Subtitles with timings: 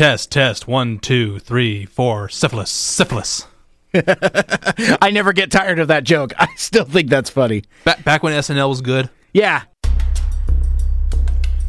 [0.00, 0.66] test, test.
[0.66, 2.30] One, two, three, four.
[2.30, 3.46] Syphilis, syphilis.
[3.94, 6.32] I never get tired of that joke.
[6.38, 7.64] I still think that's funny.
[7.84, 9.10] Back back when SNL was good.
[9.34, 9.64] Yeah.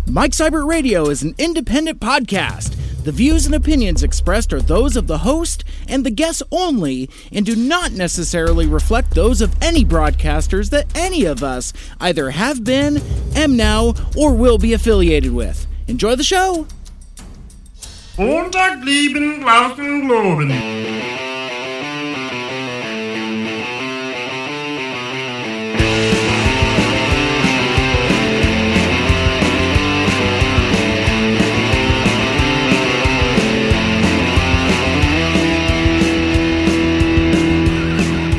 [0.08, 3.04] Mike Seibert Radio is an independent podcast.
[3.04, 7.46] The views and opinions expressed are those of the host and the guests only and
[7.46, 13.02] do not necessarily reflect those of any broadcasters that any of us either have been,
[13.36, 15.68] am now, or will be affiliated with.
[15.90, 16.66] Enjoy the show!
[18.22, 20.52] Montag globen.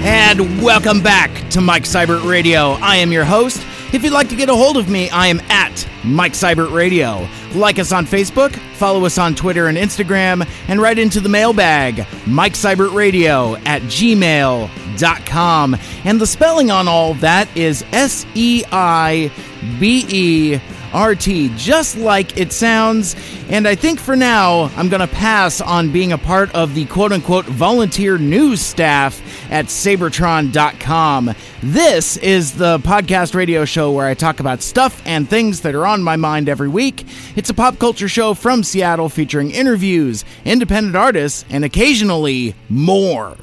[0.05, 2.75] And welcome back to Mike Seibert Radio.
[2.81, 3.61] I am your host.
[3.93, 7.29] If you'd like to get a hold of me, I am at Mike Seibert Radio.
[7.55, 12.07] Like us on Facebook, follow us on Twitter and Instagram, and write into the mailbag,
[12.27, 15.77] Mike Seibert Radio at gmail.com.
[16.05, 19.31] And the spelling on all that is S E I
[19.79, 20.61] B E
[20.95, 23.17] RT, just like it sounds.
[23.49, 26.85] And I think for now, I'm going to pass on being a part of the
[26.87, 29.21] quote unquote volunteer news staff
[29.51, 31.35] at Seibertron.com.
[31.63, 35.87] This is the podcast radio show where I talk about stuff and things that are
[35.87, 37.05] on my mind every week.
[37.37, 43.37] It's a pop culture show from Seattle featuring interviews, independent artists, and occasionally more.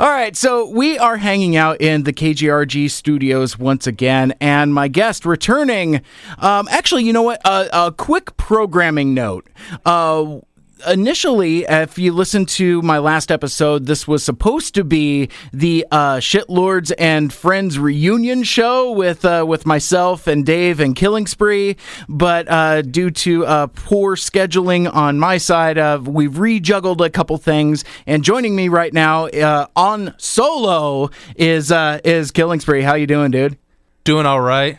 [0.00, 4.86] All right, so we are hanging out in the KGRG studios once again, and my
[4.86, 6.02] guest returning.
[6.38, 7.40] Um, actually, you know what?
[7.44, 9.48] Uh, a quick programming note.
[9.84, 10.38] Uh,
[10.86, 16.16] initially, if you listen to my last episode, this was supposed to be the uh,
[16.16, 21.76] Shitlords and Friends reunion show with uh, with myself and Dave and Killing Spree,
[22.08, 27.36] but uh, due to uh, poor scheduling on my side, uh, we've rejuggled a couple
[27.38, 27.84] things.
[28.06, 32.82] And joining me right now uh, on solo is uh, is Killing Spree.
[32.82, 33.58] How you doing, dude?
[34.04, 34.78] Doing all right.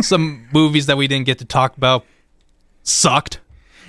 [0.00, 2.04] Some movies that we didn't get to talk about
[2.82, 3.40] sucked.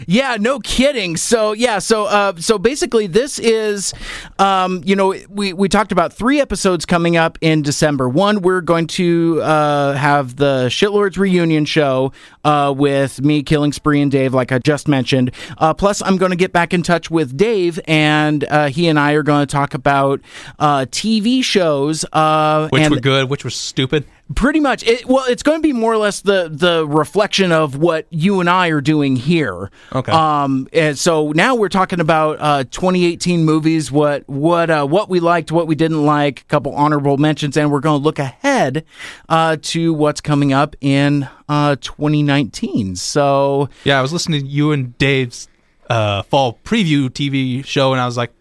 [0.07, 1.17] Yeah, no kidding.
[1.17, 3.94] So yeah, so uh, so basically, this is,
[4.39, 8.09] um, you know, we we talked about three episodes coming up in December.
[8.09, 12.11] One, we're going to uh, have the Shitlords reunion show
[12.44, 15.31] uh, with me, Killing Spree, and Dave, like I just mentioned.
[15.57, 19.00] Uh, plus, I'm going to get back in touch with Dave, and uh, he and
[19.00, 20.22] I are going to talk about
[20.59, 24.06] uh, TV shows, uh, Which and were good, which were stupid.
[24.34, 24.84] Pretty much.
[24.88, 28.40] It, well, it's going to be more or less the the reflection of what you
[28.40, 29.69] and I are doing here.
[29.94, 30.12] Okay.
[30.12, 30.68] Um.
[30.74, 33.91] And so now we're talking about uh 2018 movies.
[33.91, 36.41] What what uh what we liked, what we didn't like.
[36.41, 38.84] A couple honorable mentions, and we're going to look ahead
[39.30, 42.96] uh to what's coming up in uh 2019.
[42.96, 45.47] So Yeah, I was listening to you and Dave's
[45.88, 48.34] uh, fall preview TV show, and I was like,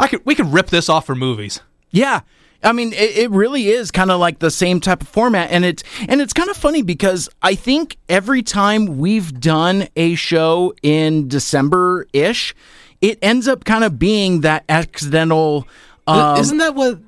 [0.00, 1.60] I could we could rip this off for movies.
[1.90, 2.22] Yeah.
[2.66, 5.64] I mean, it, it really is kind of like the same type of format, and
[5.64, 10.74] it's and it's kind of funny because I think every time we've done a show
[10.82, 12.54] in December ish,
[13.00, 15.68] it ends up kind of being that accidental.
[16.08, 16.98] Um, Isn't that what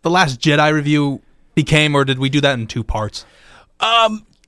[0.00, 1.20] the last Jedi review
[1.54, 3.26] became, or did we do that in two parts?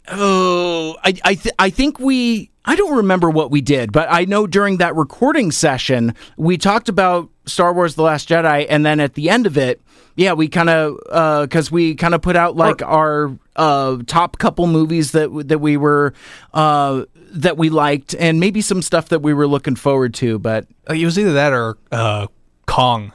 [0.08, 4.24] Oh, I I, th- I think we I don't remember what we did, but I
[4.24, 9.00] know during that recording session we talked about Star Wars: The Last Jedi, and then
[9.00, 9.80] at the end of it,
[10.16, 14.66] yeah, we kind of because we kind of put out like our uh, top couple
[14.66, 16.14] movies that that we were
[16.52, 20.38] uh, that we liked, and maybe some stuff that we were looking forward to.
[20.38, 22.26] But Uh, It was either that or uh,
[22.66, 23.12] Kong.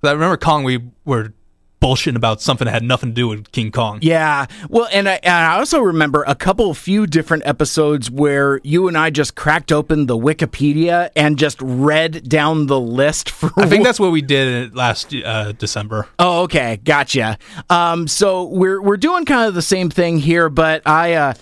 [0.00, 0.62] But I remember Kong.
[0.64, 1.32] We were
[1.80, 3.98] bullshitting about something that had nothing to do with King Kong.
[4.02, 4.46] Yeah.
[4.68, 8.96] Well, and I, and I also remember a couple, few different episodes where you and
[8.96, 13.52] I just cracked open the Wikipedia and just read down the list for.
[13.56, 16.08] I think that's what we did last uh, December.
[16.18, 17.38] Oh, okay, gotcha.
[17.70, 21.14] Um, so we're we're doing kind of the same thing here, but I.
[21.14, 21.34] Uh,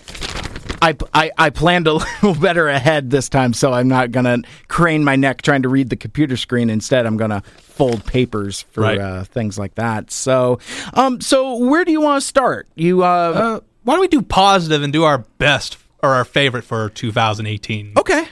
[0.81, 1.93] I, I, I planned a
[2.23, 5.89] little better ahead this time, so I'm not gonna crane my neck trying to read
[5.89, 6.69] the computer screen.
[6.69, 8.99] Instead, I'm gonna fold papers for Right.
[8.99, 10.11] uh, things like that.
[10.11, 10.59] So,
[10.93, 12.67] um, so where do you want to start?
[12.75, 16.63] You uh, Uh, why don't we do positive and do our best or our favorite
[16.63, 17.93] for 2018?
[17.97, 18.25] Okay.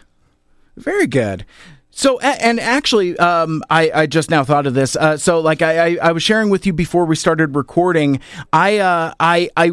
[0.77, 1.45] Very good.
[1.97, 4.97] So, and actually, um, I, I just now thought of this.
[4.97, 8.19] Uh, so, like I, I, I was sharing with you before we started recording,
[8.51, 9.71] I, uh, I, I,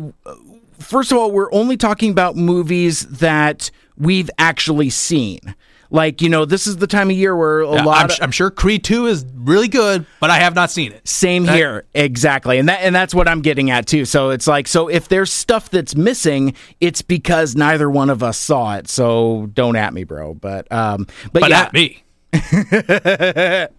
[0.82, 5.40] first of all, we're only talking about movies that we've actually seen.
[5.90, 8.18] Like, you know, this is the time of year where a Yeah, lot I'm, of
[8.22, 11.06] I'm sure Creed 2 is really good, but I have not seen it.
[11.06, 11.84] same here.
[11.94, 12.56] Exactly.
[12.58, 14.06] And that and that's what I'm getting at too.
[14.06, 18.38] So it's like so if there's stuff that's missing, it's because neither one of us
[18.38, 18.88] saw it.
[18.88, 20.32] So don't at me, bro.
[20.32, 22.02] But um but, But yeah, at me.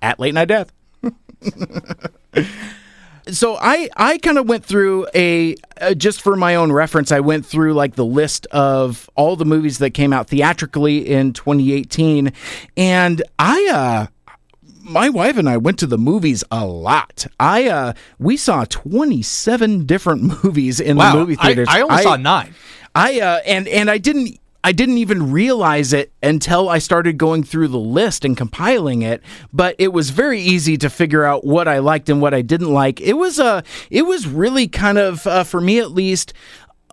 [0.03, 0.71] at late night death.
[3.31, 7.11] so I I kind of went through a uh, just for my own reference.
[7.11, 11.33] I went through like the list of all the movies that came out theatrically in
[11.33, 12.33] 2018,
[12.77, 14.07] and I uh
[14.85, 17.25] my wife and I went to the movies a lot.
[17.39, 21.13] I uh we saw 27 different movies in Wow.
[21.13, 21.67] the movie theaters.
[21.71, 22.53] I only saw nine.
[22.95, 27.43] I uh, and and I didn't I didn't even realize it until I started going
[27.43, 29.21] through the list and compiling it.
[29.51, 32.71] But it was very easy to figure out what I liked and what I didn't
[32.73, 33.01] like.
[33.01, 36.33] It was a uh, it was really kind of uh, for me at least.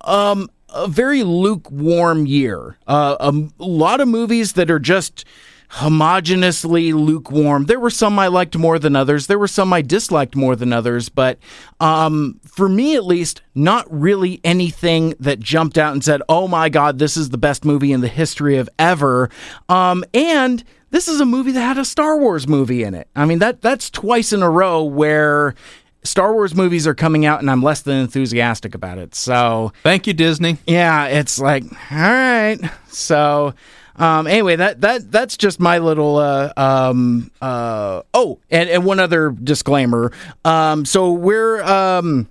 [0.02, 2.78] Um, a very lukewarm year.
[2.86, 5.24] Uh, a lot of movies that are just
[5.70, 7.66] homogeneously lukewarm.
[7.66, 9.26] There were some I liked more than others.
[9.26, 11.08] There were some I disliked more than others.
[11.08, 11.38] But
[11.78, 16.68] um, for me, at least, not really anything that jumped out and said, "Oh my
[16.68, 19.30] God, this is the best movie in the history of ever."
[19.68, 23.08] Um, and this is a movie that had a Star Wars movie in it.
[23.14, 25.54] I mean that that's twice in a row where.
[26.02, 29.14] Star Wars movies are coming out, and I'm less than enthusiastic about it.
[29.14, 30.56] So, Thank you, Disney.
[30.66, 32.56] yeah, it's like, all right.
[32.88, 33.52] So,
[33.96, 36.16] um, anyway, that that that's just my little.
[36.16, 40.12] Uh, um, uh, oh, and, and one other disclaimer.
[40.44, 42.28] Um, so we're um,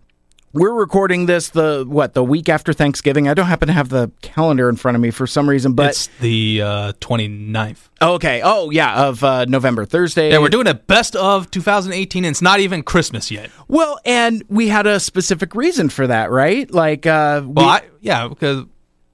[0.52, 3.28] we're recording this the what the week after Thanksgiving.
[3.28, 5.90] I don't happen to have the calendar in front of me for some reason, but
[5.92, 7.90] it's the uh, 29th.
[8.02, 8.42] okay.
[8.44, 10.32] Oh yeah, of uh, November Thursday.
[10.32, 13.52] Yeah, we're doing a best of 2018, and it's not even Christmas yet.
[13.68, 16.70] well, and we had a specific reason for that, right?
[16.72, 18.66] Like, uh, we- Well, I, yeah, because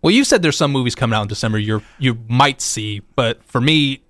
[0.06, 3.44] well, you said there's some movies coming out in December you you might see, but
[3.44, 4.04] for me,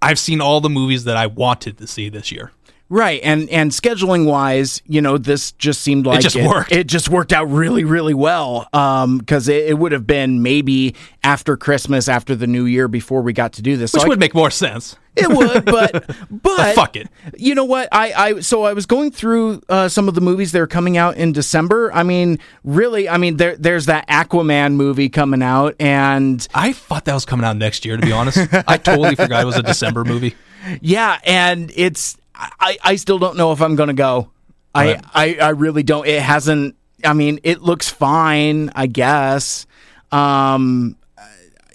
[0.00, 2.52] I've seen all the movies that I wanted to see this year.
[2.88, 6.70] Right, and and scheduling wise, you know, this just seemed like it just worked.
[6.70, 8.68] It just worked out really, really well.
[8.72, 10.94] Um, because it, it would have been maybe
[11.24, 13.90] after Christmas, after the New Year, before we got to do this.
[13.90, 14.96] So Which I- would make more sense.
[15.16, 17.08] it would, but but fuck it.
[17.36, 17.88] You know what?
[17.90, 20.96] I I so I was going through uh, some of the movies that are coming
[20.96, 21.92] out in December.
[21.92, 27.04] I mean, really, I mean, there there's that Aquaman movie coming out, and I thought
[27.06, 27.96] that was coming out next year.
[27.96, 30.36] To be honest, I totally forgot it was a December movie.
[30.80, 34.30] Yeah, and it's I, I still don't know if I'm gonna go.
[34.74, 35.04] I, Right.
[35.14, 36.06] I I really don't.
[36.06, 36.76] It hasn't.
[37.04, 39.66] I mean, it looks fine, I guess.
[40.12, 40.96] Um,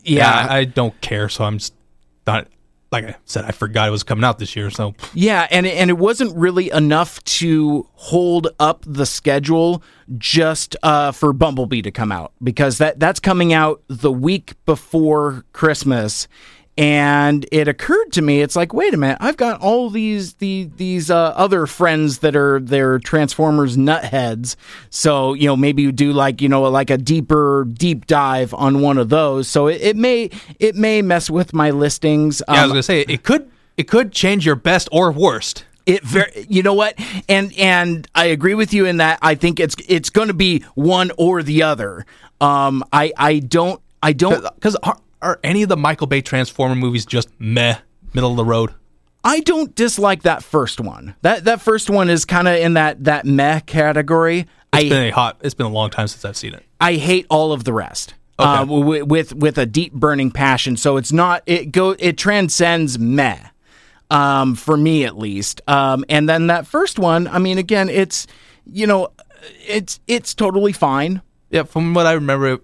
[0.03, 1.73] Yeah, yeah, I, I don't care, so I'm just
[2.27, 2.47] not.
[2.91, 4.69] Like I said, I forgot it was coming out this year.
[4.69, 9.81] So yeah, and it- and it wasn't really enough to hold up the schedule
[10.17, 15.45] just uh, for Bumblebee to come out because that that's coming out the week before
[15.53, 16.27] Christmas.
[16.77, 20.69] And it occurred to me, it's like, wait a minute, I've got all these the
[20.77, 24.56] these uh, other friends that are they're Transformers nutheads.
[24.89, 28.79] So you know, maybe you do like you know like a deeper deep dive on
[28.81, 29.47] one of those.
[29.50, 30.29] So it, it may
[30.59, 32.41] it may mess with my listings.
[32.47, 35.65] yeah, I was Um, gonna say it could it could change your best or worst.
[35.85, 36.94] it very, you know what,
[37.27, 39.19] and and I agree with you in that.
[39.21, 42.06] I think it's it's going to be one or the other.
[42.39, 44.77] Um, I I don't I don't Because
[45.21, 47.77] are, any of the Michael Bay Transformer movies just meh,
[48.13, 48.73] middle of the road?
[49.23, 51.15] I don't dislike that first one.
[51.21, 54.39] That that first one is kind of in that that meh category.
[54.39, 55.38] It's I been a hot.
[55.41, 56.63] It's been a long time since I've seen it.
[56.79, 58.15] I hate all of the rest.
[58.39, 58.50] Okay.
[58.50, 60.75] Uh, with, with with a deep burning passion.
[60.75, 63.39] So it's not it go it transcends meh.
[64.10, 65.62] Um, for me at least.
[65.69, 68.27] Um, and then that first one, I mean, again, it's
[68.65, 69.10] you know,
[69.65, 71.22] it's it's totally fine.
[71.50, 72.60] Yeah, from what I remember,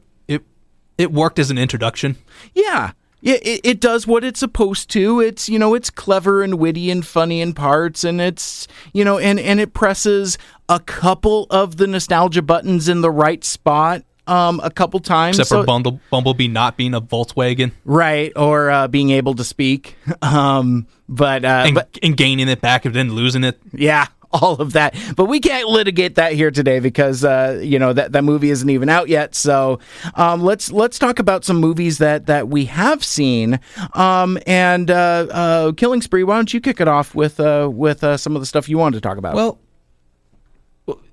[0.98, 2.16] it worked as an introduction.
[2.54, 2.92] Yeah.
[3.20, 5.20] Yeah, it, it does what it's supposed to.
[5.22, 9.18] It's you know it's clever and witty and funny in parts, and it's you know
[9.18, 10.38] and and it presses
[10.70, 15.40] a couple of the nostalgia buttons in the right spot um a couple times.
[15.40, 19.44] Except So- for Bundle, Bumblebee not being a Volkswagen right or uh, being able to
[19.44, 19.96] speak.
[20.22, 23.60] Um, but uh, and, but and gaining it back and then losing it.
[23.74, 24.96] yeah, all of that.
[25.16, 28.70] But we can't litigate that here today because uh, you know that that movie isn't
[28.70, 29.36] even out yet.
[29.36, 29.80] So
[30.16, 33.60] um, let's let's talk about some movies that that we have seen.
[33.94, 38.04] Um, and uh, uh, Killing Spree, why don't you kick it off with uh, with
[38.04, 39.36] uh, some of the stuff you wanted to talk about?
[39.36, 39.60] Well,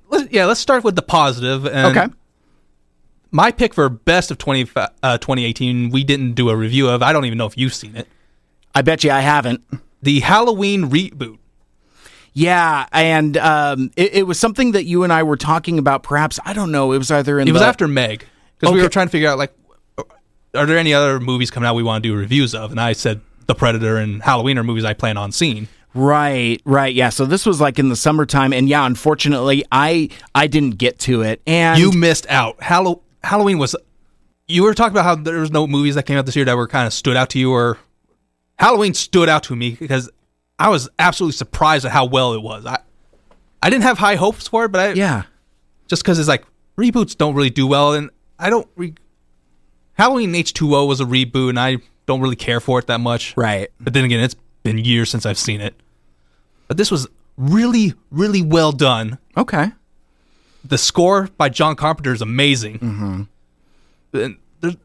[0.08, 1.66] let's, yeah, let's start with the positive.
[1.66, 2.06] Okay.
[3.30, 7.02] My pick for best of 20, uh, 2018, we didn't do a review of.
[7.02, 8.06] I don't even know if you've seen it.
[8.76, 9.60] I bet you I haven't.
[10.02, 11.38] The Halloween reboot.
[12.34, 16.02] Yeah, and um, it, it was something that you and I were talking about.
[16.02, 16.92] Perhaps I don't know.
[16.92, 18.26] It was either in It was after Meg
[18.58, 19.54] because we were trying to figure out like,
[20.54, 22.72] are there any other movies coming out we want to do reviews of?
[22.72, 25.68] And I said The Predator and Halloween are movies I plan on seeing.
[25.94, 26.92] Right, right.
[26.92, 27.10] Yeah.
[27.10, 31.22] So this was like in the summertime and yeah, unfortunately I I didn't get to
[31.22, 31.40] it.
[31.46, 32.60] And You missed out.
[32.60, 33.76] Hallow- Halloween was.
[34.48, 36.56] You were talking about how there was no movies that came out this year that
[36.56, 37.78] were kind of stood out to you, or
[38.58, 40.10] Halloween stood out to me because
[40.58, 42.64] I was absolutely surprised at how well it was.
[42.66, 42.78] I
[43.62, 45.22] I didn't have high hopes for it, but I Yeah.
[45.88, 46.44] just because it's like
[46.78, 48.68] reboots don't really do well, and I don't.
[48.76, 48.94] Re-
[49.94, 52.98] Halloween H two O was a reboot, and I don't really care for it that
[53.00, 53.36] much.
[53.36, 53.70] Right.
[53.80, 55.74] But then again, it's been years since I've seen it.
[56.68, 57.06] But this was
[57.36, 59.18] really, really well done.
[59.36, 59.72] Okay.
[60.64, 62.78] The score by John Carpenter is amazing.
[62.78, 63.22] Mm-hmm.
[64.18, 64.76] And there's,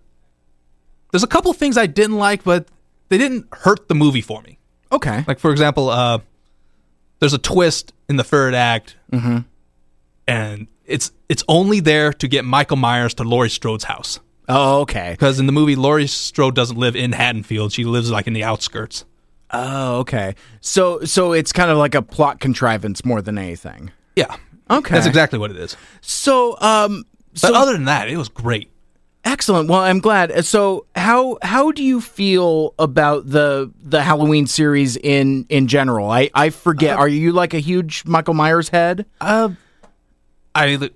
[1.11, 2.67] there's a couple things I didn't like, but
[3.09, 4.58] they didn't hurt the movie for me.
[4.91, 5.23] Okay.
[5.27, 6.19] Like for example, uh,
[7.19, 8.95] there's a twist in the third act,
[10.27, 14.19] and it's it's only there to get Michael Myers to Laurie Strode's house.
[14.47, 15.11] Oh, okay.
[15.11, 18.43] Because in the movie, Laurie Strode doesn't live in Haddonfield; she lives like in the
[18.43, 19.05] outskirts.
[19.51, 20.35] Oh, okay.
[20.61, 23.91] So so it's kind of like a plot contrivance more than anything.
[24.15, 24.35] Yeah,
[24.69, 24.93] Okay.
[24.93, 25.75] that's exactly what it is.
[26.01, 27.03] So um
[27.33, 28.71] But so other than that, it was great.
[29.25, 29.69] Excellent.
[29.69, 30.31] Well, I'm glad.
[30.31, 36.09] Uh, so how how do you feel about the the Halloween series in in general?
[36.09, 36.97] I I forget.
[36.97, 39.05] Uh, Are you like a huge Michael Myers head?
[39.21, 39.49] Uh,
[40.55, 40.89] I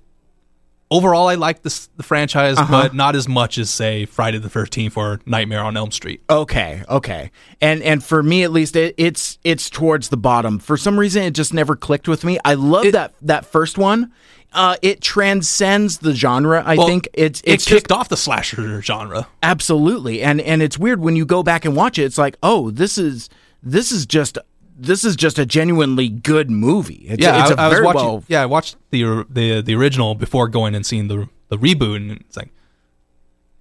[0.94, 2.84] overall I like this the franchise, uh-huh.
[2.84, 6.22] but not as much as say Friday the Thirteenth or Nightmare on Elm Street.
[6.30, 10.60] Okay, okay, and and for me at least, it, it's it's towards the bottom.
[10.60, 12.40] For some reason, it just never clicked with me.
[12.46, 14.14] I love that that first one.
[14.54, 16.64] Uh, it transcends the genre.
[16.66, 19.28] I Well, think it's It it's just kicked off the slasher genre.
[19.42, 22.04] absolutely, and and it's weird when you go back and watch it.
[22.04, 23.30] It's like, oh, this is
[23.64, 24.38] this is just
[24.78, 27.06] this is just a genuinely good movie.
[27.08, 28.02] It's, Yeah, it's I, a I was very watching.
[28.02, 28.24] well.
[28.28, 32.12] Yeah, I watched the the the original before going and seeing the the reboot, and
[32.12, 32.50] it's like,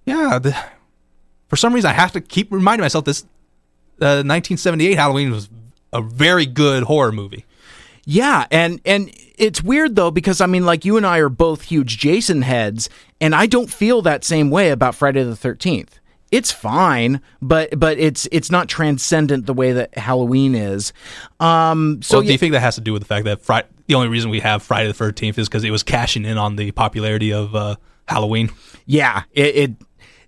[0.05, 0.55] yeah, the,
[1.47, 3.23] for some reason I have to keep reminding myself this.
[4.01, 5.49] Uh, 1978 Halloween was
[5.93, 7.45] a very good horror movie.
[8.05, 11.63] Yeah, and and it's weird though because I mean, like you and I are both
[11.63, 15.99] huge Jason heads, and I don't feel that same way about Friday the Thirteenth.
[16.31, 20.91] It's fine, but but it's it's not transcendent the way that Halloween is.
[21.39, 23.67] Um, so So, do you think that has to do with the fact that Friday,
[23.87, 26.55] the only reason we have Friday the Thirteenth is because it was cashing in on
[26.55, 27.75] the popularity of uh,
[28.07, 28.51] Halloween?
[28.85, 29.71] yeah, it, it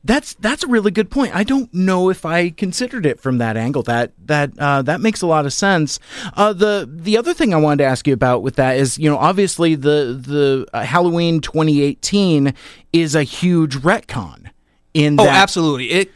[0.06, 1.36] that's that's a really good point.
[1.36, 3.82] I don't know if I considered it from that angle.
[3.84, 6.00] That that uh, that makes a lot of sense.
[6.36, 9.10] Uh, the the other thing I wanted to ask you about with that is, you
[9.10, 12.54] know, obviously the the uh, Halloween 2018
[12.94, 14.52] is a huge retcon
[14.94, 15.36] in Oh, that.
[15.42, 15.90] absolutely.
[15.92, 16.12] It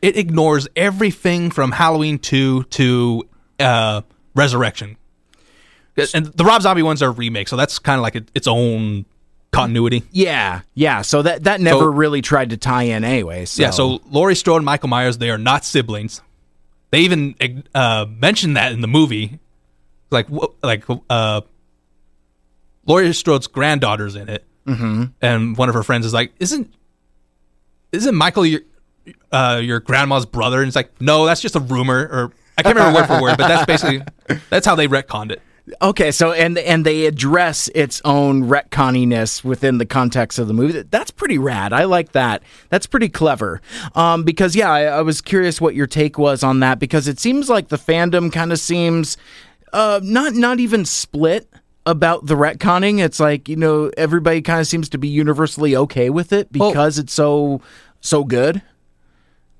[0.00, 3.28] it ignores everything from Halloween two to
[3.60, 4.02] uh,
[4.34, 4.96] Resurrection,
[6.14, 9.04] and the Rob Zombie ones are remakes, so that's kind of like it, its own
[9.52, 10.04] continuity.
[10.12, 11.02] Yeah, yeah.
[11.02, 13.44] So that that never So- really tried to tie in anyway.
[13.44, 13.62] So.
[13.62, 13.70] Yeah.
[13.70, 16.20] So Laurie Strode and Michael Myers, they are not siblings.
[16.90, 17.34] They even
[17.74, 19.38] uh, mentioned that in the movie,
[20.10, 20.26] like
[20.62, 21.42] like uh,
[22.86, 25.04] Laurie Strode's granddaughter's in it, mm-hmm.
[25.20, 26.72] and one of her friends is like, "Isn't
[27.92, 28.62] isn't Michael your
[29.30, 32.74] uh, your grandma's brother?" And it's like, "No, that's just a rumor." Or I can't
[32.74, 34.02] remember word for word, but that's basically
[34.48, 35.42] that's how they retconned it.
[35.82, 40.82] Okay, so and and they address its own retconniness within the context of the movie.
[40.82, 41.72] That's pretty rad.
[41.72, 42.42] I like that.
[42.68, 43.60] That's pretty clever.
[43.94, 47.18] Um, because yeah, I, I was curious what your take was on that because it
[47.18, 49.16] seems like the fandom kind of seems
[49.72, 51.48] uh, not not even split
[51.86, 53.00] about the retconning.
[53.00, 56.70] It's like you know everybody kind of seems to be universally okay with it Well-
[56.70, 57.60] because it's so
[58.00, 58.62] so good.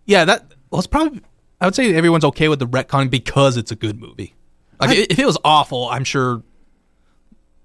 [0.06, 1.20] Yeah, that well, it's probably
[1.60, 4.34] I would say everyone's okay with the retconning because it's a good movie.
[4.80, 6.42] Like i if it was awful, I'm sure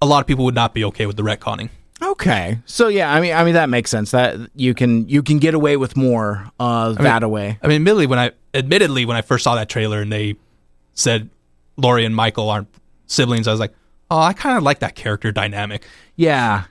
[0.02, 1.70] a lot of people would not be okay with the retconning.
[2.02, 4.12] Okay, so yeah, I mean, I mean that makes sense.
[4.12, 7.58] That you can you can get away with more uh, that away.
[7.62, 10.36] I mean, admittedly, when I admittedly when I first saw that trailer and they
[10.94, 11.30] said
[11.78, 12.68] Laurie and Michael aren't
[13.08, 13.74] siblings, I was like,
[14.12, 15.86] oh, I kind of like that character dynamic.
[16.18, 16.66] Yeah,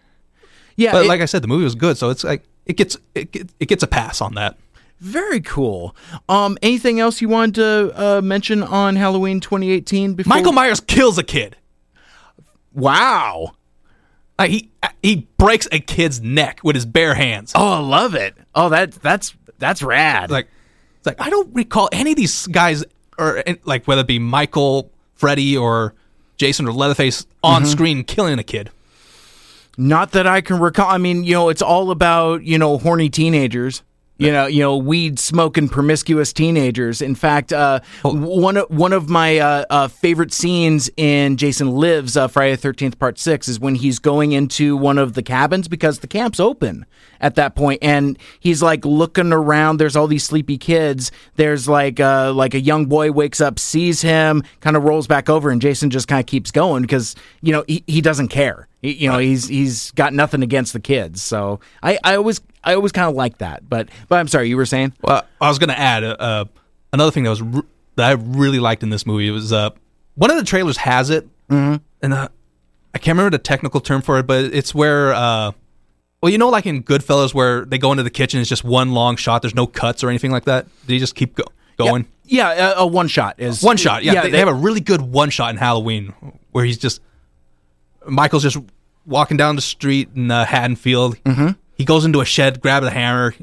[0.77, 0.93] yeah.
[0.93, 3.35] But it- like I said, the movie was good, so it's like it gets it,
[3.59, 4.59] it gets a pass on that.
[5.03, 5.97] Very cool.
[6.29, 10.15] Um, anything else you wanted to uh, mention on Halloween 2018?
[10.15, 11.57] Before Michael Myers kills a kid.
[12.73, 13.53] Wow.
[14.39, 14.71] Like he
[15.03, 17.53] he breaks a kid's neck with his bare hands.
[17.55, 18.35] Oh, I love it.
[18.55, 20.31] Oh, that that's that's rad.
[20.31, 20.49] like
[20.99, 22.85] it's like I don't recall any of these guys
[23.19, 25.95] or eh, like whether it be Michael, Freddy, or
[26.37, 28.71] Jason or Leatherface on screen killing a kid.
[29.77, 30.89] Not that I can recall.
[30.89, 33.83] I mean, you know, it's all about you know horny teenagers.
[34.23, 37.03] You know, you know, weed smoking promiscuous teenagers.
[37.03, 42.17] In fact, uh, one of one of my uh, uh, favorite scenes in Jason Lives
[42.17, 45.67] uh, Friday the Thirteenth Part Six is when he's going into one of the cabins
[45.67, 46.87] because the camp's open
[47.21, 49.79] at that point, and he's like looking around.
[49.79, 51.11] There's all these sleepy kids.
[51.37, 55.29] There's like uh, like a young boy wakes up, sees him, kind of rolls back
[55.29, 58.69] over, and Jason just kind of keeps going because you know he, he doesn't care.
[58.83, 61.23] You know he's he's got nothing against the kids.
[61.23, 63.69] So I, I always I always kind of like that.
[63.69, 64.95] But but I'm sorry, you were saying.
[65.03, 66.45] Well, I was going to add uh, uh,
[66.93, 67.65] another thing that was r-
[67.97, 69.29] that I really liked in this movie.
[69.29, 69.71] It was uh,
[70.15, 71.77] one of the trailers has it, mm-hmm.
[72.03, 72.29] and uh,
[72.95, 75.53] I can't remember the technical term for it, but it's where, uh,
[76.21, 78.93] well, you know, like in Goodfellas, where they go into the kitchen, it's just one
[78.93, 79.43] long shot.
[79.43, 80.67] There's no cuts or anything like that.
[80.87, 81.45] They just keep go-
[81.79, 82.07] going?
[82.25, 84.15] Yeah, a, a one shot is One shot, yeah.
[84.15, 86.15] they, they they- have a really good one shot in Halloween
[86.53, 87.01] where he's just
[88.07, 88.59] Michael's just
[89.07, 91.23] walking down the street in uh, Haddonfield.
[91.25, 91.51] Mm-hmm.
[91.83, 93.35] He goes into a shed, grabs a hammer,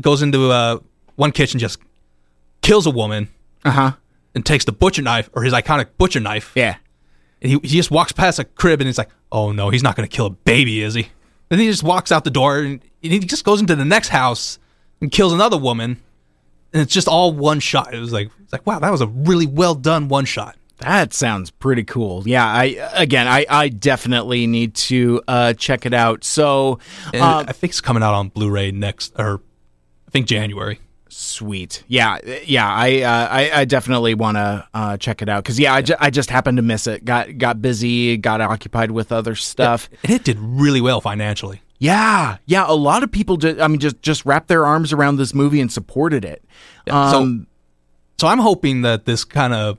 [0.00, 0.78] goes into uh,
[1.16, 1.80] one kitchen, just
[2.60, 3.28] kills a woman,
[3.64, 3.92] uh huh.
[4.36, 6.52] and takes the butcher knife or his iconic butcher knife.
[6.54, 6.76] Yeah.
[7.40, 9.96] And he, he just walks past a crib and he's like, "Oh no, he's not
[9.96, 11.08] going to kill a baby, is he?"
[11.48, 14.10] Then he just walks out the door and, and he just goes into the next
[14.10, 14.60] house
[15.00, 16.00] and kills another woman.
[16.72, 17.92] And it's just all one shot.
[17.92, 20.56] It was like, it's like, wow, that was a really well done one shot.
[20.82, 22.22] That sounds pretty cool.
[22.26, 26.24] Yeah, I again, I, I definitely need to uh, check it out.
[26.24, 26.78] So,
[27.14, 29.40] uh, I think it's coming out on Blu-ray next, or
[30.06, 30.80] I think January.
[31.08, 31.84] sweet.
[31.88, 32.68] Yeah, yeah.
[32.68, 35.96] I uh, I, I definitely want to uh, check it out because yeah, I, ju-
[36.00, 37.04] I just happened to miss it.
[37.04, 39.88] Got got busy, got occupied with other stuff.
[40.04, 41.62] And it did really well financially.
[41.78, 42.64] Yeah, yeah.
[42.68, 45.60] A lot of people, just, I mean, just just wrapped their arms around this movie
[45.60, 46.44] and supported it.
[46.86, 47.46] Yeah, so- Um,
[48.18, 49.78] So I'm hoping that this kind of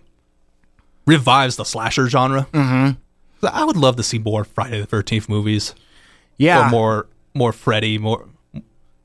[1.05, 2.47] revives the slasher genre.
[2.53, 3.45] Mm-hmm.
[3.45, 5.75] I would love to see more Friday the Thirteenth movies,
[6.37, 8.29] yeah, or more more Freddy, more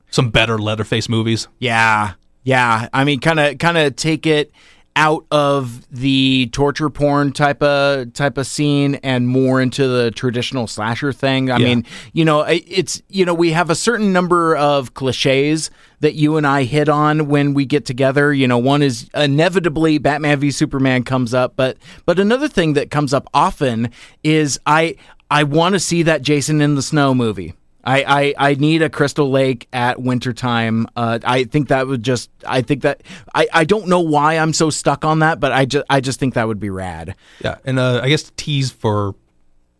[0.09, 1.47] some better Leatherface movies.
[1.59, 2.13] Yeah,
[2.43, 2.87] yeah.
[2.93, 4.51] I mean, kind of, kind of take it
[4.95, 10.67] out of the torture porn type of type of scene and more into the traditional
[10.67, 11.49] slasher thing.
[11.49, 11.65] I Yeah.
[11.67, 15.69] mean, you know, it's you know we have a certain number of cliches
[16.01, 18.33] that you and I hit on when we get together.
[18.33, 22.91] You know, one is inevitably Batman v Superman comes up, but but another thing that
[22.91, 23.89] comes up often
[24.23, 24.95] is I
[25.31, 27.53] I want to see that Jason in the Snow movie.
[27.83, 30.87] I, I, I need a Crystal Lake at wintertime.
[30.95, 33.01] Uh, I think that would just I think that
[33.33, 36.19] I, I don't know why I'm so stuck on that, but I just I just
[36.19, 37.15] think that would be rad.
[37.43, 39.15] Yeah, and uh, I guess to tease for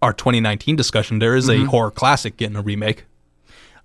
[0.01, 3.05] our 2019 discussion, there is a horror classic getting a remake.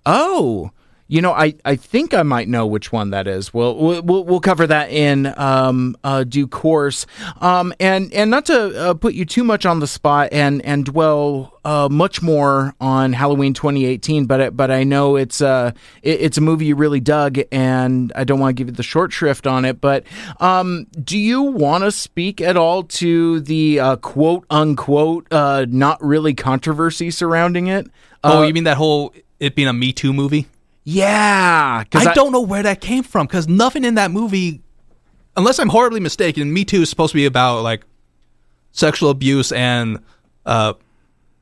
[0.05, 0.71] Oh,
[1.07, 3.53] you know, I, I think I might know which one that is.
[3.53, 7.05] We'll we'll we'll, cover that in um, uh, due course.
[7.41, 10.83] Um, and and not to uh, put you too much on the spot and and
[10.85, 16.21] dwell uh, much more on Halloween 2018, but it- but I know it's uh it,
[16.21, 19.13] it's a movie you really dug, and I don't want to give you the short
[19.13, 19.79] shrift on it.
[19.79, 20.05] But
[20.39, 26.03] um, do you want to speak at all to the uh, quote unquote uh, not
[26.03, 27.87] really controversy surrounding it?
[28.23, 30.47] oh, you mean that whole it being a Me Too movie?
[30.85, 34.61] Yeah, because I, don't know where that came from because nothing in that movie,
[35.35, 37.83] unless I'm horribly mistaken, Me Too is supposed to be about like
[38.71, 39.99] sexual abuse and
[40.45, 40.73] uh,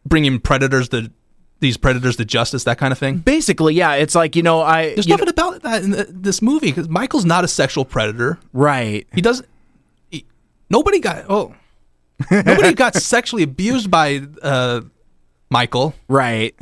[0.06, 1.12] bringing predators to
[1.60, 3.18] these predators to justice, that kind of thing.
[3.18, 6.68] Basically, yeah, it's like you know, I There's nothing about that in the, this movie
[6.68, 8.40] because Michael's not a sexual predator.
[8.54, 9.06] right.
[9.14, 9.48] He doesn't.
[10.10, 10.26] He,
[10.70, 11.54] nobody got oh,
[12.32, 14.82] nobody got sexually abused by uh,
[15.50, 15.96] Michael.
[16.08, 16.56] Right.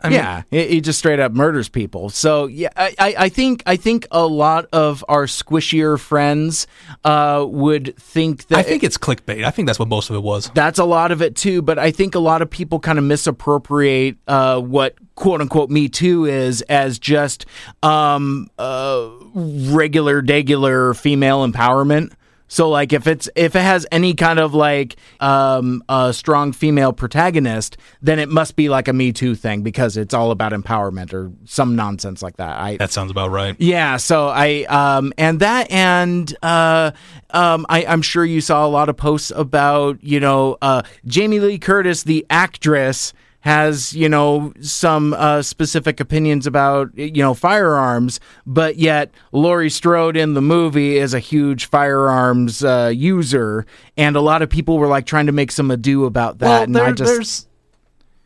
[0.00, 2.08] I yeah, he, he just straight up murders people.
[2.08, 6.66] So yeah, I, I, I think I think a lot of our squishier friends
[7.04, 9.44] uh, would think that I think it's clickbait.
[9.44, 10.50] I think that's what most of it was.
[10.54, 11.62] that's a lot of it too.
[11.62, 15.88] But I think a lot of people kind of misappropriate uh, what quote unquote Me
[15.88, 17.46] Too is as just
[17.82, 22.12] um, uh, regular, degular female empowerment.
[22.48, 26.92] So like if it's if it has any kind of like um, a strong female
[26.92, 31.12] protagonist, then it must be like a Me Too thing because it's all about empowerment
[31.12, 32.58] or some nonsense like that.
[32.58, 33.54] I That sounds about right.
[33.58, 36.92] yeah, so I um and that and uh
[37.30, 41.40] um I I'm sure you saw a lot of posts about, you know, uh Jamie
[41.40, 48.18] Lee Curtis the actress has, you know, some uh specific opinions about, you know, firearms,
[48.46, 53.64] but yet Laurie Strode in the movie is a huge firearms uh user
[53.96, 56.62] and a lot of people were like trying to make some ado about that well,
[56.64, 57.46] and there- I just there's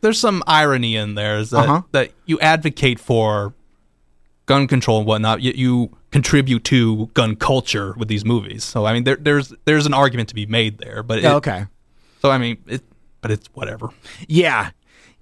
[0.01, 1.81] there's some irony in there is that Uh-huh.
[1.91, 3.53] that you advocate for
[4.45, 8.63] gun control and whatnot, yet you contribute to gun culture with these movies.
[8.65, 11.35] So I mean, there, there's there's an argument to be made there, but it, Yeah,
[11.35, 11.65] okay.
[12.21, 12.81] So I mean, it,
[13.21, 13.89] but it's whatever.
[14.27, 14.71] Yeah.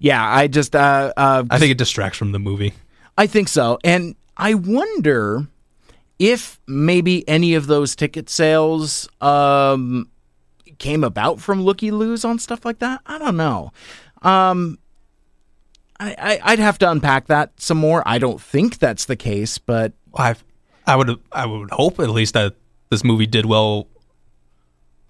[0.02, 2.74] Yeah, I just uh uh I think it distracts from the movie.
[3.16, 3.78] I think so.
[3.84, 5.46] And I wonder
[6.18, 10.08] if maybe any of those ticket sales um,
[10.78, 13.00] came about from looky loos on stuff like that.
[13.06, 13.72] I don't know.
[14.22, 14.78] Um,
[16.00, 18.02] I, I I'd have to unpack that some more.
[18.04, 20.34] I don't think that's the case, but I
[20.86, 22.54] I would I would hope at least that
[22.90, 23.86] this movie did well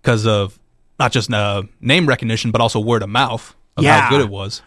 [0.02, 0.58] because of
[0.98, 4.02] not just uh, name recognition but also word of mouth of Yeah.
[4.02, 4.60] how good it was.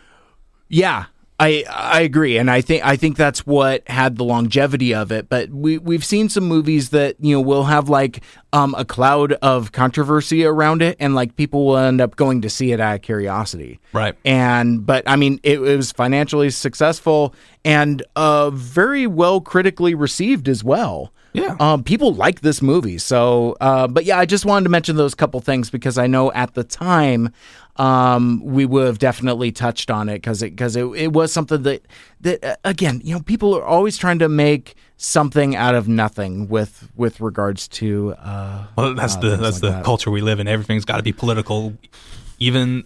[0.67, 1.05] Yeah,
[1.39, 5.27] I I agree, and I think I think that's what had the longevity of it.
[5.27, 8.23] But we we've seen some movies that you know will have like
[8.53, 12.49] um, a cloud of controversy around it, and like people will end up going to
[12.49, 13.79] see it out of curiosity.
[13.91, 14.15] Right.
[14.23, 20.47] And but I mean, it, it was financially successful and uh, very well critically received
[20.47, 21.11] as well.
[21.35, 21.55] Yeah.
[21.59, 22.97] Um, people like this movie.
[22.97, 26.31] So, uh, but yeah, I just wanted to mention those couple things because I know
[26.33, 27.31] at the time
[27.77, 31.63] um, we would have definitely touched on it because it because it, it was something
[31.63, 31.85] that
[32.21, 36.47] that uh, again, you know, people are always trying to make something out of nothing
[36.47, 39.83] with with regards to uh, Well, that's uh, the that's like the that.
[39.85, 40.47] culture we live in.
[40.47, 41.73] Everything's got to be political,
[42.39, 42.85] even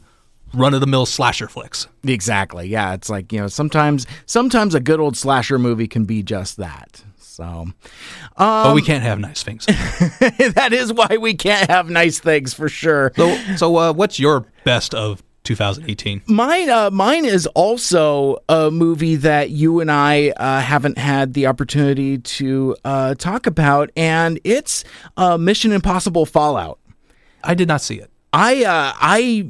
[0.54, 1.88] run of the mill slasher flicks.
[2.04, 2.68] Exactly.
[2.68, 6.58] Yeah, it's like, you know, sometimes sometimes a good old slasher movie can be just
[6.58, 7.04] that.
[7.40, 7.68] So,
[8.38, 9.66] but Um, we can't have nice things.
[9.68, 13.12] that is why we can't have nice things for sure.
[13.16, 16.22] so so uh, what's your best of 2018?
[16.28, 21.48] Mine, uh, mine is also a movie that you and I uh, haven't had the
[21.48, 24.84] opportunity to uh, talk about, and it's
[25.18, 26.78] uh, Mission Impossible Fallout.
[27.44, 28.12] I did not see it.
[28.34, 29.50] I uh, I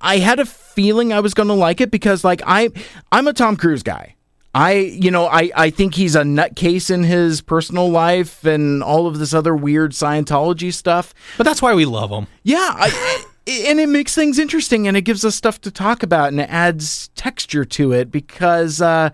[0.00, 2.70] I had a feeling I was going to like it because like I
[3.12, 4.16] I'm a Tom Cruise guy.
[4.54, 9.06] I you know I I think he's a nutcase in his personal life and all
[9.06, 11.14] of this other weird Scientology stuff.
[11.36, 12.26] But that's why we love him.
[12.42, 16.28] Yeah, I, and it makes things interesting and it gives us stuff to talk about
[16.28, 19.10] and it adds texture to it because uh,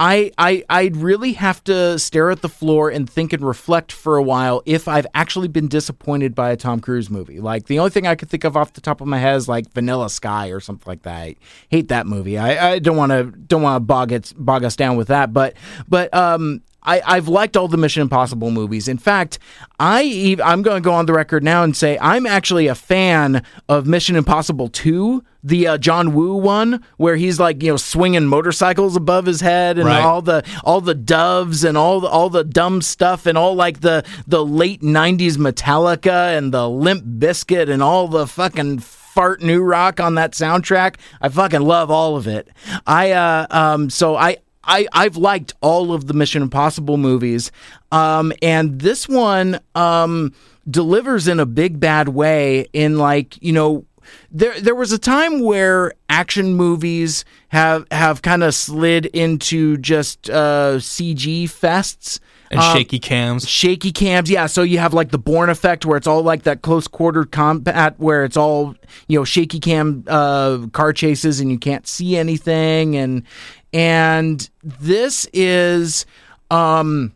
[0.00, 4.16] I I I'd really have to stare at the floor and think and reflect for
[4.16, 7.38] a while if I've actually been disappointed by a Tom Cruise movie.
[7.38, 9.46] Like the only thing I could think of off the top of my head is
[9.46, 11.14] like Vanilla Sky or something like that.
[11.14, 11.36] I
[11.68, 12.38] hate that movie.
[12.38, 15.34] I, I don't want to don't want to bog it bog us down with that.
[15.34, 15.54] But
[15.86, 18.88] but um I, I've liked all the Mission Impossible movies.
[18.88, 19.38] In fact,
[19.78, 23.42] I I'm going to go on the record now and say I'm actually a fan
[23.68, 28.26] of Mission Impossible 2, the uh, John Woo one, where he's like you know swinging
[28.26, 30.02] motorcycles above his head and Right.
[30.02, 33.80] all the all the doves and all the, all the dumb stuff and all like
[33.80, 39.60] the the late 90s Metallica and the Limp Bizkit and all the fucking fart new
[39.60, 40.96] rock on that soundtrack.
[41.20, 42.48] I fucking love all of it.
[42.86, 44.38] I uh um so I
[44.70, 47.50] I I've liked all of the Mission Impossible movies.
[47.92, 50.32] Um and this one um
[50.70, 53.84] delivers in a big bad way in like, you know,
[54.30, 60.28] there there was a time where action movies have have kind of slid into just
[60.30, 62.18] uh CG fests
[62.50, 63.48] And Um, shaky cams.
[63.48, 66.62] shaky cams yeah so you have like the Bourne effect where it's all like that
[66.62, 68.74] close quarter combat where it's all
[69.06, 73.22] you know shaky cam uh car chases and you can't see anything and
[73.72, 76.06] and this is
[76.50, 77.12] um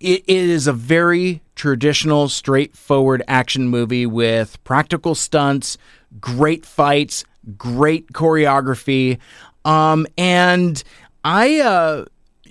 [0.00, 5.78] it, it is a very traditional straightforward action movie with practical stunts
[6.20, 7.24] great fights
[7.56, 9.18] great choreography
[9.64, 10.82] um and
[11.24, 12.04] i uh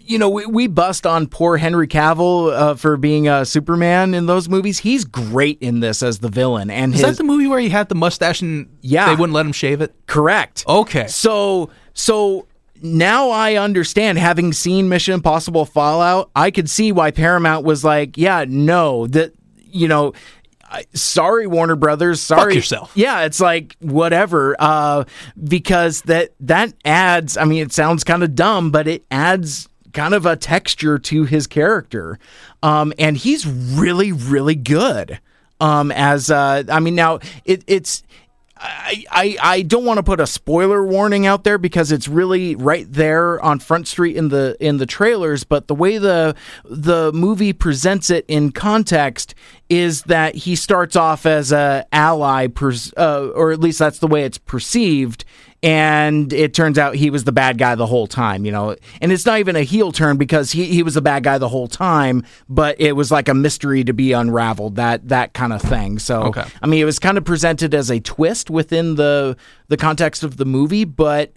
[0.08, 4.28] you know, we, we bust on poor Henry Cavill uh, for being uh, Superman in
[4.28, 4.78] those movies.
[4.78, 7.70] He's great in this as the villain, and Is his that the movie where he
[7.70, 9.08] had the mustache and Yeah.
[9.08, 9.96] they wouldn't let him shave it?
[10.06, 10.64] correct.
[10.68, 11.08] Okay.
[11.08, 12.46] So so
[12.86, 18.18] now I understand having seen Mission Impossible Fallout, I could see why Paramount was like,
[18.18, 19.34] yeah, no, that
[19.72, 20.14] you know,
[20.94, 22.92] sorry Warner Brothers, sorry Fuck yourself.
[22.96, 25.06] Yeah, it's like whatever uh
[25.44, 30.14] because that that adds, I mean it sounds kind of dumb, but it adds kind
[30.14, 32.20] of a texture to his character.
[32.64, 35.20] Um and he's really really good.
[35.60, 38.04] Um as uh I mean now it it's
[38.58, 42.56] I, I, I don't want to put a spoiler warning out there because it's really
[42.56, 45.44] right there on Front Street in the in the trailers.
[45.44, 49.36] But the way the the movie presents it in context
[49.70, 54.08] is that he starts off as a ally, pers- uh, or at least that's the
[54.08, 55.26] way it's perceived.
[55.66, 58.76] And it turns out he was the bad guy the whole time, you know.
[59.02, 61.50] And it's not even a heel turn because he, he was the bad guy the
[61.50, 65.64] whole time, but it was like a mystery to be unraveled, that that kind of
[65.64, 65.98] thing.
[65.98, 66.46] So Okay.
[66.62, 70.38] I mean, it was kind of presented as a twist within the the context of
[70.38, 71.34] the movie, but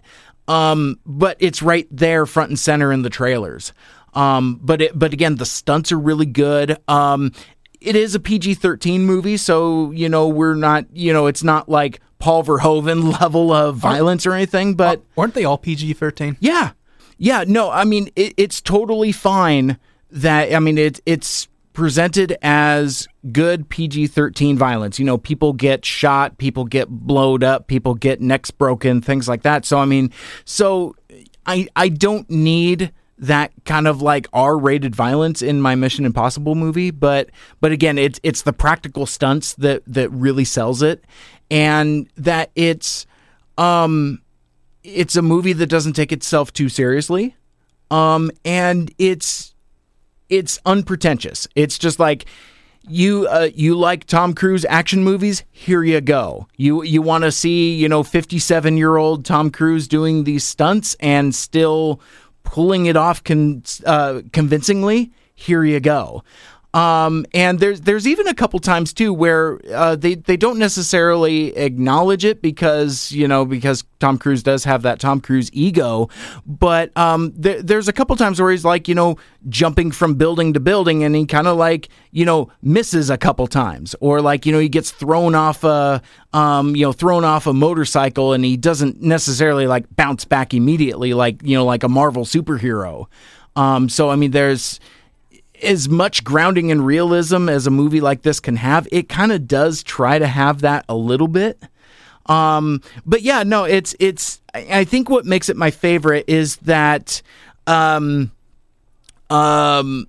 [0.46, 3.72] um, but it's right there, front and center in the trailers.
[4.14, 6.76] Um, but it, but again, the stunts are really good.
[6.88, 7.32] Um,
[7.80, 11.68] it is a PG thirteen movie, so you know we're not, you know, it's not
[11.68, 16.36] like Paul Verhoeven level of violence or anything, but Weren't they all PG 13?
[16.40, 16.72] yeah.
[17.20, 17.44] Yeah.
[17.48, 19.76] No, I mean, it, it's totally fine
[20.10, 24.98] that I mean it it's presented as good PG-13 violence.
[24.98, 29.42] You know, people get shot, people get blowed up, people get necks broken, things like
[29.42, 29.64] that.
[29.64, 30.12] So I mean,
[30.44, 30.94] so
[31.46, 36.90] I I don't need that kind of like R-rated violence in my Mission Impossible movie,
[36.90, 41.04] but but again, it's it's the practical stunts that that really sells it
[41.50, 43.06] and that it's
[43.56, 44.20] um
[44.84, 47.34] it's a movie that doesn't take itself too seriously.
[47.90, 49.54] Um and it's
[50.28, 51.48] it's unpretentious.
[51.54, 52.26] It's just like
[52.88, 55.44] you uh, you like Tom Cruise action movies?
[55.50, 56.48] Here you go.
[56.56, 60.44] You you want to see you know fifty seven year old Tom Cruise doing these
[60.44, 62.00] stunts and still
[62.44, 65.12] pulling it off con- uh, convincingly?
[65.34, 66.24] Here you go.
[66.74, 71.56] Um, and there's there's even a couple times too where uh, they they don't necessarily
[71.56, 76.10] acknowledge it because you know because Tom Cruise does have that Tom Cruise ego,
[76.44, 79.16] but um, there, there's a couple times where he's like you know
[79.48, 83.46] jumping from building to building and he kind of like you know misses a couple
[83.46, 86.02] times or like you know he gets thrown off a
[86.34, 91.14] um, you know thrown off a motorcycle and he doesn't necessarily like bounce back immediately
[91.14, 93.06] like you know like a Marvel superhero.
[93.56, 94.78] Um, so I mean there's
[95.62, 99.46] as much grounding in realism as a movie like this can have, it kind of
[99.48, 101.62] does try to have that a little bit.
[102.26, 104.40] Um, but yeah, no, it's it's.
[104.54, 107.22] I think what makes it my favorite is that,
[107.66, 108.32] um,
[109.30, 110.06] um,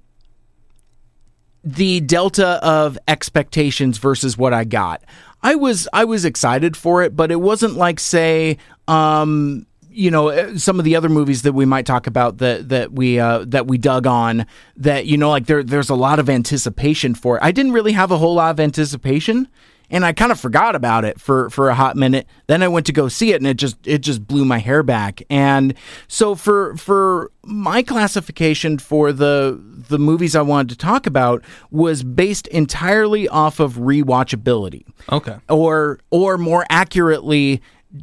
[1.64, 5.04] the delta of expectations versus what I got.
[5.42, 8.58] I was I was excited for it, but it wasn't like say,
[8.88, 12.69] um, you know uh, some of the other movies that we might talk about that
[12.69, 14.45] that we uh, that we dug on
[14.78, 17.43] that you know like there there's a lot of anticipation for it.
[17.43, 19.47] I didn't really have a whole lot of anticipation
[19.91, 22.28] and I kind of forgot about it for for a hot minute.
[22.45, 24.84] Then I went to go see it and it just it just blew my hair
[24.84, 25.23] back.
[25.32, 25.73] And
[26.08, 32.04] so for for my classification for the the movies I wanted to talk about was
[32.04, 35.38] based entirely off of rewatchability Okay.
[35.49, 37.60] or or more accurately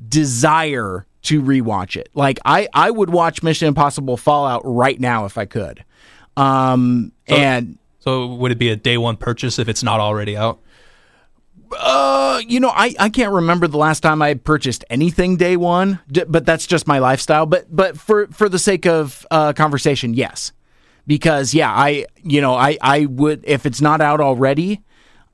[0.08, 2.08] desire to rewatch it.
[2.14, 5.84] Like I I would watch Mission Impossible Fallout right now if I could.
[6.36, 10.60] Um and So would it be a day one purchase if it's not already out?
[11.72, 15.98] uh you know I I can't remember the last time I purchased anything day 1,
[16.12, 20.14] d- but that's just my lifestyle, but but for for the sake of uh conversation,
[20.14, 20.52] yes.
[21.08, 24.82] Because yeah, I you know, I I would if it's not out already,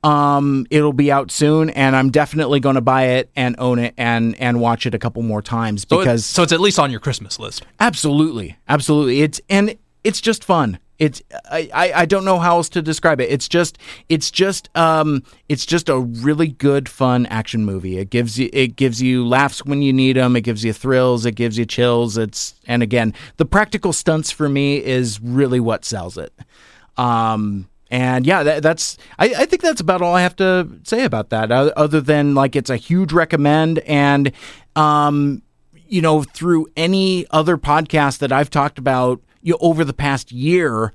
[0.03, 3.93] um it'll be out soon and I'm definitely going to buy it and own it
[3.97, 6.91] and and watch it a couple more times So because so it's at least on
[6.91, 7.65] your Christmas list.
[7.79, 9.21] Absolutely, absolutely.
[9.21, 10.79] It's and it's just fun.
[10.99, 13.31] It's I, I I don't know how else to describe it.
[13.31, 13.77] It's just
[14.09, 17.97] it's just um it's just a really good fun action movie.
[17.97, 20.35] It gives you it gives you laughs when you need them.
[20.35, 21.25] It gives you thrills.
[21.25, 22.17] It gives you chills.
[22.17, 26.33] It's and again the practical stunts for me is really what sells it.
[26.97, 31.05] Um and yeah, that, that's I, I think that's about all I have to say
[31.05, 31.51] about that.
[31.51, 34.31] Other than like it's a huge recommend and
[34.75, 35.43] um
[35.87, 40.31] you know, through any other podcast that I've talked about you know, over the past
[40.31, 40.91] year,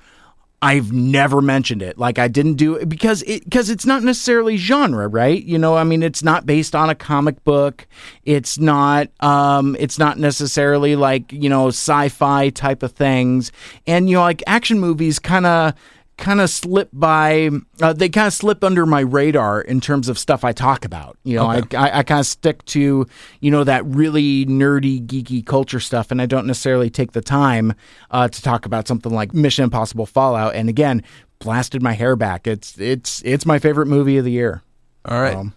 [0.60, 1.98] I've never mentioned it.
[1.98, 5.40] Like I didn't do it because it because it's not necessarily genre, right?
[5.40, 7.86] You know, I mean, it's not based on a comic book.
[8.24, 13.52] It's not um, it's not necessarily like you know sci-fi type of things.
[13.86, 15.74] And you know, like action movies, kind of
[16.18, 17.48] kind of slip by
[17.80, 21.16] uh, they kind of slip under my radar in terms of stuff I talk about.
[21.24, 23.06] You know, I I, I kind of stick to
[23.40, 27.72] you know that really nerdy geeky culture stuff, and I don't necessarily take the time
[28.10, 30.54] uh, to talk about something like Mission Impossible Fallout.
[30.54, 31.02] And again,
[31.38, 32.46] blasted my hair back.
[32.46, 34.62] It's it's it's my favorite movie of the year.
[35.04, 35.36] All right.
[35.36, 35.54] Um,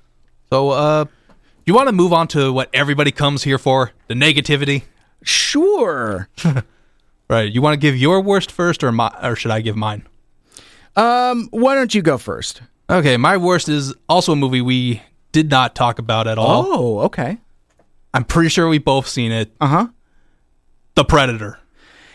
[0.52, 1.06] so uh
[1.66, 4.84] you want to move on to what everybody comes here for, the negativity?
[5.24, 6.30] Sure.
[7.32, 7.50] Right.
[7.50, 10.06] You want to give your worst first or my or should I give mine?
[10.96, 12.62] Um, why don't you go first?
[12.90, 15.02] Okay, my worst is also a movie we
[15.32, 16.66] did not talk about at all.
[16.68, 17.38] Oh, okay.
[18.14, 19.54] I'm pretty sure we both seen it.
[19.62, 19.88] Uh huh.
[20.96, 21.58] The Predator.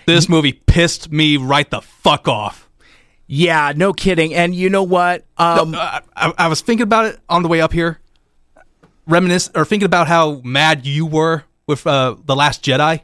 [0.07, 2.69] This movie pissed me right the fuck off.
[3.27, 4.35] Yeah, no kidding.
[4.35, 5.25] And you know what?
[5.39, 7.99] Um, I, I, I was thinking about it on the way up here,
[9.07, 13.01] reminisce or thinking about how mad you were with uh, the Last Jedi.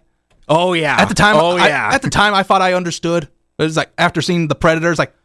[0.49, 0.97] oh yeah.
[1.01, 1.91] At the time, Oh I- yeah.
[1.93, 3.25] at the time, I thought I understood.
[3.59, 5.17] It was like after seeing the Predators, like, n-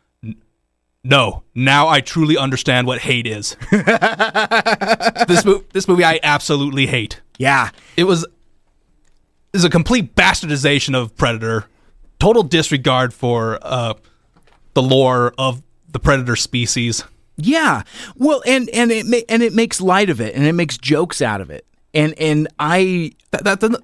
[1.08, 3.56] no, now I truly understand what hate is.
[3.72, 7.22] this movie, this movie, I absolutely hate.
[7.38, 7.70] yeah.
[7.96, 8.26] It was
[9.54, 11.66] is a complete bastardization of Predator,
[12.20, 13.94] total disregard for uh,
[14.74, 17.04] the lore of the Predator species.
[17.38, 17.84] Yeah.
[18.16, 21.22] Well, and and it ma- and it makes light of it, and it makes jokes
[21.22, 23.78] out of it, and and I That, that's an,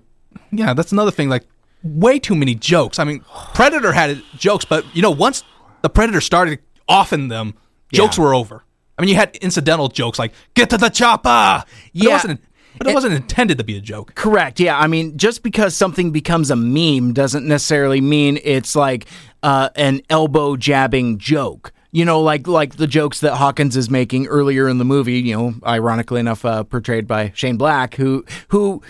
[0.52, 1.30] yeah, that's another thing.
[1.30, 1.46] Like
[1.84, 3.00] way too many jokes.
[3.00, 5.44] I mean, Predator had jokes, but you know, once
[5.82, 7.54] the Predator started offing them,
[7.92, 8.24] jokes Yeah.
[8.24, 8.64] were over.
[8.98, 12.10] I mean, you had incidental jokes like "Get to the chopper." But Yeah.
[12.10, 12.42] it wasn't.
[12.78, 14.16] But it wasn't intended to be a joke.
[14.16, 14.60] Correct.
[14.60, 14.78] Yeah.
[14.80, 19.06] I mean, just because something becomes a meme doesn't necessarily mean it's like
[19.44, 21.72] uh, an elbow jabbing joke.
[21.92, 25.20] You know, like like the jokes that Hawkins is making earlier in the movie.
[25.20, 28.82] You know, ironically enough, uh, portrayed by Shane Black, who who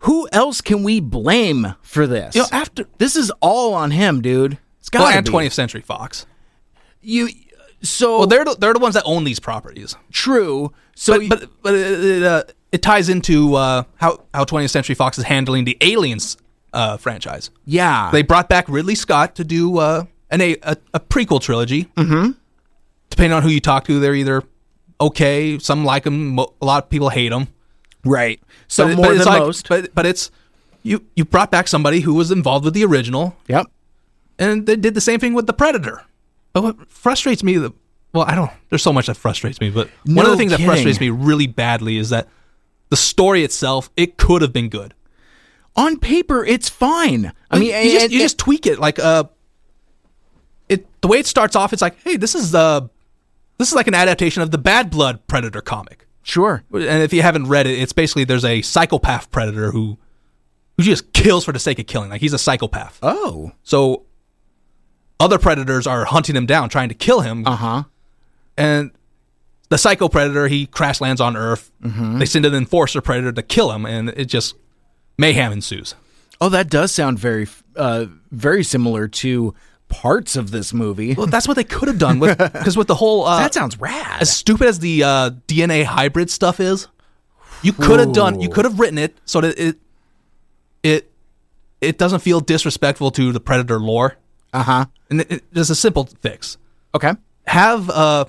[0.00, 2.34] who else can we blame for this?
[2.34, 4.58] You know, after this is all on him, dude.
[4.80, 6.26] It's got well, and be 20th Century Fox.
[7.02, 7.28] You.
[7.82, 9.96] So Well, they're the, they're the ones that own these properties.
[10.12, 10.72] true.
[10.94, 14.94] So But but but it, it, uh, it ties into uh, how how 20th Century
[14.94, 16.36] Fox is handling the Aliens
[16.74, 17.50] uh, franchise.
[17.64, 21.84] yeah, They brought back Ridley Scott to do uh, an a, a, a prequel trilogy.
[21.96, 22.32] Mm-hmm.
[23.08, 24.42] Depending on who you talk to, they're either
[25.00, 25.58] okay.
[25.58, 26.38] Some like them.
[26.38, 27.48] A lot of people hate them.
[28.04, 28.40] right.
[28.68, 29.68] So but, more but it's than like- most.
[29.68, 30.30] But but it's
[30.82, 33.66] you you brought back somebody who was involved with the original, yep.
[34.38, 36.02] and they did the same thing with the Predator.
[36.52, 37.72] But what frustrates me, the
[38.12, 38.50] well, I don't.
[38.70, 40.66] There's so much that frustrates me, but one of the things kidding.
[40.66, 42.28] that frustrates me really badly is that
[42.88, 44.94] the story itself it could have been good.
[45.76, 47.32] On paper, it's fine.
[47.50, 49.24] I mean, you just and- you just tweak it like uh,
[50.68, 51.72] it the way it starts off.
[51.72, 52.90] It's like, hey, this is the
[53.58, 56.06] this is like an adaptation of the Bad Blood Predator comic.
[56.22, 56.64] sure.
[56.72, 59.98] And if you haven't read it, it's basically there's a psychopath predator who
[60.76, 62.10] who just kills for the sake of killing.
[62.10, 62.98] Like he's a psychopath.
[63.02, 63.52] Oh.
[63.62, 64.06] So
[65.20, 67.46] other predators are hunting him down, trying to kill him.
[67.46, 67.82] Uh huh.
[68.56, 68.90] And
[69.68, 71.70] the psycho predator, he crash lands on Earth.
[71.80, 74.56] They send an enforcer predator to kill him, and it just
[75.16, 75.94] mayhem ensues.
[76.40, 79.54] Oh, that does sound very, uh, very similar to
[79.88, 81.14] parts of this movie.
[81.14, 83.78] Well, that's what they could have done with because with the whole uh, that sounds
[83.78, 84.22] rad.
[84.22, 86.88] as stupid as the uh, DNA hybrid stuff is,
[87.62, 88.40] you could have done.
[88.40, 89.76] You could have written it so that it
[90.82, 91.10] it
[91.80, 94.16] it doesn't feel disrespectful to the predator lore,
[94.52, 94.84] Uh huh.
[95.10, 96.56] and it, it, there's a simple fix.
[96.94, 97.12] Okay.
[97.46, 98.24] have uh,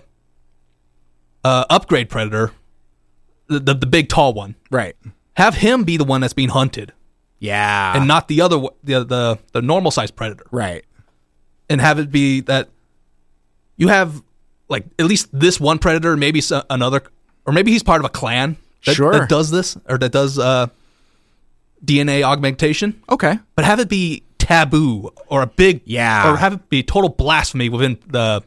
[1.43, 2.51] uh upgrade predator,
[3.47, 4.55] the, the the big tall one.
[4.69, 4.95] Right.
[5.35, 6.93] Have him be the one that's being hunted,
[7.39, 7.95] Yeah.
[7.95, 10.45] and not the other the the the normal sized predator.
[10.51, 10.85] right.
[11.69, 12.67] And have it be that
[13.77, 14.21] you have
[14.67, 17.01] like at least this one predator, maybe another,
[17.45, 19.11] or maybe he's part of a clan that, Sure.
[19.13, 20.67] that does this or that does uh
[21.83, 23.01] DNA augmentation.
[23.09, 23.39] Okay.
[23.55, 26.31] But have it be taboo or a big Yeah.
[26.31, 28.43] or have it be total blasphemy within the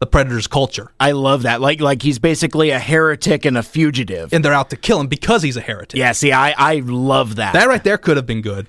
[0.00, 0.90] the predator's culture.
[0.98, 1.60] I love that.
[1.60, 4.32] Like, like he's basically a heretic and a fugitive.
[4.32, 5.96] and they're out to kill him because he's a heretic.
[5.96, 6.10] yeah.
[6.10, 7.52] See, I, I love that.
[7.52, 8.66] That right there could have been good.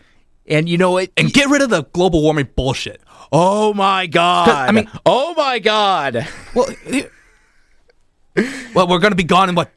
[0.47, 1.09] and you know what?
[1.17, 3.01] And get rid of the global warming bullshit.
[3.31, 4.49] oh my god.
[4.49, 6.27] I mean- oh my god.
[6.53, 7.11] Well, it-
[8.73, 9.71] well, we're going to be gone in what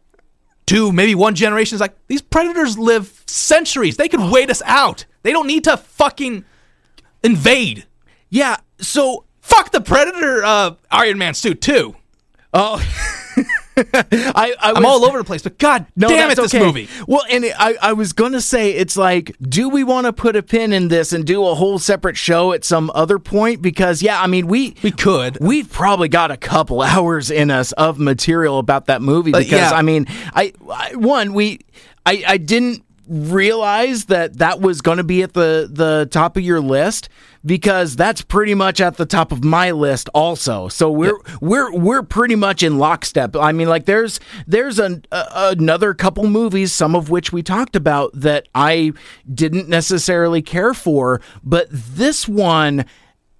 [0.66, 1.75] two, maybe one generation.
[1.75, 3.96] Is like these predators live centuries.
[3.96, 5.05] They could wait us out.
[5.22, 6.44] They don't need to fucking
[7.22, 7.87] invade.
[8.31, 8.57] Yeah.
[8.79, 11.94] So Fuck the predator uh, Iron Man suit too.
[12.52, 12.83] Oh,
[13.76, 16.55] I, I was, I'm all over the place, but god No, damn it, that's this
[16.61, 16.64] okay.
[16.64, 16.88] movie.
[17.07, 20.42] Well, and I, I was gonna say it's like, do we want to put a
[20.42, 23.61] pin in this and do a whole separate show at some other point?
[23.62, 25.38] Because yeah, I mean we We could.
[25.40, 29.33] we've probably got a couple hours in us of material about that movie.
[29.35, 29.70] Uh, Because yeah.
[29.70, 31.61] I mean, I, I one we
[32.05, 36.42] I I didn't realize that that was going to be at the the top of
[36.42, 37.09] your list
[37.45, 40.69] because that's pretty much at the top of my list also.
[40.69, 43.37] So we're we're we're pretty much in lockstep.
[43.37, 47.77] I mean like there's there's an, a, another couple movies some of which we talked
[47.77, 48.92] about that i
[49.33, 52.85] didn't necessarily care for but this one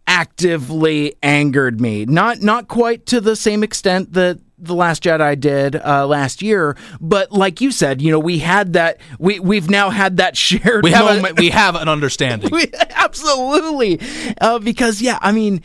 [0.07, 2.05] actively angered me.
[2.05, 6.77] Not not quite to the same extent that the last jedi did uh, last year
[7.01, 10.83] but like you said you know we had that we we've now had that shared
[10.83, 11.39] We have moment.
[11.39, 12.51] a, we have an understanding.
[12.53, 14.01] we, absolutely.
[14.41, 15.63] Uh, because yeah i mean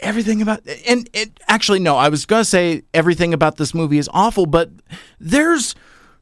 [0.00, 4.10] everything about and it actually no i was gonna say everything about this movie is
[4.12, 4.70] awful but
[5.18, 5.74] there's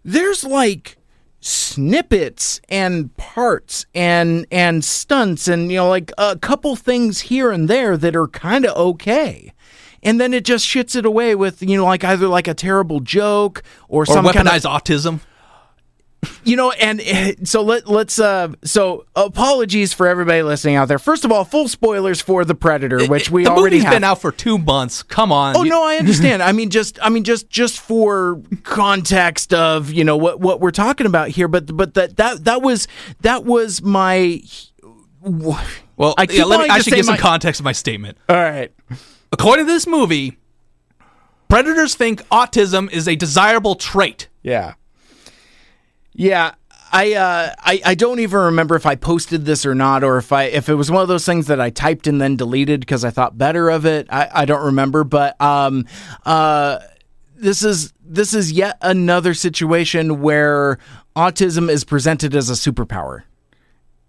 [0.05, 0.97] there's like
[1.41, 7.69] snippets and parts and and stunts and you know like a couple things here and
[7.69, 9.53] there that are kind of okay
[10.03, 13.01] and then it just shits it away with you know like either like a terrible
[13.01, 15.21] joke or, or some kind of weaponized autism.
[16.45, 20.99] you know and eh, so let, let's uh so apologies for everybody listening out there
[21.01, 24.05] first of all full spoilers for the predator which we the already movie's have been
[24.05, 25.03] out for two months.
[25.03, 25.57] Come on.
[25.57, 26.43] Oh no, I understand.
[26.43, 30.71] I mean, just I mean, just just for context of you know what what we're
[30.71, 32.87] talking about here, but but that that that was
[33.23, 34.43] that was my.
[35.23, 37.73] Well, I yeah, let me, wanting I to should say give some context to my
[37.73, 38.19] statement.
[38.29, 38.73] All right.
[39.33, 40.39] According to this movie,
[41.49, 44.29] predators think autism is a desirable trait.
[44.43, 44.75] Yeah.
[46.13, 46.55] Yeah.
[46.95, 50.31] I, uh, I I don't even remember if I posted this or not, or if
[50.31, 53.03] I if it was one of those things that I typed and then deleted because
[53.03, 54.09] I thought better of it.
[54.11, 55.87] I, I don't remember, but um,
[56.27, 56.81] uh,
[57.35, 60.79] this is this is yet another situation where
[61.17, 63.23] autism is presented as a superpower.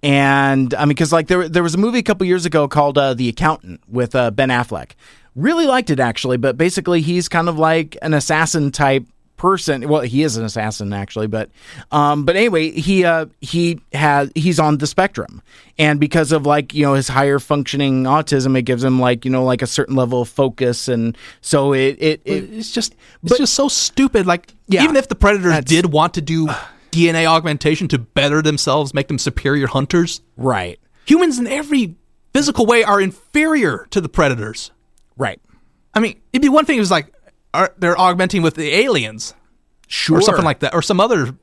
[0.04, 2.98] And I mean, because like there there was a movie a couple years ago called
[2.98, 4.92] uh, The Accountant with uh, Ben Affleck.
[5.36, 9.06] Really liked it actually, but basically he's kind of like an assassin type
[9.38, 9.88] person.
[9.90, 11.50] Well, he is an assassin actually, but
[11.92, 15.42] um, but anyway, he uh, he has he's on the spectrum,
[15.80, 19.32] and because of like you know his higher functioning autism, it gives him like you
[19.32, 22.94] know like a certain level of focus, and so it it, it it's just
[23.24, 24.26] it's just so stupid.
[24.28, 24.84] Like Yeah.
[24.84, 26.50] even if the predators did want to do
[26.94, 31.96] DNA augmentation to better themselves, make them superior hunters, right humans in every
[32.34, 34.72] physical way are inferior to the predators.
[35.18, 35.40] right
[35.94, 37.14] I mean, it'd be one thing if it was like
[37.54, 39.34] are, they're augmenting with the aliens
[39.88, 41.36] sure or something like that, or some other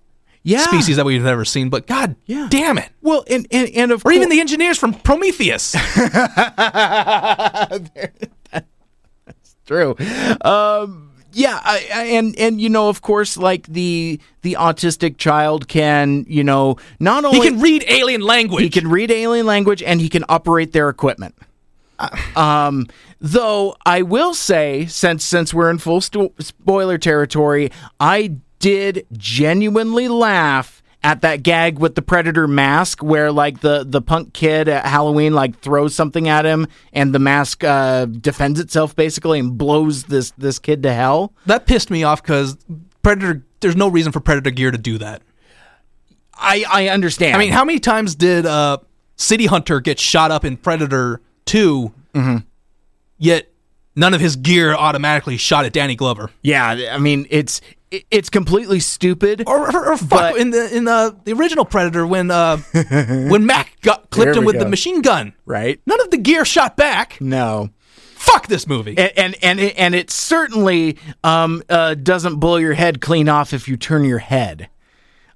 [0.42, 1.68] yeah species that we've never seen.
[1.68, 2.48] But god Yeah.
[2.51, 2.88] damn it.
[3.03, 5.72] Well, and and, and of Or even the engineers from Prometheus.
[6.03, 7.84] That's
[9.66, 9.94] true.
[10.40, 15.68] Um, yeah, I, I, and and you know, of course, like the the autistic child
[15.68, 18.62] can, you know, not only he can read alien language.
[18.62, 21.35] he can read alien language and he can operate their equipment.
[22.35, 22.87] Um,
[23.20, 30.09] though I will say, since since we're in full sto- spoiler territory, I did genuinely
[30.09, 34.84] laugh at that gag with the predator mask, where like the the punk kid at
[34.86, 40.05] Halloween like throws something at him, and the mask uh, defends itself basically and blows
[40.05, 41.32] this this kid to hell.
[41.46, 42.57] that pissed me off because
[43.03, 43.44] Predator.
[43.61, 45.20] There's no reason for Predator gear to do that.
[46.34, 47.36] I I understand.
[47.36, 48.78] I mean, how many times did uh,
[49.16, 52.36] City Hunter get shot up in Predator 2, Mm-hmm.
[53.18, 53.49] yet
[54.01, 56.30] none of his gear automatically shot at Danny Glover?
[56.42, 57.61] yeah, I mean it's
[58.11, 59.42] it's completely stupid.
[59.48, 62.57] Or, or, or fuck, But- in the in the, the original Predator when uh,
[63.28, 64.61] when Mac got clipped him with go.
[64.64, 65.80] the machine gun, Right?
[65.86, 67.20] none of the gear shot back.
[67.20, 67.70] No.
[68.14, 68.96] Fuck this movie.
[68.98, 73.53] and and and it, and it certainly um, uh, doesn't blow your head clean off
[73.53, 74.68] if you turn your head.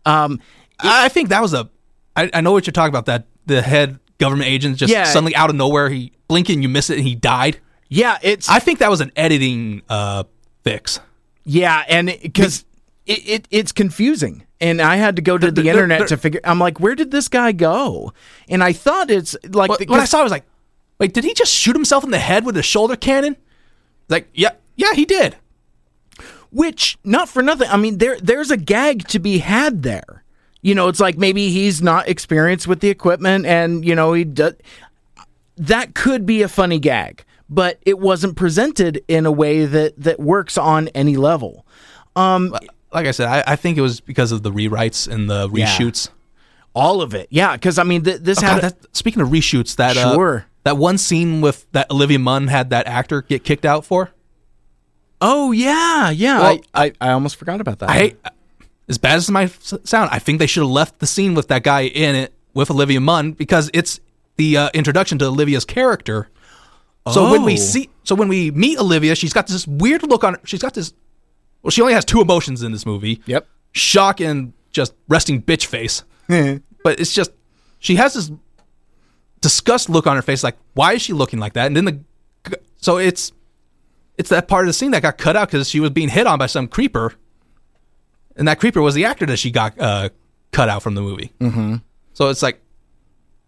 [0.07, 0.39] Um,
[0.81, 1.69] I I think that was a.
[2.15, 3.07] I, I know what you're talking about.
[3.07, 5.05] That the head government agent just Yeah.
[5.05, 7.59] suddenly out of nowhere he blink and you miss it and he died.
[7.95, 10.25] Yeah, it's I think that was an editing uh,
[10.63, 11.01] fix.
[11.45, 12.65] yeah, and because
[13.07, 16.17] it, it it's confusing, and I had to go to the, the- internet the- to
[16.17, 16.41] figure.
[16.45, 18.13] I'm like, where did this guy go?
[18.49, 20.45] And I thought it's like what I saw I was like,
[20.99, 23.37] wait, did he just shoot himself in the head with a shoulder cannon?
[24.09, 25.37] Like, yeah, yeah, he did.
[26.51, 27.69] which not for nothing.
[27.71, 30.23] I mean, there there's a gag to be had there.
[30.63, 34.25] You know, it's like maybe he's not experienced with the equipment, and you know he
[34.25, 34.55] does.
[35.57, 40.19] That could be a funny gag, but it wasn't presented in a way that that
[40.21, 41.65] works on any level.
[42.17, 42.55] Um,
[42.93, 45.67] Like I said, I, I think it was because of the rewrites and the Yeah.
[45.67, 46.09] reshoots.
[46.77, 47.53] all of it, yeah.
[47.53, 50.47] Because I mean, th- this God, had that, speaking of reshoots, that uh, Sure.
[50.65, 54.11] that one scene with that Olivia Munn had that actor get kicked out for.
[55.21, 56.39] oh yeah, yeah.
[56.41, 57.91] Well- I, I I almost forgot about that.
[57.91, 58.15] I
[58.89, 59.47] as bad as my
[59.85, 62.71] sound, I think they should have left the scene with that guy in it with
[62.71, 63.99] Olivia Munn because it's
[64.37, 66.29] the uh, introduction to Olivia's character.
[67.13, 67.57] So when we Oh.
[67.57, 70.37] see, so when we meet Olivia, she's got this weird look on.
[70.45, 70.95] She's got this.
[71.63, 73.21] Well, she only has two emotions in this movie.
[73.27, 73.47] Yep.
[73.73, 76.03] Shock and just resting bitch face.
[76.29, 77.31] but it's just
[77.79, 78.31] she has this
[79.41, 80.43] disgust look on her face.
[80.43, 81.67] Like, why is she looking like that?
[81.67, 83.33] And then the so it's
[84.17, 86.27] it's that part of the scene that got cut out because she was being hit
[86.27, 87.13] on by some creeper,
[88.37, 90.09] and that creeper was the actor that she got uh,
[90.53, 91.33] cut out from the movie.
[91.41, 91.77] Mm-hmm.
[92.15, 92.61] So it's like,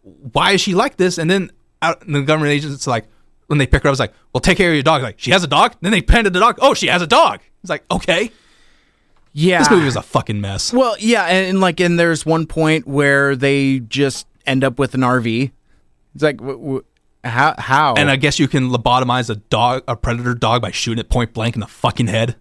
[0.03, 1.19] why is she like this?
[1.19, 1.51] And then
[1.83, 3.07] out, and the government agents it's like
[3.47, 5.03] when they pick her up, it's like, well, take care of your dog.
[5.03, 5.75] Like she has a dog.
[5.81, 6.59] then they pended the dog.
[6.61, 7.41] Oh, she has a dog.
[7.63, 8.31] It's like okay,
[9.33, 10.73] yeah, this movie was a fucking mess.
[10.73, 14.95] Well, yeah, and, and like, and there's one point where they just end up with
[14.95, 15.51] an RV.
[16.15, 16.85] It's like, w- w-
[17.23, 17.55] how?
[17.59, 17.95] How?
[17.97, 21.35] And I guess you can lobotomize a dog, a predator dog, by shooting it point
[21.35, 22.37] blank in the fucking head.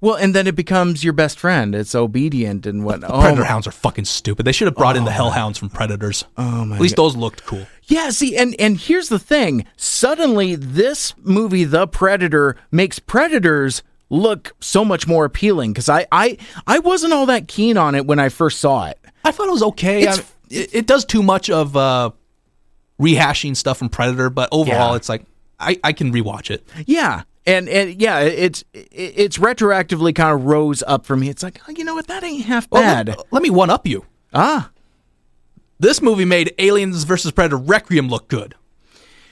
[0.00, 1.74] Well, and then it becomes your best friend.
[1.74, 3.04] It's obedient and what?
[3.04, 4.46] Oh, Predator hounds are fucking stupid.
[4.46, 6.24] They should have brought in the hellhounds from Predators.
[6.38, 7.66] Oh my At least those looked cool.
[7.84, 8.10] yeah.
[8.10, 9.66] See, and and here's the thing.
[9.76, 15.72] Suddenly, this movie, The Predator, makes predators look so much more appealing.
[15.72, 16.36] Because I, I,
[16.66, 18.98] I wasn't all that keen on it when I first saw it.
[19.24, 20.06] I thought it was okay.
[20.08, 20.14] I-
[20.48, 22.10] it, it does too much of uh,
[23.00, 24.96] rehashing stuff from Predator, but overall, Yeah.
[24.96, 25.24] it's like
[25.60, 26.66] I, I can rewatch it.
[26.86, 27.22] Yeah.
[27.46, 31.28] And, and yeah, it's it's retroactively kind of rose up for me.
[31.30, 32.06] It's like, oh, you know what?
[32.06, 33.08] That ain't half Well, bad.
[33.08, 34.04] let, let me one up you.
[34.34, 34.70] ah,
[35.78, 38.54] This movie made Aliens versus Predator Requiem look good.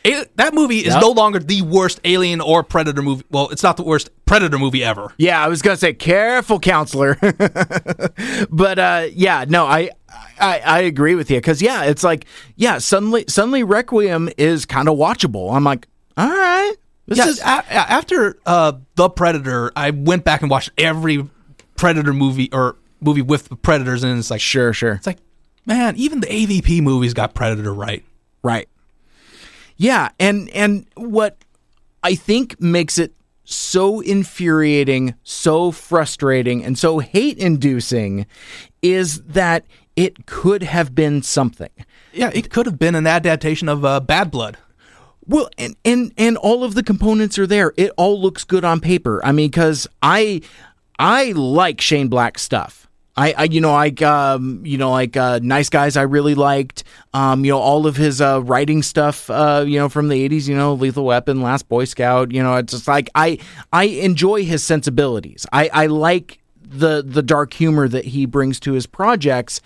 [0.07, 1.03] A- that movie is Yep.
[1.03, 3.25] no longer the worst Alien or Predator movie.
[3.31, 5.13] Well, it's not the worst Predator movie ever.
[5.19, 7.19] Yeah, I was gonna say careful, counselor.
[8.51, 9.91] but uh, yeah, no, I
[10.41, 14.89] I, I agree with you because yeah, it's like yeah, suddenly suddenly Requiem is kind
[14.89, 15.55] of watchable.
[15.55, 15.87] I'm like,
[16.17, 16.75] all right,
[17.17, 21.29] this is a- after uh, the Predator, I went back and watched every
[21.77, 25.19] Predator movie or movie with the Predators, and it's like sure, sure, it's like,
[25.67, 28.05] man, even the AVP movies got Predator right.
[28.43, 28.69] right.
[29.77, 31.37] Yeah, and and what
[32.03, 38.27] I think makes it so infuriating, so frustrating, and so hate inducing
[38.83, 39.65] is that
[39.97, 41.71] it could have been something.
[42.13, 44.59] Yeah, it could have been an adaptation of uh, Bad Blood.
[45.29, 47.75] Well, and and and all of the components are there.
[47.77, 49.25] It all looks good on paper.
[49.25, 50.41] I mean, because I
[50.99, 52.89] I like Shane Black stuff.
[53.19, 56.85] I, I you know like um you know like uh, Nice Guys I really liked
[57.13, 60.47] um you know all of his uh writing stuff uh you know from the 80s
[60.47, 63.41] you know Lethal Weapon Last Boy Scout you know it's just like I
[63.73, 68.75] I enjoy his sensibilities I I like the the dark humor that he brings to
[68.75, 69.61] his projects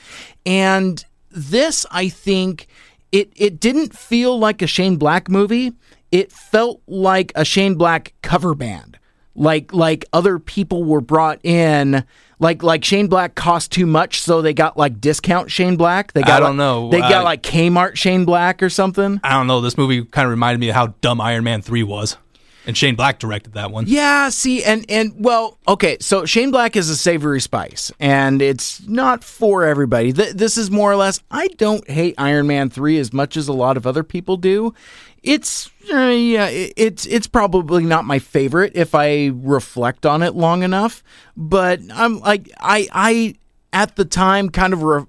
[0.46, 2.68] and this I think
[3.12, 5.72] it it didn't feel like a Shane Black movie.
[6.10, 8.98] It felt like a Shane Black cover band.
[9.34, 12.04] Like like other people were brought in
[12.38, 16.12] like like Shane Black cost too much so they got like discount Shane Black.
[16.12, 16.90] They got I don't like- know.
[16.90, 19.20] They got I- like Kmart Shane Black or something.
[19.24, 19.60] I don't know.
[19.62, 22.18] This movie kind of reminded me of how dumb Iron Man three was,
[22.66, 23.84] and Shane Black directed that one.
[23.86, 28.86] Yeah, see, and and well, okay, so Shane Black is a savory spice, and it's
[28.86, 30.12] not for everybody.
[30.12, 31.20] Th- this is more or less.
[31.30, 34.74] I don't hate Iron Man three as much as a lot of other people do.
[35.22, 40.34] It's uh, yeah, it, it's it's probably not my favorite if I reflect on it
[40.34, 41.02] long enough.
[41.36, 43.34] But I'm like I I
[43.72, 44.82] at the time kind of.
[44.82, 45.06] Re-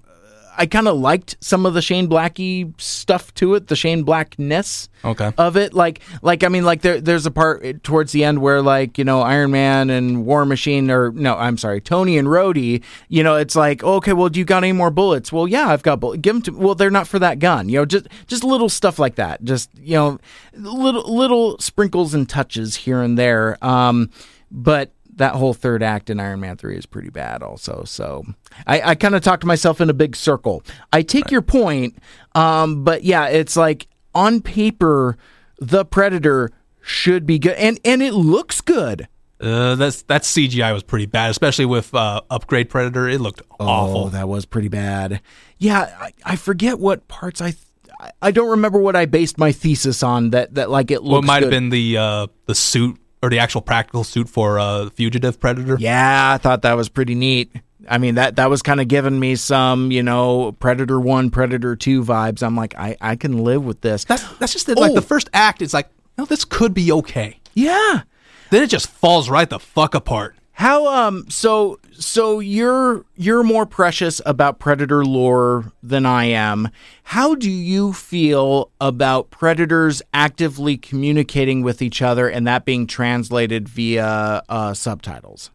[0.56, 4.88] I kind of liked some of the Shane Blacky stuff to it, the Shane Blackness
[5.04, 5.32] Okay.
[5.36, 5.74] of it.
[5.74, 9.04] Like, like I mean, like there, there's a part towards the end where like you
[9.04, 12.82] know Iron Man and War Machine, or no, I'm sorry, Tony and Rhodey.
[13.08, 15.30] You know, it's like okay, well, do you got any more bullets?
[15.32, 16.20] Well, yeah, I've got bullets.
[16.22, 16.52] Give them to.
[16.52, 17.68] Well, they're not for that gun.
[17.68, 19.44] You know, just just little stuff like that.
[19.44, 20.18] Just you know,
[20.54, 23.58] little little sprinkles and touches here and there.
[23.62, 24.08] Um,
[24.50, 27.84] but that whole third act in Iron Man 3 is pretty bad also.
[27.84, 28.24] So
[28.66, 30.62] I, I kind of talked to myself in a big circle.
[30.92, 31.96] I take your point,
[32.34, 35.16] um, but yeah, it's like on paper,
[35.58, 36.50] the Predator
[36.80, 37.56] should be good.
[37.56, 39.08] And, and it looks good.
[39.40, 43.08] Uh, that's that CGI was pretty bad, especially with uh, Upgrade Predator.
[43.08, 44.08] It looked Oh, awful.
[44.10, 45.20] that was pretty bad.
[45.58, 47.46] Yeah, I, I forget what parts I.
[47.50, 47.56] Th-
[48.00, 50.30] I- I don't remember what I based my thesis on.
[50.30, 51.10] That that like it looks.
[51.10, 51.44] well, it might good.
[51.44, 55.76] have been the uh, the suit or the actual practical suit for uh, Fugitive Predator.
[55.80, 57.50] Yeah, I thought that was pretty neat.
[57.88, 61.76] I mean that that was kind of giving me some, you know, Predator One, Predator
[61.76, 62.42] Two vibes.
[62.42, 64.04] I'm like, I I can live with this.
[64.04, 64.94] That's that's just like Oh.
[64.94, 65.60] the first act.
[65.60, 67.40] It's like, no, this could be okay.
[67.54, 68.02] yeah.
[68.50, 70.36] Then it just falls right the fuck apart.
[70.56, 76.68] How um so so you're you're more precious about Predator lore than I am.
[77.02, 83.68] How do you feel about predators actively communicating with each other and that being translated
[83.68, 85.50] via uh, subtitles?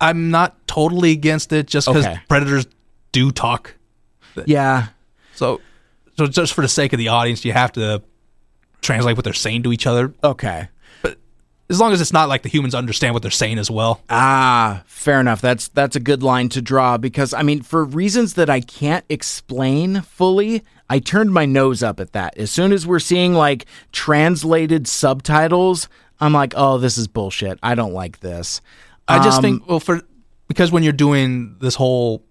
[0.00, 2.20] I'm not totally against it, just because Okay.
[2.28, 2.66] predators
[3.10, 3.74] do talk.
[4.46, 4.88] Yeah.
[5.34, 5.60] So,
[6.16, 8.00] so just for the sake of the audience, you have to
[8.80, 10.14] translate what they're saying to each other.
[10.22, 10.68] Okay.
[11.70, 14.00] As long as it's not like the humans understand what they're saying as well.
[14.08, 15.42] Ah, fair enough.
[15.42, 19.04] That's that's a good line to draw because I mean, for reasons that I can't
[19.10, 22.38] explain fully, I turned my nose up at that.
[22.38, 25.88] As soon as we're seeing like translated subtitles,
[26.20, 27.58] I'm like, "Oh, this is bullshit.
[27.62, 28.62] I don't like this."
[29.06, 30.00] I just Um, think, well, for
[30.48, 32.24] because when you're doing this whole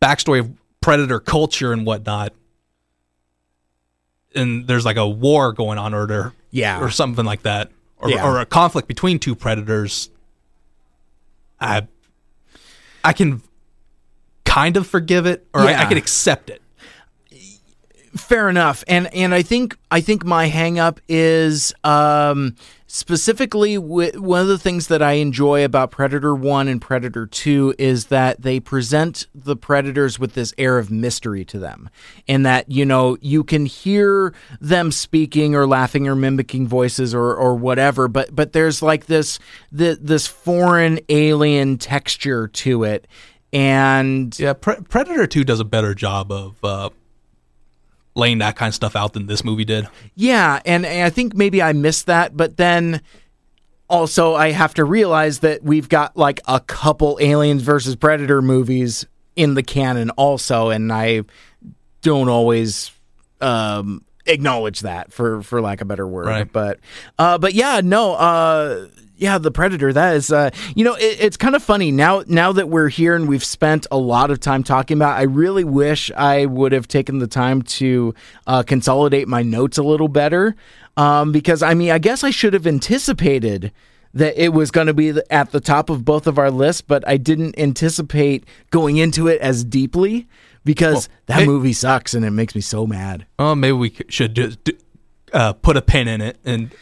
[0.00, 0.50] backstory of
[0.80, 2.32] predator culture and whatnot,
[4.34, 6.80] and there's like a war going on, or there, Yeah.
[6.80, 7.70] or something like that,
[8.02, 8.26] or, Yeah.
[8.26, 10.10] or a conflict between two predators.
[11.60, 11.86] I,
[13.04, 13.42] I can
[14.44, 16.61] kind of forgive it, or I, I can accept it.
[18.16, 18.84] Fair enough.
[18.86, 22.54] And and i think i think my hang up is um
[22.86, 27.74] specifically wi- one of the things that i enjoy about predator 1 and predator 2
[27.78, 31.88] is that they present the predators with this air of mystery to them.
[32.28, 37.34] And that you know you can hear them speaking or laughing or mimicking voices or
[37.34, 39.38] or whatever but but there's like this
[39.70, 43.06] this, this foreign alien texture to it.
[43.54, 46.90] And Yeah, Pre- Predator Two does a better job of uh,
[48.14, 49.88] laying that kind of stuff out than this movie did.
[50.14, 53.00] Yeah, and, and I think maybe I missed that, but then
[53.88, 59.06] also I have to realize that we've got like a couple Aliens versus Predator movies
[59.36, 61.22] in the canon also, and I
[62.02, 62.90] don't always
[63.40, 66.26] um, acknowledge that for for lack of a better word.
[66.26, 66.52] Right.
[66.52, 66.80] But
[67.18, 68.14] uh, but yeah, no.
[68.14, 68.88] Uh,
[69.22, 69.92] yeah, the Predator.
[69.92, 72.24] That is, uh, you know, it, it's kind of funny now.
[72.26, 75.64] Now that we're here and we've spent a lot of time talking about, I really
[75.64, 78.14] wish I would have taken the time to
[78.46, 80.56] uh, consolidate my notes a little better.
[80.96, 83.72] Um, because I mean, I guess I should have anticipated
[84.14, 87.06] that it was going to be at the top of both of our lists, but
[87.08, 90.26] I didn't anticipate going into it as deeply
[90.64, 93.24] because Well, that it- movie sucks and it makes me so mad.
[93.38, 94.72] Oh, maybe we should just do,
[95.32, 96.74] uh, put a pin in it and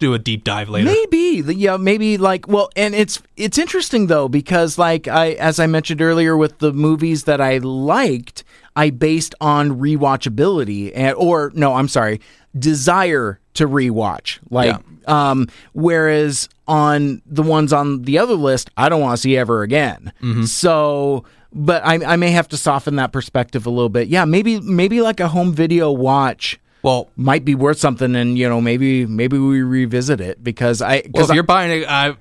[0.00, 0.86] do a deep dive later.
[0.86, 5.66] Maybe, yeah, maybe like well, and it's it's interesting though because like I as I
[5.66, 8.42] mentioned earlier with the movies that I liked,
[8.74, 12.20] I based on rewatchability and or no, I'm sorry,
[12.58, 14.40] desire to rewatch.
[14.50, 14.76] Like
[15.08, 19.62] um whereas on the ones on the other list, I don't want to see ever
[19.62, 20.12] again.
[20.46, 24.08] So but I, I may have to soften that perspective a little bit.
[24.08, 28.48] Yeah, maybe maybe like a home video watch Well, might be worth something and you
[28.48, 32.16] know maybe maybe we revisit it because i well, because if you're buying it, I,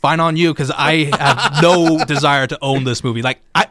[0.00, 3.22] fine on you because I have no desire to own this movie.
[3.22, 3.66] Like I,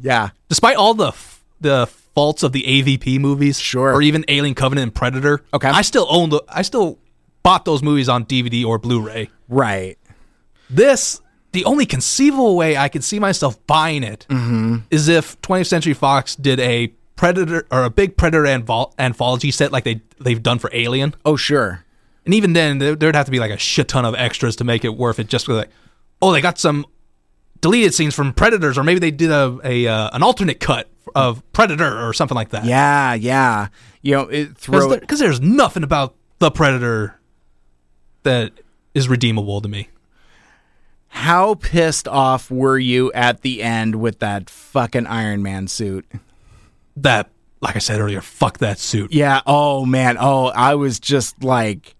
[0.00, 3.94] yeah despite all the f- the faults of the AVP movies, Sure.
[3.94, 5.68] or even Alien Covenant and Predator, Okay.
[5.68, 6.42] I still own the.
[6.48, 6.98] I still
[7.42, 9.30] bought those movies on DVD or Blu-ray.
[9.48, 9.96] right
[10.68, 11.20] This,
[11.52, 14.78] the only conceivable way I could see myself buying it mm-hmm.
[14.90, 19.72] is if 20th Century Fox did a Predator or a big Predator anthol- anthology set
[19.72, 21.14] like they they've done for Alien.
[21.24, 21.84] oh sure
[22.24, 24.64] And even then, there, there'd have to be like a shit ton of extras to
[24.64, 25.26] make it worth it.
[25.26, 25.70] Just like,
[26.20, 26.86] oh, they got some
[27.60, 31.42] deleted scenes from Predators, or maybe they did a, a uh, an alternate cut of
[31.52, 32.64] Predator or something like that.
[32.64, 33.68] yeah yeah
[34.02, 37.18] you know it because there, there's nothing about the Predator
[38.22, 38.52] that
[38.94, 39.88] is redeemable to me.
[41.08, 46.06] how pissed off were you at the end with that fucking iron man suit
[46.96, 47.30] That,
[47.60, 49.12] like I said earlier, fuck that suit.
[49.12, 51.94] yeah oh man oh i was just like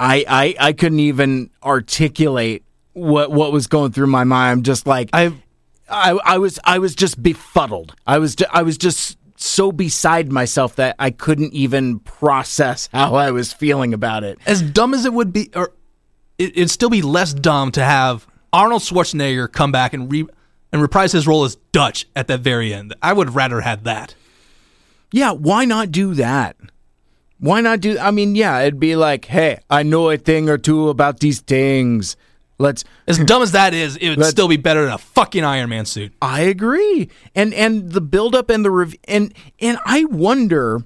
[0.00, 2.64] i i i couldn't even articulate
[2.94, 5.32] what what was going through my mind i'm just like I
[5.90, 7.94] I, I was I was just befuddled.
[8.06, 13.30] I was I was just so beside myself that I couldn't even process how I
[13.30, 14.38] was feeling about it.
[14.46, 15.72] as dumb as it would be, or
[16.38, 20.26] it'd still be less dumb to have Arnold Schwarzenegger come back and re
[20.72, 22.94] and reprise his role as Dutch at that very end.
[23.02, 24.14] I would rather have that.
[25.12, 26.56] Yeah, why not do that?
[27.40, 30.58] Why not do I mean, yeah, it'd be like, "Hey, I know a thing or
[30.58, 32.16] two about these things.
[32.58, 35.70] Let's As dumb as that is, it would still be better than a fucking Iron
[35.70, 36.12] Man suit.
[36.20, 37.08] I agree.
[37.34, 40.82] And and the buildup and the rev- and and I wonder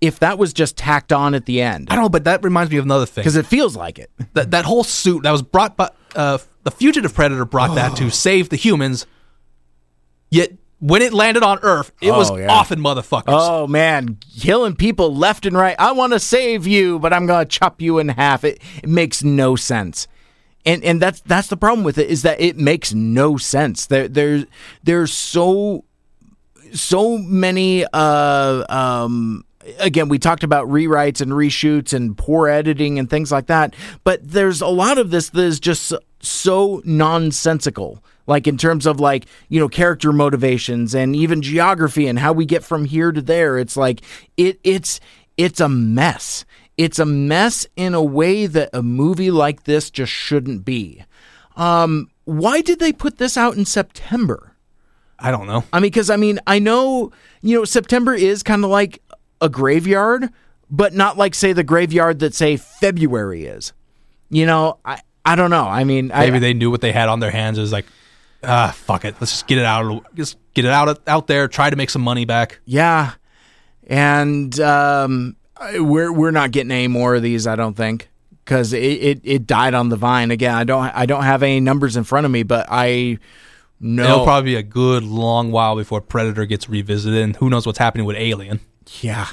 [0.00, 2.72] if that was just tacked on at the end I don't know, but that reminds
[2.72, 3.20] me of another thing.
[3.20, 4.10] because it feels like it.
[4.32, 8.10] That that whole suit that was brought by uh, the fugitive predator brought that to
[8.10, 9.06] save the humans.
[10.30, 12.50] Yet when it landed on Earth, it was Oh, yeah.
[12.50, 13.24] often motherfuckers.
[13.28, 15.76] Oh man, killing people left and right.
[15.78, 18.44] I want to save you, but I'm going to chop you in half.
[18.44, 20.08] It, it makes no sense.
[20.64, 23.86] And and that's that's the problem with it is that it makes no sense.
[23.86, 24.44] There there's
[24.82, 25.84] there's so
[26.72, 29.44] so many uh um
[29.80, 33.74] again we talked about rewrites and reshoots and poor editing and things like that
[34.04, 39.00] but there's a lot of this that is just so nonsensical like in terms of
[39.00, 43.22] like you know character motivations and even geography and how we get from here to
[43.22, 44.00] there it's like
[44.36, 45.00] it it's
[45.36, 46.44] it's a mess
[46.76, 51.04] it's a mess in a way that a movie like this just shouldn't be
[51.56, 54.50] um why did they put this out in september
[55.20, 55.64] I don't know.
[55.72, 57.12] I mean, because I mean, I know
[57.42, 59.02] you know September is kind of like
[59.40, 60.30] a graveyard,
[60.70, 63.72] but not like say the graveyard that say February is.
[64.30, 65.64] You know, I I don't know.
[65.64, 67.58] I mean, Maybe I, they knew what they had on their hands.
[67.58, 67.86] It was like,
[68.42, 69.14] ah, fuck it.
[69.20, 70.04] Let's just get it out.
[70.14, 71.48] Just get it out out there.
[71.48, 72.60] Try to make some money back.
[72.64, 73.12] yeah,
[73.86, 75.36] and um,
[75.74, 77.46] we're we're not getting any more of these.
[77.46, 78.08] I don't think
[78.44, 80.54] because it, it it died on the vine again.
[80.54, 83.18] I don't I don't have any numbers in front of me, but I
[83.78, 87.66] know It'll probably be a good long while before Predator gets revisited, and who knows
[87.66, 88.60] what's happening with Alien.
[89.00, 89.28] yeah,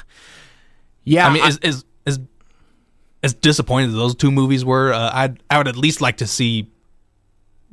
[1.04, 1.26] yeah.
[1.28, 2.20] I mean, as as as,
[3.22, 6.26] as disappointed as those two movies were, uh, I I would at least like to
[6.26, 6.70] see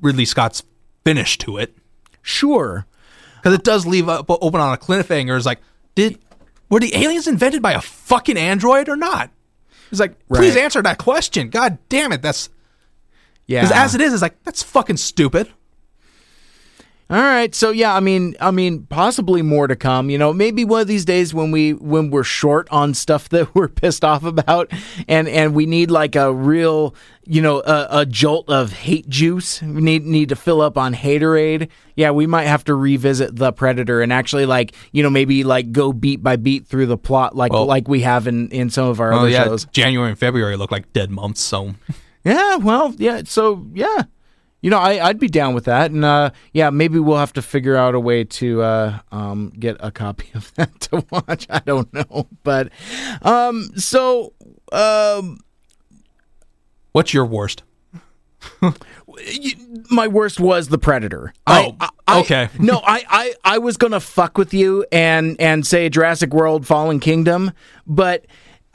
[0.01, 0.63] Ridley Scott's
[1.05, 1.77] finish to it
[2.21, 2.85] sure.
[3.37, 5.37] because it does leave up, open on a cliffhanger.
[5.37, 5.61] It's like,
[5.93, 6.19] did
[6.69, 9.29] were the aliens invented by a fucking android or not?
[9.91, 11.49] It's like, please answer that question.
[11.49, 12.49] God damn it, that's
[13.45, 15.47] Yeah, because as it is, it's like that's fucking stupid.
[17.07, 20.09] All right, so yeah, I mean, I mean, possibly more to come.
[20.09, 23.53] You know, maybe one of these days when we when we're short on stuff that
[23.53, 24.71] we're pissed off about,
[25.07, 29.61] and and we need like a real, you know, a, a jolt of hate juice.
[29.61, 31.69] We need need to fill up on haterade.
[31.95, 35.71] Yeah, we might have to revisit the Predator and actually like, you know, maybe like
[35.71, 38.87] go beat by beat through the plot like Well- like we have in in some
[38.87, 39.65] of our Oh other yeah, shows.
[39.65, 41.41] January and February look like dead months.
[41.41, 41.75] So
[42.23, 43.21] Yeah, well, yeah.
[43.25, 44.05] So yeah,
[44.65, 47.43] you know, I, I'd be down with that, and uh, yeah, maybe we'll have to
[47.43, 51.45] figure out a way to uh, um, get a copy of that to watch.
[51.51, 52.71] I don't know, but
[53.21, 54.33] um, so
[54.71, 55.37] um,
[56.93, 57.61] What's your worst?
[59.91, 61.31] my worst was the Predator.
[61.45, 62.49] Oh, I, I- okay.
[62.57, 66.99] no, I, I, I was gonna fuck with you and and say Jurassic World: Fallen
[66.99, 67.51] Kingdom,
[67.85, 68.25] but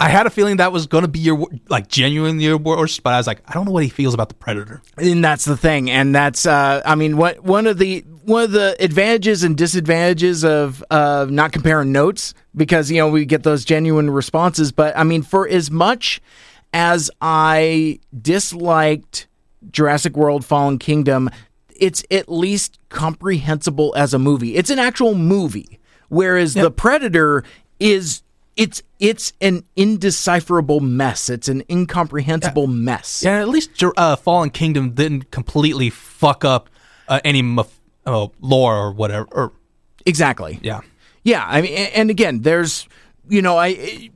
[0.01, 3.13] I had a feeling that was going to be your like genuinely your worst, but
[3.13, 4.81] I was like, I don't know what he feels about the Predator.
[4.97, 8.53] and that's the thing, and that's uh, I mean, what one of the one of
[8.53, 13.67] the advantages and disadvantages of uh, not comparing notes because you know we get those
[13.67, 16.23] genuine responses, but I mean, for as much
[16.73, 19.29] as I disliked
[19.71, 21.29] Jurassic World: Fallen Kingdom,
[21.77, 24.57] it's at least comprehensible as a movie.
[24.57, 25.79] It's an actual movie,
[26.09, 27.45] whereas the Predator
[27.79, 28.23] is.
[28.57, 31.31] It's it's an indecipherable mess.
[31.31, 33.23] It's an incomprehensible mess.
[33.25, 36.69] Yeah, at least uh, Fallen Kingdom didn't completely fuck up
[37.09, 37.43] uh, any
[38.07, 39.27] uh, lore or whatever.
[39.33, 39.53] Or
[40.07, 40.59] Exactly.
[40.63, 40.81] yeah,
[41.25, 42.89] Yeah, I mean, and again, there's,
[43.29, 43.73] you know, I.
[43.75, 44.11] th-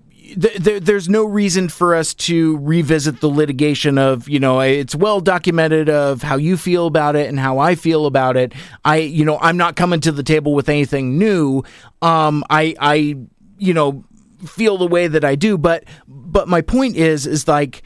[0.57, 5.21] There, there's no reason for us to revisit the litigation of, you know, it's well
[5.21, 8.53] documented of how you feel about it and how I feel about it.
[8.85, 11.63] I, you know, I'm not coming to the table with anything new.
[12.03, 13.17] Um, I, I,
[13.59, 14.05] you know,
[14.47, 17.83] feel the way that I do, but, but my point is, is like,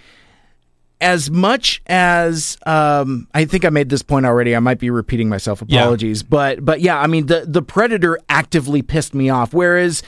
[1.00, 5.28] as much as um, I think I made this point already, I might be repeating
[5.28, 5.62] myself.
[5.68, 5.82] Yeah.
[5.82, 10.02] Apologies, but but yeah, I mean the the Predator actively pissed me off, whereas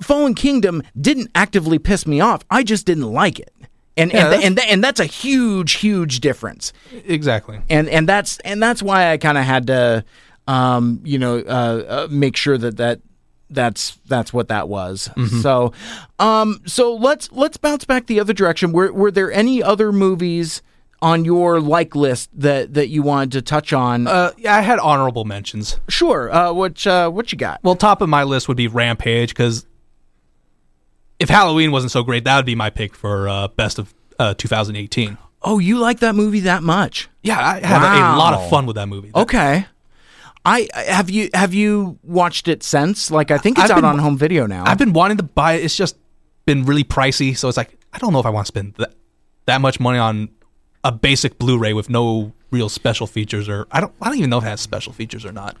[0.00, 2.40] Fallen Kingdom didn't actively piss me off.
[2.50, 3.52] I just didn't like it,
[3.98, 6.72] and Yeah, and that's- and, and that's a huge huge difference,
[7.04, 7.60] exactly.
[7.68, 10.02] and and that's and that's why I kind of had to,
[10.48, 13.00] um, you know, uh, uh, make sure that that
[13.50, 15.08] that's that's what that was.
[15.42, 15.72] So,
[16.18, 18.72] um, so let's let's bounce back the other direction.
[18.72, 20.62] Were were there any other movies
[21.02, 24.06] on your like list that that you wanted to touch on?
[24.06, 25.78] Uh, yeah, I had honorable mentions.
[25.88, 26.32] sure.
[26.32, 27.60] Uh, what uh, what you got?
[27.62, 29.66] Well, top of my list would be Rampage because
[31.18, 34.34] if Halloween wasn't so great, that would be my pick for uh, best of uh,
[34.34, 35.16] 2018.
[35.42, 37.08] Oh, you like that movie that much?
[37.22, 38.16] Yeah, I had Wow.
[38.16, 39.12] a lot of fun with that movie.
[39.14, 39.66] Okay.
[40.46, 43.10] I I- have you have you watched it since?
[43.10, 44.64] Like I think it's I've out been- on home video now.
[44.66, 45.64] I've been wanting to buy it.
[45.64, 45.96] It's just
[46.46, 48.94] been really pricey, so it's like I don't know if I want to spend that,
[49.46, 50.28] that much money on
[50.84, 54.38] a basic Blu-ray with no real special features, or I don't I don't even know
[54.38, 55.56] if it has special features or not.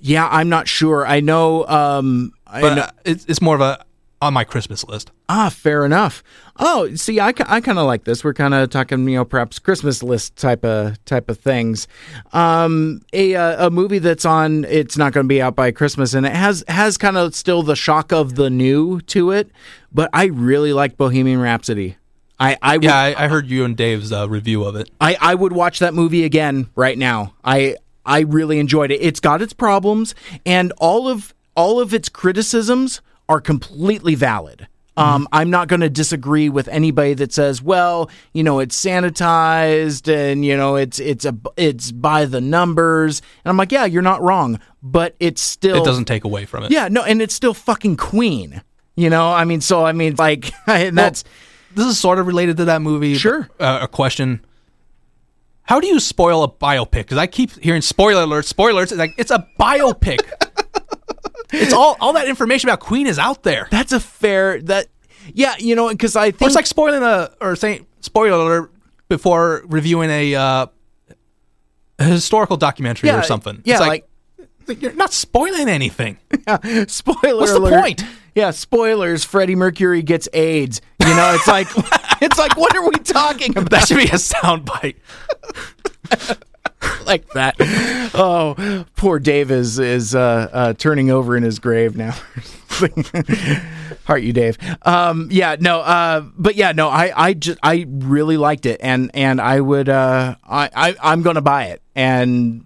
[0.00, 1.06] yeah, I'm not sure.
[1.06, 1.66] I know.
[1.68, 3.84] Um, I But know- uh, it's it's more of a
[4.22, 5.10] on my Christmas list.
[5.28, 6.22] Ah, fair enough.
[6.58, 8.22] Oh, see, I, I kind of like this.
[8.22, 11.88] We're kind of talking, you know, perhaps Christmas list type of type of things.
[12.32, 16.14] Um, a uh, a movie that's on, it's not going to be out by Christmas,
[16.14, 19.50] and it has has kind of still the shock of the new to it.
[19.92, 21.96] But I really like Bohemian Rhapsody.
[22.38, 24.88] I I would, Yeah, I, I heard you and Dave's uh, review of it.
[25.00, 27.34] I, I would watch that movie again right now.
[27.44, 29.00] I I really enjoyed it.
[29.00, 30.14] It's got its problems,
[30.46, 34.66] and all of all of its criticisms are completely valid.
[34.94, 40.06] Um, I'm not going to disagree with anybody that says, "Well, you know, it's sanitized
[40.12, 44.02] and you know, it's it's a it's by the numbers." And I'm like, "Yeah, you're
[44.02, 46.70] not wrong, but it's still It doesn't take away from it.
[46.72, 48.60] Yeah, no, and it's still fucking Queen.
[48.94, 51.24] You know, I mean, so I mean, like that's
[51.74, 53.14] this is sort of related to that movie.
[53.14, 53.48] but, Sure.
[53.58, 54.44] uh, a question:
[55.62, 56.92] How do you spoil a biopic?
[56.92, 58.92] Because I keep hearing spoiler alerts, spoilers.
[58.92, 60.18] It's like it's a biopic.
[61.52, 63.68] it's all all that information about Queen is out there.
[63.70, 64.86] that's a fair that.
[65.34, 68.72] Yeah, you know, because I Or think it's like spoiling a or saying spoiler alert
[69.08, 70.66] before reviewing a, uh,
[72.00, 73.62] a historical documentary Yeah, or something.
[73.64, 74.08] yeah, it's like,
[74.66, 76.18] like, you're not spoiling anything.
[76.88, 77.80] spoiler What's the alert.
[77.80, 78.04] point?
[78.34, 79.22] Yeah, spoilers.
[79.24, 80.80] Freddie Mercury gets AIDS.
[81.00, 81.68] You know, it's like
[82.20, 84.96] it's like what are we talking about That should be a soundbite.
[87.06, 87.56] like that?
[88.14, 92.14] Oh, poor Dave is is uh, uh, turning over in his grave now.
[94.04, 94.58] Heart you, Dave.
[94.82, 99.10] Um, yeah, no, uh, but yeah, no, I, I just, I really liked it, and
[99.14, 102.64] and I would, uh, I, I, I'm gonna buy it, and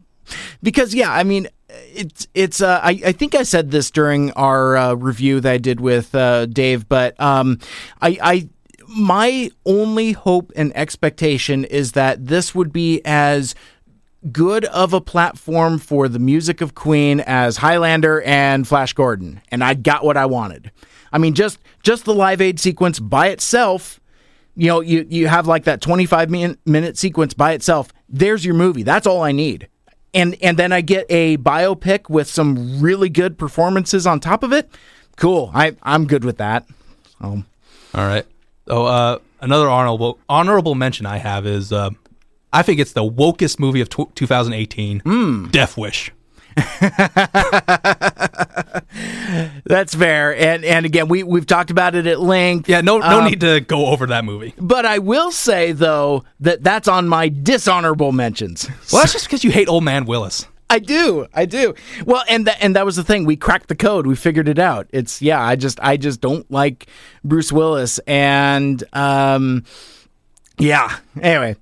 [0.62, 4.76] because yeah, I mean, it's it's, uh, I, I think I said this during our
[4.76, 7.58] uh, review that I did with uh, Dave, but um,
[8.00, 8.48] I, I,
[8.88, 13.54] my only hope and expectation is that this would be as
[14.32, 19.62] good of a platform for the music of Queen as Highlander and Flash Gordon, and
[19.62, 20.70] I got what I wanted.
[21.12, 24.00] I mean, just just the Live Aid sequence by itself.
[24.54, 27.92] You know, you you have like that twenty five minute, minute sequence by itself.
[28.08, 28.82] There's your movie.
[28.82, 29.68] That's all I need.
[30.14, 34.52] And and then I get a biopic with some really good performances on top of
[34.52, 34.70] it.
[35.16, 35.50] Cool.
[35.54, 36.66] I I'm good with that.
[37.20, 37.46] Um,
[37.94, 38.26] All right.
[38.68, 41.90] Oh, uh, another honorable honorable mention I have is uh,
[42.52, 45.00] I think it's the wokest movie of tw 2018.
[45.00, 45.46] Hmm.
[45.48, 46.12] Death Wish.
[49.64, 50.34] That's fair.
[50.36, 52.68] And and again, we we've talked about it at length.
[52.68, 54.54] Yeah, no no Um, need to go over that movie.
[54.58, 58.68] But I will say though that that's on my dishonorable mentions.
[58.92, 60.46] Well, that's just because you hate Old Man Willis.
[60.70, 61.26] I do.
[61.34, 61.74] I do.
[62.04, 63.24] Well, and that and that was the thing.
[63.24, 64.06] We cracked the code.
[64.06, 64.86] We figured it out.
[64.92, 66.86] It's yeah, I just I just don't like
[67.24, 69.64] Bruce Willis and um
[70.58, 70.96] yeah.
[71.20, 71.56] Anyway,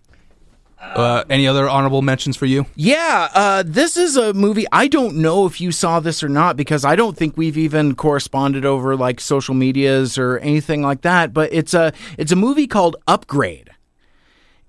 [0.95, 2.66] Uh, any other honorable mentions for you?
[2.76, 4.66] Yeah, uh, this is a movie.
[4.70, 7.97] I don't know if you saw this or not because I don't think we've even
[7.97, 11.32] corresponded over like social medias or anything like that.
[11.32, 13.70] But it's a it's a movie called Upgrade,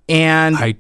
[0.10, 0.78] and I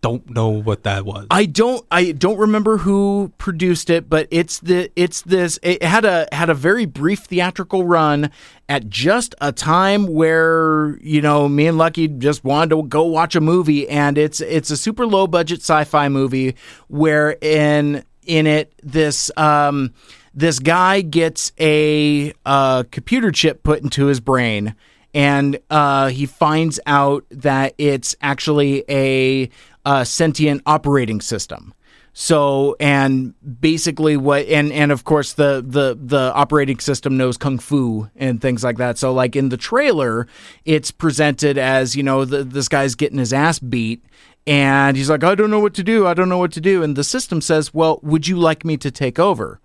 [0.00, 1.26] don't know what that was.
[1.30, 6.04] I don't I don't remember who produced it, but it's the it's this it had
[6.04, 8.30] a had a very brief theatrical run
[8.68, 13.34] at just a time where, you know, me and Lucky just wanted to go watch
[13.34, 16.54] a movie and it's it's a super low budget sci-fi movie
[16.88, 19.92] where in in it this um
[20.34, 24.76] this guy gets a uh, computer chip put into his brain
[25.14, 29.50] and uh, he finds out that it's actually a,
[29.88, 31.72] uh sentient operating system.
[32.12, 37.58] So and basically what and and of course the the the operating system knows kung
[37.58, 38.98] fu and things like that.
[38.98, 40.26] So like in the trailer,
[40.64, 44.04] it's presented as you know the, this guy's getting his ass beat.
[44.46, 46.06] And he's like, I don't know what to do.
[46.06, 46.82] I don't know what to do.
[46.82, 49.60] And the system says, Well, would you like me to take over?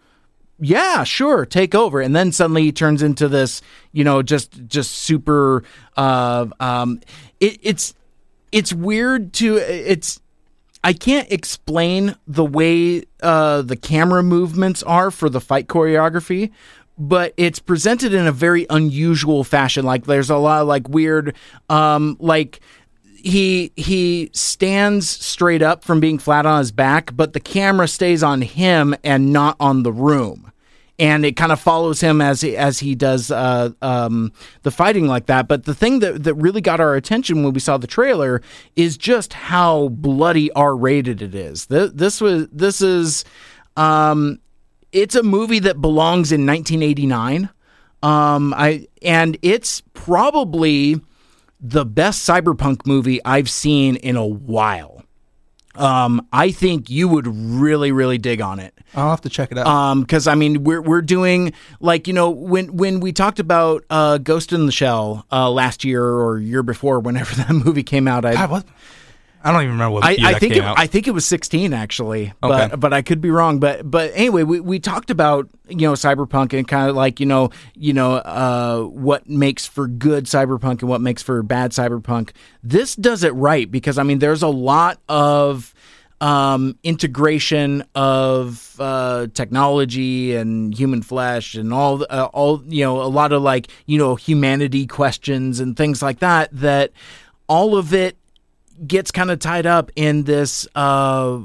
[0.59, 1.99] yeah, sure, take over.
[1.99, 3.61] And then suddenly he turns into this,
[3.91, 5.63] you know, just just super.
[5.97, 7.01] Uh, um,
[7.39, 7.93] it, it's
[8.53, 10.21] it's weird to it's.
[10.85, 16.51] I can't explain the way uh, the camera movements are for the fight choreography,
[16.97, 19.85] but it's presented in a very unusual fashion.
[19.85, 21.35] Like there's a lot of like weird,
[21.69, 22.59] um, like
[23.15, 28.21] he he stands straight up from being flat on his back, but the camera stays
[28.21, 30.51] on him and not on the room.
[30.99, 34.31] And it kind of follows him as he, as he does uh, um,
[34.61, 35.47] the fighting like that.
[35.47, 38.41] But the thing that, that really got our attention when we saw the trailer
[38.75, 41.65] is just how bloody R rated it is.
[41.65, 43.25] This, this was this is
[43.75, 44.39] um,
[44.91, 47.49] it's a movie that belongs in 1989.
[48.03, 51.01] Um, I and it's probably
[51.59, 54.92] the best cyberpunk movie I've seen in a while.
[55.75, 58.73] Um, I think you would really, really dig on it.
[58.95, 59.65] I'll have to check it out.
[59.65, 63.83] Um, because I mean, we're we're doing like you know when when we talked about
[63.89, 68.07] uh, Ghost in the Shell uh, last year or year before, whenever that movie came
[68.07, 68.65] out, I God, what?
[69.45, 70.79] I don't even remember what I, year I think it, out.
[70.79, 72.75] I think it was 16 actually, but Okay.
[72.77, 73.59] but I could be wrong.
[73.59, 77.25] But but anyway, we, we talked about you know cyberpunk and kind of like you
[77.25, 82.31] know you know uh, what makes for good cyberpunk and what makes for bad cyberpunk.
[82.63, 85.73] This does it right because I mean there's a lot of
[86.21, 93.11] um, integration of uh, technology and human flesh and all uh, all you know a
[93.11, 96.91] lot of like you know humanity questions and things like that that
[97.49, 98.15] all of it
[98.85, 101.39] gets kind of tied up in this uh,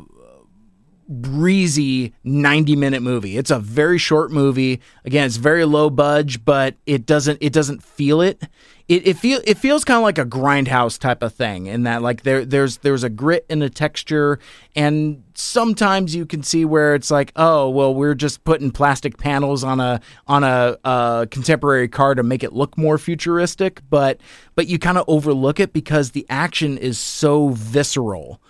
[1.08, 3.38] breezy 90 minute movie.
[3.38, 4.80] It's a very short movie.
[5.04, 8.42] Again, it's very low budge, but it doesn't it doesn't feel it.
[8.88, 12.00] It it feel it feels kind of like a grindhouse type of thing in that
[12.00, 14.38] like there there's there's a grit and a texture
[14.74, 19.62] and sometimes you can see where it's like, oh, well, we're just putting plastic panels
[19.62, 24.20] on a on a uh, contemporary car to make it look more futuristic, but
[24.54, 28.40] but you kind of overlook it because the action is so visceral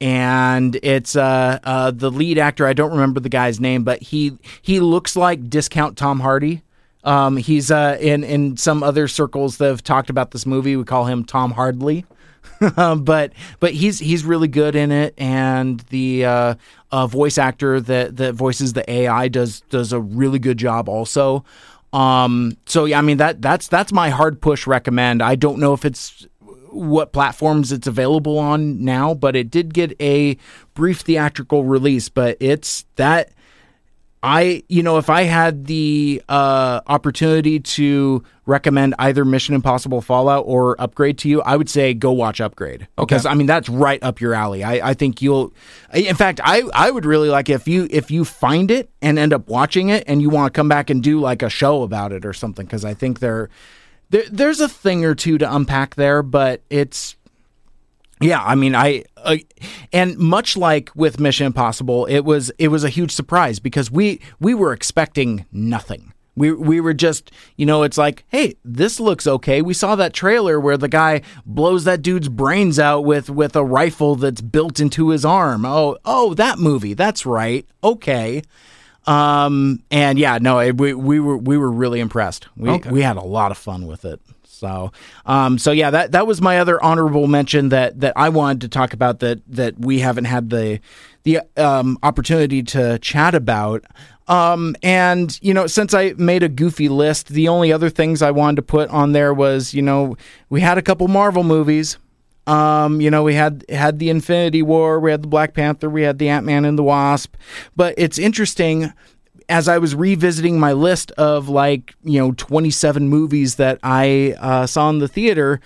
[0.00, 2.66] and it's uh, uh, the lead actor.
[2.66, 6.62] I don't remember the guy's name, but he he looks like discount Tom Hardy.
[7.04, 10.76] Um, he's uh, in in some other circles that have talked about this movie.
[10.76, 12.04] We call him Tom Hardley.
[12.76, 16.54] Um, but but he's he's really good in it, and the uh,
[16.90, 21.42] uh, voice actor that that voices the AI does does a really good job also.
[21.92, 25.22] Um, so yeah, I mean that that's that's my hard push recommend.
[25.22, 26.26] I don't know if it's
[26.70, 30.36] what platforms it's available on now, but it did get a
[30.74, 32.08] brief theatrical release.
[32.10, 33.32] But it's that
[34.22, 40.44] I, you know, if I had the uh, opportunity to recommend either Mission Impossible Fallout
[40.46, 44.02] or Upgrade to you, I would say go watch Upgrade because I mean that's right
[44.02, 44.62] up your alley.
[44.62, 45.54] I, I think you'll.
[45.94, 49.32] In fact, I I would really like if you if you find it and end
[49.32, 52.12] up watching it and you want to come back and do like a show about
[52.12, 53.48] it or something because I think there,
[54.10, 57.16] there there's a thing or two to unpack there, but it's
[58.20, 59.36] yeah, I mean, I uh,
[59.92, 64.20] and much like with Mission Impossible, it was it was a huge surprise because we
[64.40, 66.12] we were expecting nothing.
[66.36, 69.62] We we were just, you know, it's like, hey, this looks okay.
[69.62, 73.64] We saw that trailer where the guy blows that dude's brains out with with a
[73.64, 75.66] rifle that's built into his arm.
[75.66, 76.94] Oh, oh, that movie.
[76.94, 77.66] That's right.
[77.82, 78.42] Okay.
[79.06, 82.46] Um and yeah, no, it, we we were we were really impressed.
[82.56, 82.90] We Okay.
[82.90, 84.20] we had a lot of fun with it.
[84.60, 84.92] So,
[85.24, 88.68] um, so yeah, that that was my other honorable mention that that I wanted to
[88.68, 90.80] talk about that that we haven't had the
[91.22, 93.84] the um, opportunity to chat about.
[94.28, 98.32] Um, and you know, since I made a goofy list, the only other things I
[98.32, 100.16] wanted to put on there was, you know,
[100.50, 101.96] we had a couple Marvel movies.
[102.46, 106.02] Um, you know, we had had the Infinity War, we had the Black Panther, we
[106.02, 107.34] had the Ant Man and the Wasp.
[107.76, 108.92] But it's interesting
[109.50, 114.66] as I was revisiting my list of like, you know, 27 movies that I uh,
[114.66, 115.60] saw in the theater,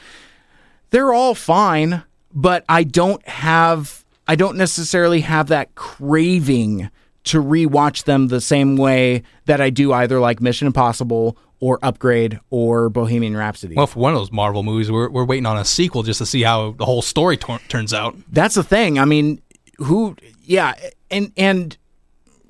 [0.90, 6.90] they're all fine, but I don't have, I don't necessarily have that craving
[7.24, 12.38] to rewatch them the same way that I do either like Mission Impossible or Upgrade
[12.50, 13.74] or Bohemian Rhapsody.
[13.74, 16.26] Well, for one of those Marvel movies, we're, we're waiting on a sequel just to
[16.26, 18.16] see how the whole story tor- turns out.
[18.30, 18.98] That's the thing.
[18.98, 19.40] I mean,
[19.78, 20.16] who?
[20.42, 20.74] Yeah,
[21.10, 21.76] and and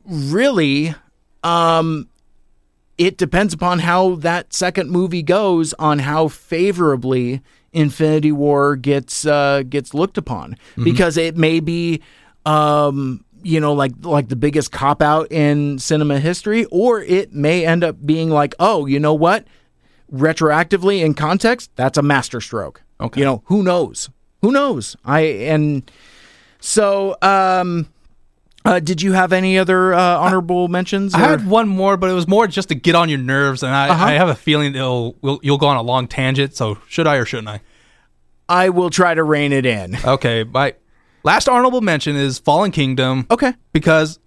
[0.04, 0.94] really,
[1.44, 2.08] um,
[2.98, 7.42] it depends upon how that second movie goes on how favorably
[7.72, 12.02] Infinity War gets uh, gets looked upon because it may be.
[12.46, 17.66] Um, you know, like like the biggest cop out in cinema history, or it may
[17.66, 19.46] end up being like, oh, you know what?
[20.10, 22.82] Retroactively in context, that's a masterstroke.
[23.00, 23.20] Okay.
[23.20, 24.08] You know, who knows?
[24.40, 24.96] Who knows?
[25.04, 25.90] I and
[26.60, 27.86] so um
[28.64, 31.14] uh, did you have any other uh, honorable mentions?
[31.14, 33.74] I had one more, but it was more just to get on your nerves, and
[33.74, 34.04] I, Uh-huh.
[34.04, 36.54] I have a feeling it'll we'll, you'll go on a long tangent.
[36.54, 37.60] So should I or shouldn't I?
[38.48, 39.96] I will try to rein it in.
[40.04, 40.74] Okay, my
[41.22, 43.26] last honorable mention is Fallen Kingdom.
[43.30, 43.54] Okay.
[43.72, 44.18] because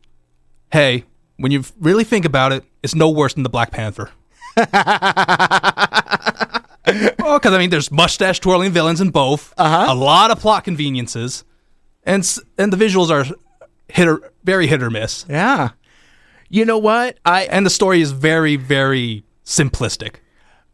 [0.71, 1.03] hey,
[1.38, 4.09] when you really think about it, it's no worse than the Black Panther.
[7.19, 9.53] well, because I mean, there's mustache twirling villains in both.
[9.57, 9.85] Uh-huh.
[9.91, 11.43] A lot of plot conveniences,
[12.03, 12.27] and
[12.57, 13.25] and the visuals are
[13.89, 15.69] hit or very hit or miss, Yeah.
[16.49, 17.17] You know what?
[17.25, 20.15] I and the story is very very simplistic.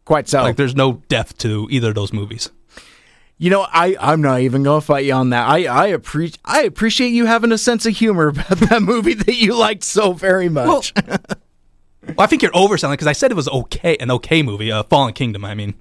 [0.04, 0.42] quite so.
[0.42, 2.50] Like there's no depth to either of those movies.
[3.38, 5.48] You know, I I'm not even gonna fight you on that.
[5.48, 9.34] I I appreciate I appreciate you having a sense of humor about that movie that
[9.34, 10.92] you liked so very much.
[10.96, 14.82] Well, I think you're overselling because I said it was okay, an okay movie, uh,
[14.84, 15.44] Fallen Kingdom.
[15.44, 15.74] I mean,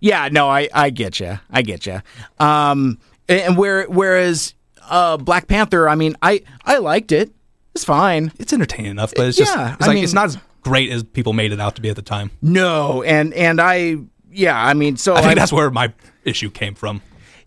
[0.00, 1.38] yeah, no, I I get you.
[1.50, 2.02] I get you.
[2.38, 2.98] Um,
[3.28, 4.52] and where whereas
[4.88, 7.32] uh Black Panther, I mean, I I liked it.
[7.74, 8.32] It's fine.
[8.38, 10.90] it's entertaining enough, but it's just Yeah, it's I like mean- it's not as great
[10.90, 12.30] as people made it out to be at the time.
[12.40, 13.96] No, and and I
[14.30, 15.92] yeah, I mean, so I think I- that's where my
[16.24, 17.00] issue came from.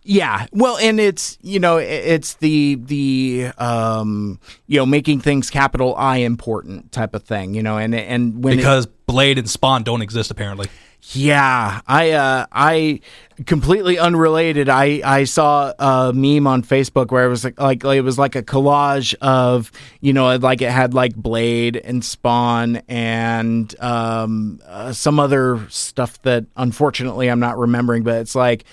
[0.08, 5.96] Yeah, well, and it's you know it's the the um you know making things capital
[5.96, 9.82] I important type of thing, you know, and and when it- because Blade and Spawn
[9.82, 10.68] don't exist apparently.
[11.12, 13.00] Yeah, I uh I
[13.44, 14.68] completely unrelated.
[14.68, 18.34] I I saw a meme on Facebook where it was like, like it was like
[18.34, 24.92] a collage of you know like it had like Blade and Spawn and um uh,
[24.92, 28.64] some other stuff that unfortunately I'm not remembering, but it's like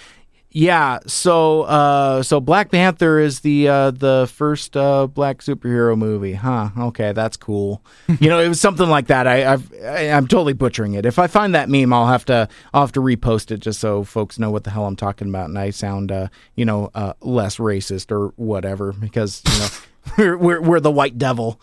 [0.55, 6.33] yeah, so uh, so Black Panther is the uh, the first uh, black superhero movie,
[6.33, 6.69] huh?
[6.77, 7.83] Okay, that's cool.
[8.19, 9.25] you know, it was something like that.
[9.25, 11.07] I, I've, I I'm totally butchering it.
[11.07, 14.03] If I find that meme, I'll have to I'll have to repost it just so
[14.03, 17.13] folks know what the hell I'm talking about, and I sound uh, you know uh,
[17.21, 19.67] less racist or whatever because you know
[20.19, 21.59] we're, we're we're the white devil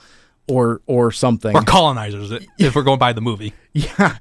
[0.48, 1.56] or or something.
[1.56, 3.54] Or colonizers, if we're going by the movie.
[3.72, 4.18] yeah.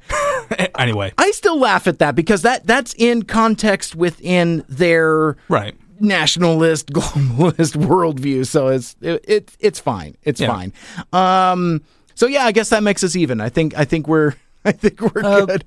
[0.80, 5.76] anyway, I still laugh at that because that that's in context within their right.
[6.00, 10.48] nationalist globalist worldview so it's it, it it's fine it's Yeah.
[10.48, 10.74] fine
[11.14, 11.82] um
[12.16, 14.34] so yeah i guess that makes us even i think i think we're
[14.66, 15.66] i think we're Uh, good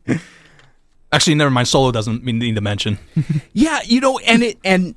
[1.15, 1.69] Actually, never mind.
[1.69, 2.99] Solo doesn't need to mention.
[3.53, 4.95] yeah you know and it and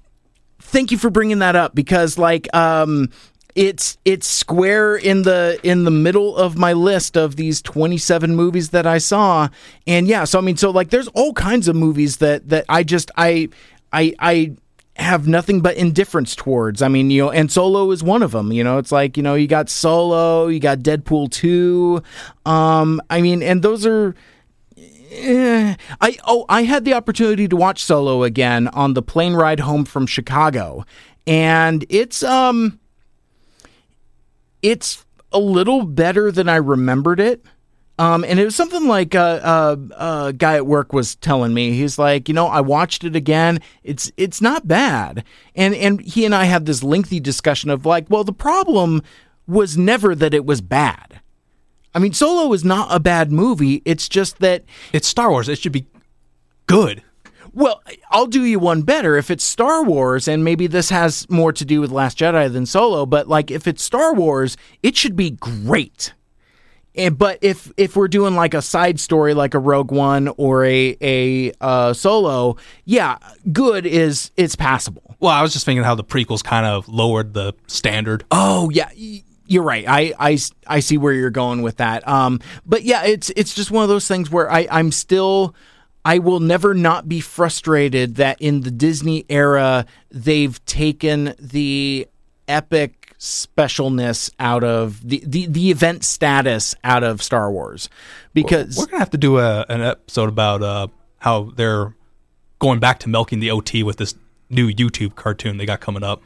[0.60, 3.10] thank you for bringing that up because like um
[3.56, 8.70] it's it's square in the in the middle of my list of these 27 movies
[8.72, 9.47] that I saw
[9.88, 12.84] and yeah so I mean so like there's all kinds of movies that that I
[12.84, 13.47] just I
[13.93, 14.56] I I
[14.97, 16.82] have nothing but indifference towards.
[16.82, 18.53] I mean, you know, and Solo is one of them.
[18.53, 22.01] You know, it's like you know, you got Solo, you got Deadpool two.
[22.45, 24.16] Um, I mean, and those are.
[25.12, 29.60] eh, I oh, I had the opportunity to watch Solo again on the plane ride
[29.60, 30.86] home from Chicago,
[31.28, 32.80] and it's um,
[34.66, 37.45] it's a little better than I remembered it.
[37.97, 39.76] Um, and it was something like uh, uh,
[40.28, 41.72] a guy at work was telling me.
[41.72, 43.59] He's like, you know, I watched it again.
[43.84, 45.24] It's it's not bad.
[45.55, 49.01] And and he and I had this lengthy discussion of like, well, the problem
[49.47, 51.22] was never that it was bad.
[51.93, 53.82] I mean, Solo is not a bad movie.
[53.86, 55.47] It's just that It's Star Wars.
[55.47, 55.86] It should be
[56.68, 57.01] good.
[57.56, 57.82] Well,
[58.12, 59.16] I'll do you one better.
[59.16, 62.66] If it's Star Wars, and maybe this has more to do with Last Jedi than
[62.66, 66.14] Solo, but like if it's Star Wars, it should be great.
[66.95, 70.66] And, but if if we're doing like a side story, like a Rogue One or
[70.66, 73.18] a a uh, Solo, yeah,
[73.51, 75.16] good is it's passable.
[75.22, 78.26] Well, I was just thinking how the prequels kind of lowered the standard.
[78.32, 78.89] Oh yeah,
[79.47, 79.86] you're right.
[79.88, 80.38] I, I,
[80.68, 82.06] I see where you're going with that.
[82.08, 85.56] Um, but yeah, it's it's just one of those things where I I'm still.
[86.06, 92.08] I will never not be frustrated that in the Disney era they've taken the
[92.47, 97.89] epic specialness out of the, the, the event status out of Star Wars
[98.36, 100.88] because We're gonna have to do a, an episode about uh,
[101.18, 101.95] how they're
[102.60, 104.14] going back to milking the OT with this
[104.49, 106.22] new YouTube cartoon they got coming up.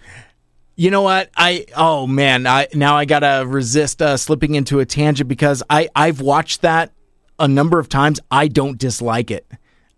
[0.76, 1.30] You know what?
[1.38, 5.88] I oh man, I now I gotta resist uh, slipping into a tangent because I
[5.96, 6.92] I've watched that
[7.38, 8.20] a number of times.
[8.30, 9.46] I don't dislike it.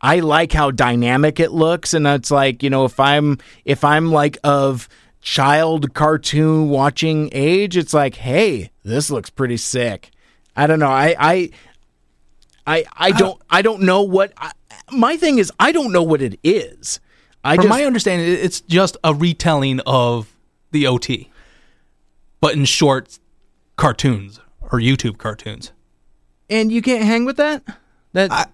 [0.01, 4.11] I like how dynamic it looks, and it's like you know if I'm if I'm
[4.11, 4.89] like of
[5.21, 10.09] child cartoon watching age, it's like hey, this looks pretty sick.
[10.55, 10.89] I don't know.
[10.89, 11.49] I I
[12.65, 14.51] I I uh, don't I don't know what I,
[14.91, 15.51] my thing is.
[15.59, 16.99] I don't know what it is.
[17.43, 20.35] I From just my understanding, it's just a retelling of
[20.71, 21.29] the OT,
[22.39, 23.17] but in short
[23.77, 25.71] cartoons or YouTube cartoons.
[26.49, 27.63] and you can't hang with that.
[28.13, 28.45] That I-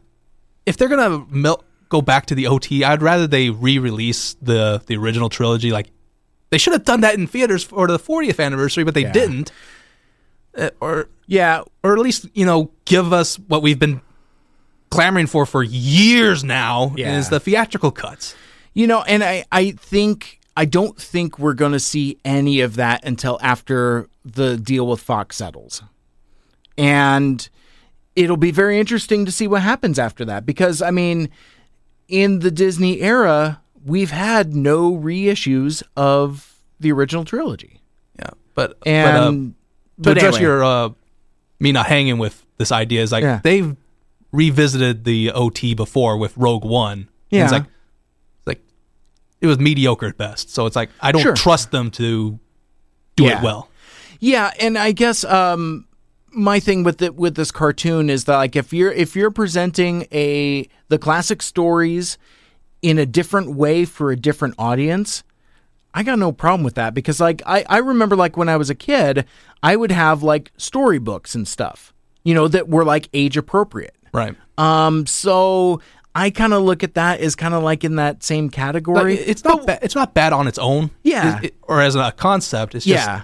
[0.67, 4.97] If they're gonna mil- go back to the OT, I'd rather they re-release the the
[4.97, 5.71] original trilogy.
[5.71, 5.89] Like
[6.51, 9.11] they should have done that in theaters for the 40th anniversary, but they Yeah.
[9.13, 9.51] didn't.
[10.57, 14.01] Uh, or yeah, or at least you know give us what we've been
[14.89, 17.17] clamoring for for years now Yeah.
[17.17, 18.35] is the theatrical cuts.
[18.73, 22.75] You know, and I, I think I don't think we're going to see any of
[22.75, 25.81] that until after the deal with Fox settles.
[26.77, 27.47] And
[28.17, 31.29] it'll be very interesting to see what happens after that because I mean,
[32.07, 37.79] in the Disney era, we've had no reissues of the original trilogy.
[38.19, 39.53] Yeah, but And but, uh, to
[39.97, 40.41] but address anyway.
[40.41, 40.89] your uh,
[41.59, 43.39] me not hanging with this idea is like Yeah.
[43.43, 43.75] they've
[44.31, 47.09] revisited the OT before with Rogue One.
[47.29, 47.43] Yeah.
[47.43, 48.61] it's like it's like
[49.41, 50.49] it was mediocre at best.
[50.49, 51.35] So it's like I don't Sure.
[51.35, 52.39] trust them to
[53.15, 53.37] do Yeah.
[53.39, 53.69] it well.
[54.19, 55.85] Yeah, and I guess um,
[56.37, 60.07] my thing with it with this cartoon is that like if you're if you're presenting
[60.11, 62.17] a the classic stories
[62.81, 65.23] in a different way for a different audience,
[65.93, 68.69] I got no problem with that because like I, I remember like when I was
[68.69, 69.25] a kid,
[69.63, 73.95] I would have like storybooks and stuff, you know, that were like age appropriate.
[74.13, 74.35] Right.
[74.57, 75.81] Um, so
[76.15, 79.15] I kind of look at that as kind of like in that same category.
[79.15, 80.91] it's not ba- it's not bad on its own.
[81.03, 81.37] Yeah.
[81.39, 83.21] It- it- or as a concept, it's just yeah.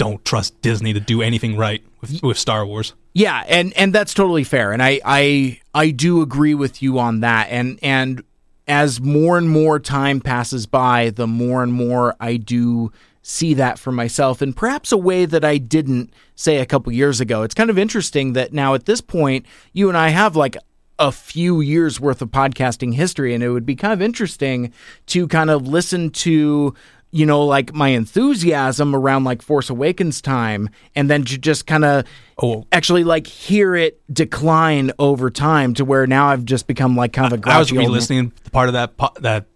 [0.00, 2.94] Don't trust Disney to do anything right with, with Star Wars.
[3.12, 7.20] Yeah, and and that's totally fair, and I I I do agree with you on
[7.20, 8.22] that, and and
[8.66, 13.78] as more and more time passes by, the more and more I do see that
[13.78, 17.42] for myself, and perhaps a way that I didn't say a couple years ago.
[17.42, 19.44] It's kind of interesting that now at this point,
[19.74, 20.56] you and I have like
[20.98, 24.72] a few years worth of podcasting history, and it would be kind of interesting
[25.08, 26.74] to kind of listen to
[27.12, 31.84] you know, like my enthusiasm around like Force Awakens time, and then to just kind
[31.84, 32.04] of
[32.42, 32.66] Oh.
[32.72, 37.32] actually like hear it decline over time to where now I've just become like kind
[37.32, 37.86] of a I was old man.
[37.86, 39.46] re-listening to part of that po- that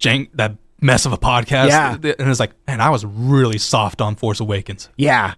[0.00, 1.68] jank that mess of a podcast.
[1.68, 1.94] Yeah.
[1.94, 5.34] and it's like, man, I was really soft on Force Awakens, Yeah,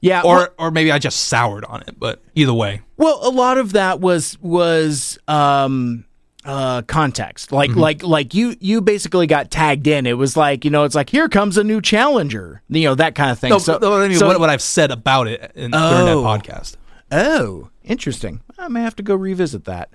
[0.00, 0.22] yeah.
[0.22, 1.98] or well, or maybe I just soured on it.
[1.98, 6.04] But either way, well, a lot of that was was um
[6.44, 7.52] uh context.
[7.52, 10.06] Like like like you you basically got tagged in.
[10.06, 13.14] It was like you know it's like here comes a new challenger you know that
[13.14, 13.50] kind of thing.
[13.50, 16.16] No, so, no, I mean, so- what, what I've said about it in, during that
[16.16, 16.22] Oh.
[16.24, 16.76] podcast.
[17.12, 18.40] oh interesting.
[18.58, 19.90] I may have to go revisit that.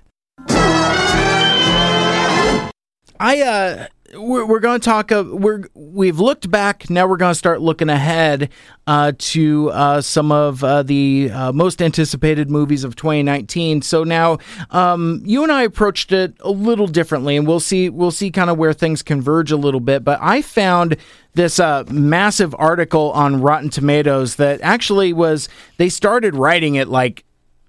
[3.20, 7.32] I uh we're, we're going to talk uh, we're we've looked back now we're going
[7.32, 8.50] to start looking ahead
[8.86, 14.38] uh, to uh, some of uh, the uh, most anticipated movies of 2019 so now
[14.70, 18.50] um, you and I approached it a little differently and we'll see we'll see kind
[18.50, 20.96] of where things converge a little bit but I found
[21.34, 27.24] this uh, massive article on Rotten Tomatoes that actually was they started writing it like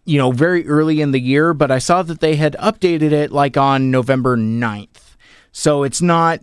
[0.06, 3.32] you know, very early in the year, but I saw that they had updated it
[3.32, 5.09] like on November 9th.
[5.52, 6.42] So it's not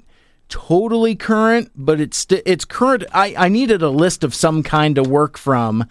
[0.49, 3.05] totally current, but it's it's current.
[3.13, 5.87] I, I needed a list of some kind to work from.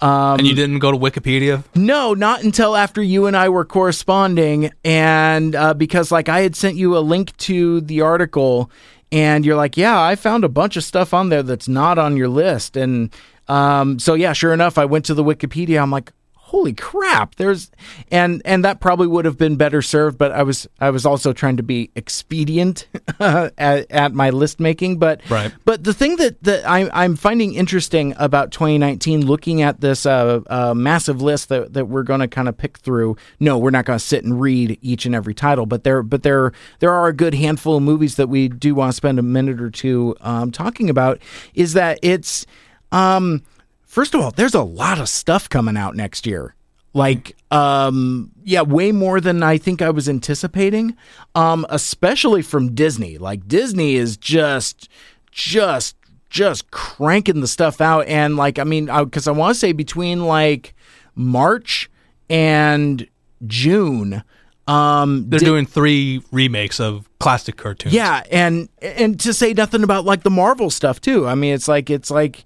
[0.00, 1.62] Um, and you didn't go to Wikipedia.
[1.74, 6.56] no, not until after you and I were corresponding, and uh, because like I had
[6.56, 8.70] sent you a link to the article,
[9.12, 12.16] and you're like, "Yeah, I found a bunch of stuff on there that's not on
[12.16, 13.10] your list," and
[13.48, 15.82] um, so yeah, sure enough, I went to the Wikipedia.
[15.82, 16.12] I'm like,
[16.50, 17.70] holy crap there's
[18.10, 21.32] and and that probably would have been better served but i was i was also
[21.32, 22.88] trying to be expedient
[23.20, 25.52] at, at my list making but Right.
[25.64, 30.40] but the thing that that I'm, I'm finding interesting about 2019 looking at this uh,
[30.48, 33.84] uh, massive list that, that we're going to kind of pick through no we're not
[33.84, 36.50] going to sit and read each and every title but there but there
[36.80, 39.60] there are a good handful of movies that we do want to spend a minute
[39.60, 41.20] or two um, talking about
[41.54, 42.44] is that it's
[42.92, 43.42] um,
[43.90, 46.54] first of all, there's a lot of stuff coming out next year.
[46.92, 50.96] Like, um, yeah, way more than I think I was anticipating.
[51.34, 53.18] Um, especially from Disney.
[53.18, 54.88] Like Disney is just,
[55.30, 55.96] just,
[56.30, 58.06] just cranking the stuff out.
[58.06, 60.74] And like, I mean, because I, want to say between like
[61.14, 61.90] March
[62.28, 63.06] and
[63.46, 64.22] June,
[64.66, 67.92] um, They're Di- doing three remakes of classic cartoons.
[67.92, 71.26] yeah, and and to say nothing about like the Marvel stuff too.
[71.26, 72.44] I mean, it's like it's like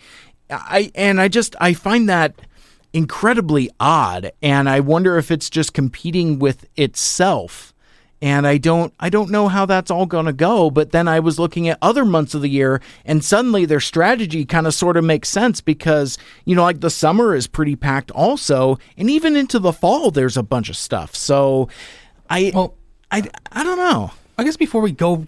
[0.63, 2.35] I and I just I find that
[2.93, 7.73] incredibly odd, and I wonder if it's just competing with itself.
[8.23, 11.21] And I don't I don't know how that's all going to go, but then I
[11.21, 14.97] was looking at other months of the year and suddenly their strategy kind of sort
[14.97, 16.17] of makes sense because
[16.47, 20.39] you know like the summer is pretty packed also and even into the fall there's
[20.39, 21.15] a bunch of stuff.
[21.15, 21.69] So
[22.31, 22.75] I Well-
[23.11, 24.13] I I don't know.
[24.39, 25.27] I guess before we go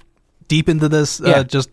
[0.49, 1.41] deep into this, Yeah.
[1.41, 1.69] uh, just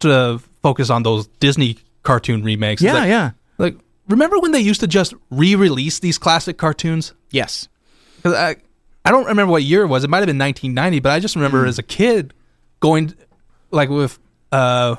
[0.00, 2.80] to focus on those Disney cartoon remakes.
[2.80, 3.30] Yeah, that- yeah.
[3.58, 3.76] Like,
[4.08, 7.12] remember when they used to just re-release these classic cartoons?
[7.30, 7.68] Yes.
[8.16, 8.56] Because I,
[9.04, 10.04] I don't remember what year it was.
[10.04, 11.68] It might have been 1990, but I just remember Hmm.
[11.68, 12.32] as a kid
[12.80, 13.14] going,
[13.70, 14.18] like with
[14.52, 14.96] uh,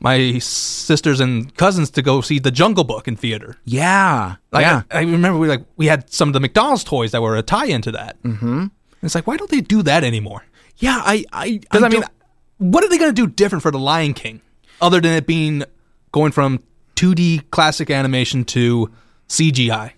[0.00, 3.56] my sisters and cousins to go see The Jungle Book in theater.
[3.64, 4.36] Yeah.
[4.52, 4.82] Like, yeah.
[4.90, 7.42] I, I remember we like we had some of the McDonald's toys that were a
[7.42, 8.22] tie-in to that.
[8.22, 8.66] Mm-hmm.
[9.02, 10.44] It's like, why don't they do that anymore?
[10.76, 11.02] yeah.
[11.04, 11.24] I.
[11.32, 11.58] I.
[11.58, 12.12] Because I, mean, don't-
[12.58, 14.40] what are they going to do different for the Lion King,
[14.80, 15.64] other than it being
[16.12, 16.62] going from
[16.96, 18.90] 2D classic animation to
[19.28, 19.92] CGI?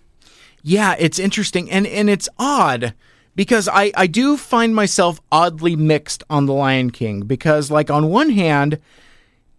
[0.62, 0.95] yeah.
[0.99, 2.95] It's interesting, and and it's odd
[3.35, 8.09] because I I do find myself oddly mixed on the Lion King because like on
[8.11, 8.78] one hand,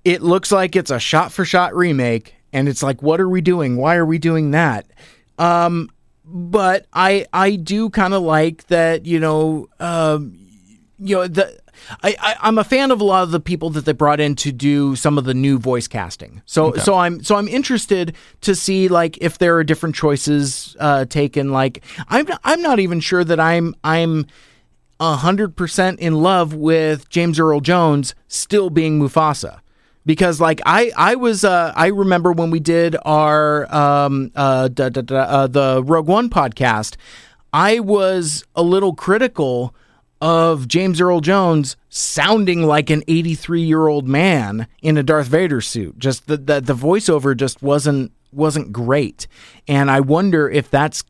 [0.05, 3.41] it looks like it's a shot for shot remake, and it's like, what are we
[3.41, 3.77] doing?
[3.77, 4.85] Why are we doing that?
[5.39, 5.89] Um,
[6.23, 9.05] but I I do kind of like that.
[9.05, 9.67] You know.
[9.79, 10.37] Um,
[11.03, 11.59] you know the
[12.03, 14.35] I, I I'm a fan of a lot of the people that they brought in
[14.35, 16.41] to do some of the new voice casting.
[16.45, 21.05] So so I'm so I'm interested to see like if there are different choices uh,
[21.05, 21.51] taken.
[21.51, 24.25] Like I'm I'm not even sure that I'm I'm
[24.99, 29.59] hundred percent in love with James Earl Jones still being Mufasa.
[30.05, 34.89] Because like I I was uh, I remember when we did our um uh, da,
[34.89, 36.95] da, da, uh the Rogue One podcast,
[37.53, 39.75] I was a little critical
[40.21, 45.61] of James Earl Jones sounding like an 83 year old man in a Darth Vader
[45.61, 45.97] suit.
[45.97, 49.27] Just the, the the voiceover just wasn't wasn't great,
[49.67, 51.03] and I wonder if that's.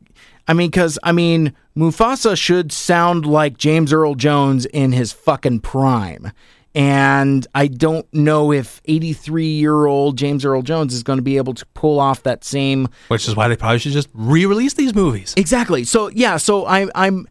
[0.48, 5.60] I mean, because I mean, Mufasa should sound like James Earl Jones in his fucking
[5.60, 6.32] prime.
[6.74, 11.36] And I don't know if 83 year old James Earl Jones is going to be
[11.36, 14.94] able to pull off that same Which is why they probably should just re-release these
[14.94, 15.34] movies.
[15.36, 15.84] Exactly.
[15.84, 17.28] So yeah, so I'm I'm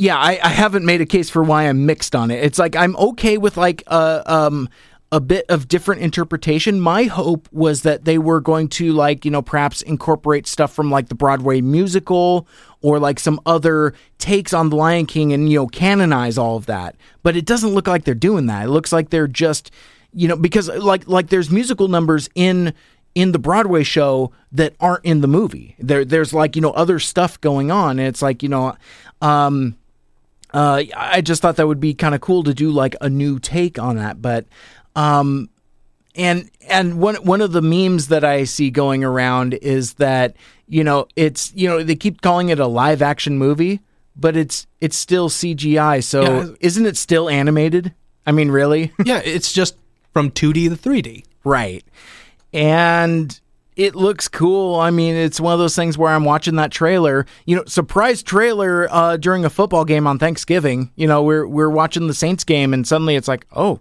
[0.00, 2.42] yeah, I, I haven't made a case for why I'm mixed on it.
[2.42, 4.70] It's like I'm okay with like a um
[5.12, 6.80] a bit of different interpretation.
[6.80, 10.90] My hope was that they were going to like, you know, perhaps incorporate stuff from
[10.90, 12.48] like the Broadway musical
[12.80, 16.64] or like some other takes on the Lion King and you know canonize all of
[16.64, 16.96] that.
[17.22, 18.64] But it doesn't look like they're doing that.
[18.64, 19.70] It looks like they're just
[20.14, 22.72] you know because like like there's musical numbers in
[23.14, 25.76] in the Broadway show that aren't in the movie.
[25.78, 28.76] There there's like, you know, other stuff going on and it's like, you know,
[29.20, 29.76] um
[30.52, 33.38] uh I just thought that would be kind of cool to do like a new
[33.38, 34.46] take on that, but
[34.96, 35.48] um
[36.16, 40.34] and and one one of the memes that I see going around is that
[40.66, 43.80] you know it's you know they keep calling it a live action movie,
[44.16, 46.02] but it's it's still CGI.
[46.02, 46.46] So Yeah.
[46.60, 47.94] isn't it still animated?
[48.26, 48.92] I mean, really?
[49.04, 49.76] yeah, it's just
[50.12, 51.24] from 2D to 3D.
[51.44, 51.84] right.
[52.52, 53.38] And
[53.76, 54.78] it looks cool.
[54.78, 58.22] I mean, it's one of those things where I'm watching that trailer, you know, surprise
[58.22, 60.90] trailer uh, during a football game on Thanksgiving.
[60.96, 63.80] You know, we're we're watching the Saints game, and suddenly it's like, oh,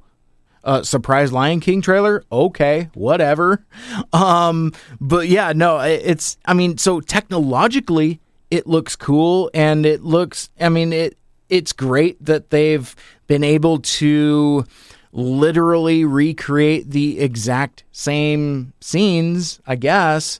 [0.63, 2.23] uh, surprise Lion King trailer.
[2.31, 3.65] Okay, whatever.
[4.13, 6.37] Um, but yeah, no, it's.
[6.45, 10.49] I mean, so technologically, it looks cool, and it looks.
[10.59, 11.17] I mean, it
[11.49, 12.95] it's great that they've
[13.27, 14.65] been able to
[15.11, 19.59] literally recreate the exact same scenes.
[19.65, 20.39] I guess,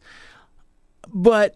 [1.13, 1.55] but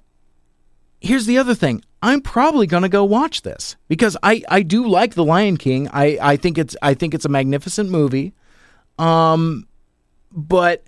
[0.99, 1.83] here's the other thing.
[2.01, 5.87] I'm probably gonna go watch this because I, I do like The Lion King.
[5.93, 8.33] I, I think it's I think it's a magnificent movie.
[8.99, 9.67] Um,
[10.31, 10.83] but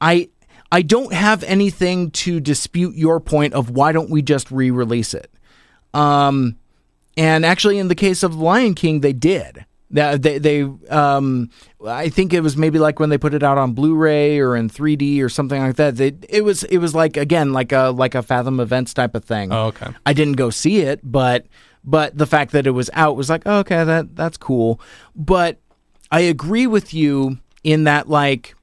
[0.00, 0.28] I
[0.70, 5.30] I don't have anything to dispute your point of why don't we just re-release it.
[5.92, 6.56] Um,
[7.16, 9.66] and actually, in the case of Lion King, they did.
[9.92, 11.50] They, they um,
[11.84, 14.70] I think it was maybe like when they put it out on Blu-ray or in
[14.70, 15.96] 3D or something like that.
[15.96, 19.24] They, it was it was like again like a like a Fathom Events type of
[19.24, 19.52] thing.
[19.52, 19.88] Oh, okay.
[20.06, 21.46] I didn't go see it, but
[21.82, 24.80] but the fact that it was out was like, oh, okay, that that's cool.
[25.16, 25.58] But
[26.12, 28.54] I agree with you in that like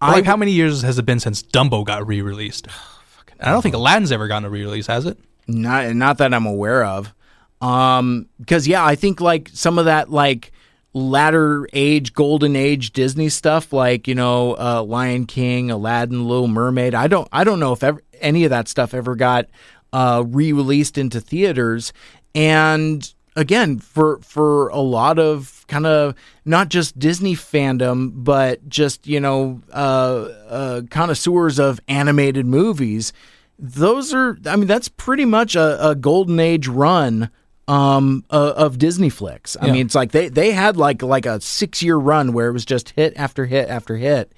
[0.00, 2.68] But, like, I- how many years has it been since Dumbo got re-released?
[3.40, 5.18] I don't think Aladdin's ever gotten a re-release, has it?
[5.46, 7.12] Not not that I'm aware of.
[7.60, 10.52] Um because yeah, I think like some of that like
[10.94, 16.94] latter age golden age Disney stuff like, you know, uh Lion King, Aladdin, Little Mermaid.
[16.94, 19.46] I don't I don't know if ever, any of that stuff ever got
[19.92, 21.92] uh re-released into theaters
[22.34, 26.14] and again for for a lot of kind of
[26.44, 33.12] not just Disney fandom but just, you know, uh uh connoisseurs of animated movies
[33.58, 37.28] those are i mean that's pretty much a, a golden age run
[37.68, 39.72] um uh, of disney flicks i Yeah.
[39.74, 42.64] mean it's like they they had like like a six year run where it was
[42.64, 44.32] just hit after hit after hit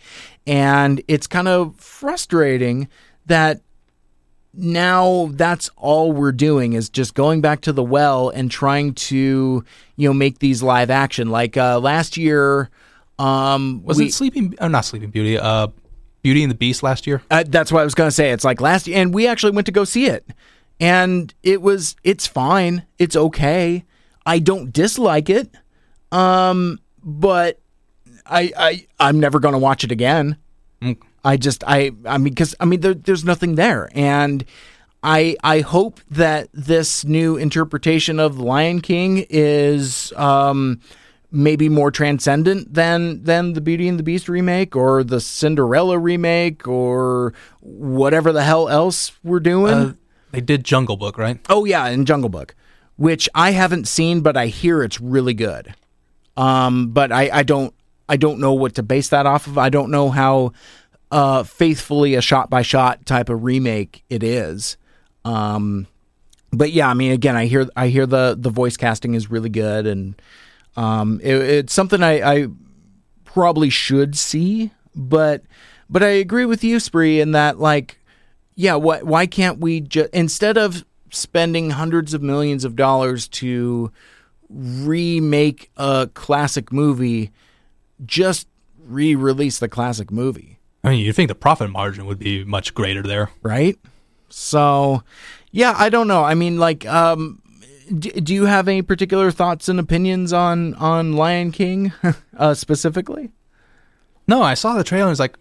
[0.47, 2.89] and it's kind of frustrating
[3.27, 3.61] that
[4.52, 9.65] now that's all we're doing is just going back to the well and trying to
[9.97, 12.69] you know make these live action like uh last year
[13.20, 14.55] um Was we- it Sleeping?
[14.61, 15.39] Oh, not Sleeping Beauty.
[15.39, 15.69] Uh,
[16.23, 17.23] Beauty and the Beast last year.
[17.31, 18.31] uh, that's what I was going to say.
[18.31, 20.27] It's like last year and we actually went to go see it.
[20.81, 22.86] And it was it's fine.
[22.98, 23.85] It's okay.
[24.24, 25.51] I don't dislike it.
[26.11, 27.61] Um but
[28.27, 30.36] I I I'm never going to watch it again.
[31.23, 34.44] I just I I mean cuz I mean there, there's nothing there and
[35.02, 40.81] I I hope that this new interpretation of the Lion King is um
[41.32, 46.66] maybe more transcendent than than the Beauty and the Beast remake or the Cinderella remake
[46.66, 49.74] or whatever the hell else we're doing.
[49.74, 49.93] Uh,
[50.32, 51.39] they did Jungle Book, right?
[51.48, 52.55] oh yeah, in Jungle Book,
[52.97, 55.74] which I haven't seen, but I hear it's really good.
[56.36, 57.74] Um, but I I don't
[58.09, 59.59] I don't know what to base that off of.
[59.59, 60.52] I don't know how
[61.11, 64.77] uh faithfully a shot by shot type of remake it is.
[65.24, 65.86] Um,
[66.52, 69.51] but yeah, I mean, again, I hear I hear the the voice casting is really
[69.51, 70.20] good, and
[70.77, 72.48] um, it, it's something I, I
[73.24, 74.73] probably should see.
[74.94, 75.43] But
[75.89, 77.99] but I agree with you, Spree, in that like,
[78.55, 83.90] yeah, why why can't we just instead of spending hundreds of millions of dollars to
[84.48, 87.31] remake a classic movie,
[88.05, 88.48] just
[88.78, 93.02] re-release the classic movie I mean, you'd think the profit margin would be much greater
[93.02, 93.31] there.
[93.43, 93.78] right?
[94.28, 95.02] So,
[95.51, 96.24] yeah, I don't know.
[96.24, 97.43] I mean, like, um,
[97.98, 101.93] d- do you have any particular thoughts and opinions on on Lion King
[102.36, 103.31] uh, specifically?
[104.27, 105.36] No, I saw the trailer and it's like,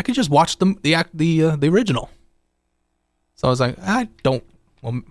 [0.00, 2.08] I could just watch the the act the uh, the original.
[3.34, 4.42] So I was like, I don't.
[4.80, 5.02] Well,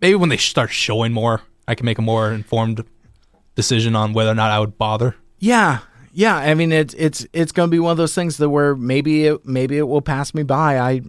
[0.00, 2.82] maybe when they start showing more, I can make a more informed
[3.54, 5.14] decision on whether or not I would bother.
[5.38, 5.78] Yeah,
[6.12, 6.34] yeah.
[6.34, 9.26] I mean, it's it's it's going to be one of those things that where maybe
[9.26, 10.80] it maybe it will pass me by.
[10.80, 11.02] I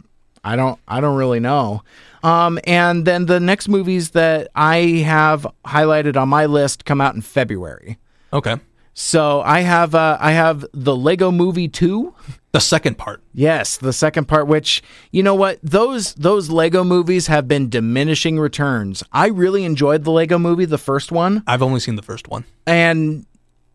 [0.43, 1.81] I don't I don't really know.
[2.21, 7.15] Um, and then the next movies that I have highlighted on my list come out
[7.15, 7.97] in February.
[8.31, 8.57] Okay,
[8.93, 12.13] So I have uh, I have the Lego Movie two.
[12.51, 13.21] the second part.
[13.33, 18.39] Yes, the second part which you know what those those Lego movies have been diminishing
[18.39, 19.03] returns.
[19.13, 22.45] I really enjoyed the Lego movie the first one I've only seen the first one.
[22.67, 23.25] and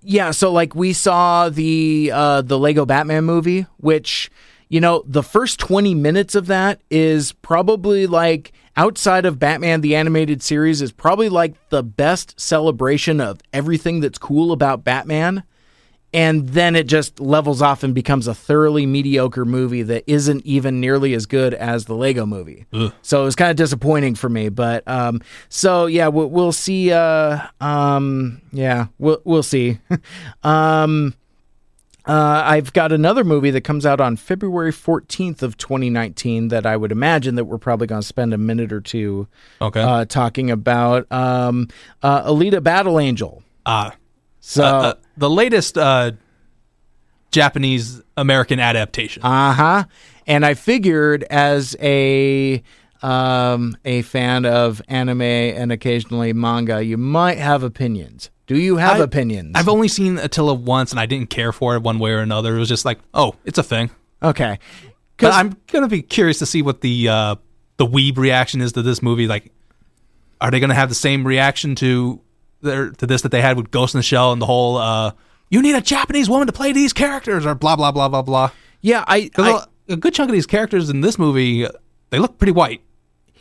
[0.06, 4.30] yeah, so like we saw the uh the Lego Batman movie which
[4.68, 9.94] you know the first 20 minutes of that is probably like outside of Batman the
[9.94, 15.44] animated series is probably like the best celebration of everything that's cool about Batman
[16.14, 20.80] and then it just levels off and becomes a thoroughly mediocre movie that isn't even
[20.80, 22.66] nearly as good as the Lego movie.
[23.02, 26.92] So it was kind of disappointing for me, but um, so yeah, we'll, we'll see.
[26.92, 29.80] Uh, um, yeah, we'll we'll see.
[30.44, 31.14] um,
[32.06, 36.76] uh, I've got another movie that comes out on February 14th of 2019 that I
[36.76, 39.26] would imagine that we're probably going to spend a minute or two
[39.60, 39.80] Okay.
[39.80, 41.10] uh, talking about.
[41.10, 41.68] Um,
[42.02, 43.42] uh, Alita Battle Angel.
[43.64, 43.94] Ah,
[44.40, 44.64] So.
[44.64, 46.12] uh, uh, the latest uh,
[47.30, 49.22] Japanese American adaptation.
[49.24, 49.84] Uh huh.
[50.26, 52.62] And I figured as a
[53.02, 58.30] um, a fan of anime and occasionally manga, you might have opinions.
[58.46, 59.52] Do you have I- opinions?
[59.54, 62.56] I've only seen Attila once, and I didn't care for it one way or another.
[62.56, 63.90] It was just like, oh, it's a thing.
[64.22, 64.58] okay.
[65.16, 67.36] But I'm gonna be curious to see what the uh,
[67.76, 69.28] the weeb reaction is to this movie.
[69.28, 69.52] Like,
[70.40, 72.20] are they gonna have the same reaction to
[72.60, 75.12] their to this that they had with Ghost in the Shell and the whole uh,
[75.50, 78.50] "you need a Japanese woman to play these characters" or blah blah blah blah blah.
[78.80, 81.66] Yeah, I, I a good chunk of these characters in this movie,
[82.10, 82.80] they look pretty white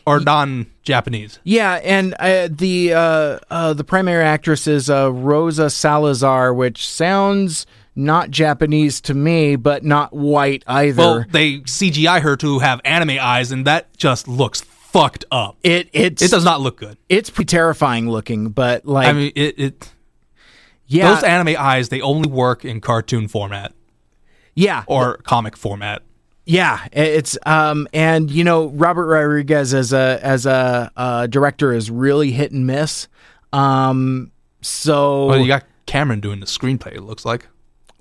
[0.06, 1.40] or non-Japanese.
[1.44, 7.66] yeah, and uh, the uh, uh, the primary actress is uh, Rosa Salazar, which sounds
[7.96, 10.98] not Japanese to me, but not white either.
[11.02, 15.58] Well, they CGI her to have anime eyes, and that just looks fucked up.
[15.64, 16.98] it it's It does not look good.
[17.10, 19.92] it's pretty terrifying looking, but like I mean, it, it
[20.88, 23.74] yeah, those anime eyes they only work in cartoon format
[24.56, 26.04] yeah, or comic format.
[26.46, 31.90] Yeah, it's um and you know Robert Rodriguez as a as a uh, director is
[31.90, 33.08] really hit and miss.
[33.54, 36.96] Um so Well, you got Cameron doing the screenplay.
[36.96, 37.48] It looks like.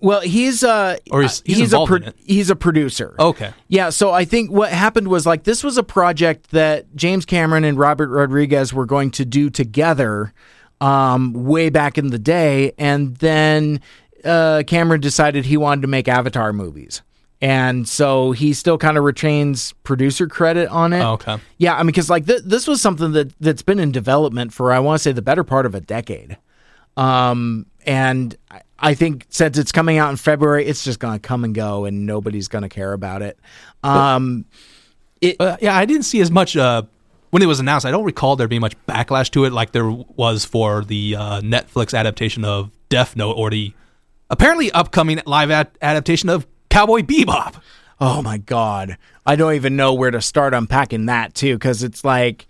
[0.00, 2.16] well he's uh Or he's- he's a involved in it.
[2.24, 3.14] he's a producer.
[3.18, 3.52] Okay.
[3.68, 7.62] Yeah, so I think what happened was like this was a project that James Cameron
[7.64, 10.32] and Robert Rodriguez were going to do together
[10.80, 13.80] um, way back in the day, and then
[14.24, 17.02] uh, Cameron decided he wanted to make Avatar movies,
[17.42, 21.00] and so he still kind of retains producer credit on it.
[21.02, 21.36] Oh, okay.
[21.58, 24.72] Yeah, I mean, because like th- this was something that that's been in development for
[24.72, 26.38] I want to say the better part of a decade.
[26.96, 28.36] Um, and
[28.78, 31.84] I- think since it's coming out in February, it's just going to come and go,
[31.84, 33.38] and nobody's going to care about it.
[33.82, 34.44] Um,
[35.38, 36.82] Uh, yeah, I didn't see as much uh,
[37.30, 37.86] when it was announced.
[37.86, 41.40] I don't recall there being much backlash to it, like there was for the uh,
[41.40, 43.72] Netflix adaptation of Death Note or the
[44.30, 47.56] apparently upcoming live ad- adaptation of Cowboy Bebop.
[48.00, 48.96] oh my god,
[49.26, 52.46] I don't even know where to start unpacking that too, because it's like,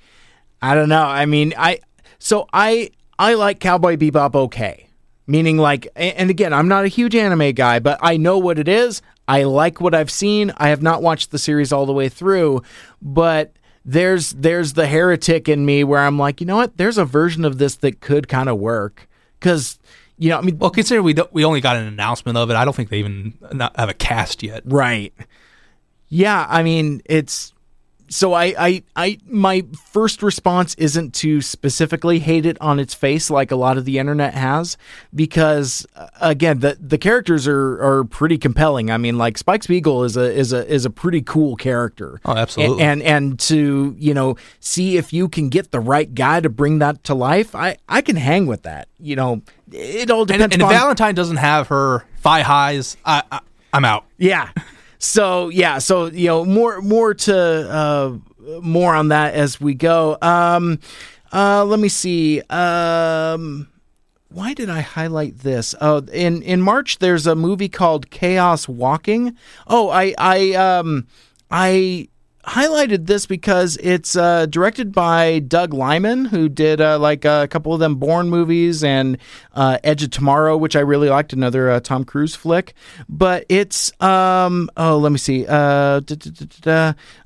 [0.62, 1.02] I don't know.
[1.02, 1.80] I mean, I
[2.20, 4.88] so I I like Cowboy Bebop okay,
[5.26, 8.68] meaning like, and again, I'm not a huge anime guy, but I know what it
[8.68, 9.02] is.
[9.26, 10.52] I like what I've seen.
[10.56, 12.62] I have not watched the series all the way through,
[13.00, 16.76] but there's there's the heretic in me where I'm like, you know what?
[16.76, 19.08] There's a version of this that could kind of work
[19.40, 19.80] because
[20.18, 22.54] you know, I mean, Well, consider we we only got an announcement of it.
[22.54, 24.62] I don't think they even uh, have a cast yet.
[24.64, 25.12] Right.
[26.08, 27.52] Yeah, I mean, it's
[28.12, 33.30] so I, I I my first response isn't to specifically hate it on its face
[33.30, 34.76] like a lot of the internet has
[35.14, 38.90] because uh, again the the characters are are pretty compelling.
[38.90, 42.20] I mean like Spike Spiegel is a is a is a pretty cool character.
[42.24, 42.82] Oh, absolutely.
[42.82, 46.48] And and, and to, you know, see if you can get the right guy to
[46.50, 48.88] bring that to life, I I can hang with that.
[49.00, 53.22] You know, it all depends and if upon Valentine doesn't have her thigh highs, I,
[53.32, 53.40] I
[53.72, 54.04] I'm out.
[54.18, 54.50] yeah.
[55.02, 58.18] So yeah, so you know more more to uh,
[58.60, 60.16] more on that as we go.
[60.22, 60.78] Um,
[61.32, 62.40] uh, let me see.
[62.42, 63.68] Um,
[64.28, 65.74] why did I highlight this?
[65.80, 69.36] Oh, in in March there's a movie called Chaos Walking.
[69.66, 71.08] Oh, I I um
[71.50, 72.06] I
[72.44, 77.72] highlighted this because it's uh, directed by Doug Liman, who did uh, like a couple
[77.72, 79.18] of them Bourne movies and
[79.54, 82.74] uh, Edge of Tomorrow, which I really liked, another uh, Tom Cruise flick.
[83.08, 86.00] But it's um oh let me see uh,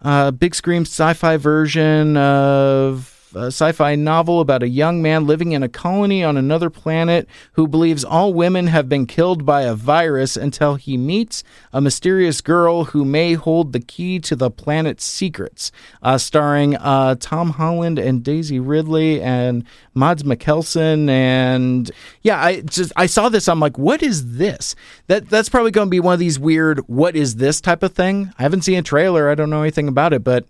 [0.03, 5.63] uh big screen sci-fi version of a sci-fi novel about a young man living in
[5.63, 10.37] a colony on another planet who believes all women have been killed by a virus
[10.37, 11.43] until he meets
[11.73, 15.73] a mysterious girl who may hold the key to the planet's secrets.
[16.03, 21.91] Uh, starring uh, Tom Holland and Daisy Ridley and Mads Mikkelsen and
[22.23, 23.49] yeah, I just I saw this.
[23.49, 24.75] I'm like, what is this?
[25.09, 27.93] That that's probably going to be one of these weird what is this type of
[27.93, 28.33] thing.
[28.39, 29.29] I haven't seen a trailer.
[29.29, 30.47] I don't know anything about it, but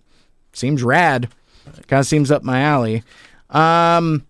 [0.53, 1.29] seems rad.
[1.89, 3.03] Kind of seems up my alley.
[3.51, 4.27] Um,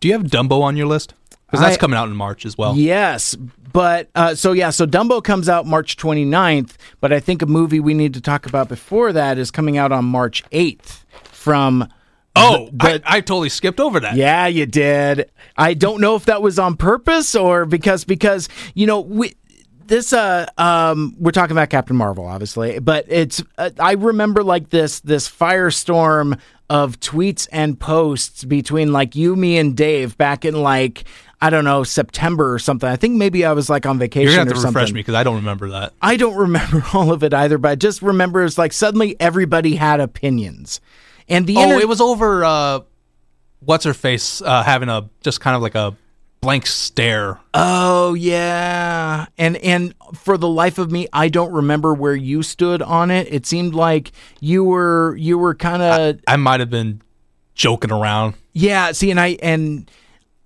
[0.00, 1.14] Do you have Dumbo on your list?
[1.46, 2.76] Because that's I- coming out in March as well.
[2.76, 3.34] yes,
[3.72, 7.80] but uh, so yeah, so Dumbo comes out March 29th, but I think a movie
[7.80, 11.88] we need to talk about before that is coming out on March 8th from.
[12.36, 14.14] Oh, I, I totally skipped over that.
[14.14, 15.28] Yeah, you did.
[15.56, 19.34] I don't know if that was on purpose or because because you know we
[19.90, 24.70] this uh um we're talking about Captain Marvel obviously, but it's uh, I remember like
[24.70, 26.38] this this firestorm
[26.70, 31.04] of tweets and posts between like you, me, and Dave back in like
[31.42, 32.88] I don't know September or something.
[32.88, 35.14] I think maybe I was like on vacation You're gonna have to refresh me because
[35.14, 35.92] I don't remember that.
[36.00, 39.74] I don't remember all of it either, but I just remember it's like suddenly everybody
[39.74, 40.80] had opinions,
[41.28, 42.44] and the Oh, inter- it was over.
[42.44, 42.80] Uh,
[43.60, 45.96] what's her face uh, having a just kind of like a
[46.40, 47.38] blank stare.
[47.54, 49.26] Oh yeah.
[49.38, 53.32] And and for the life of me, I don't remember where you stood on it.
[53.32, 57.02] It seemed like you were you were kind of I might have been
[57.54, 58.34] joking around.
[58.52, 59.90] yeah, see and I and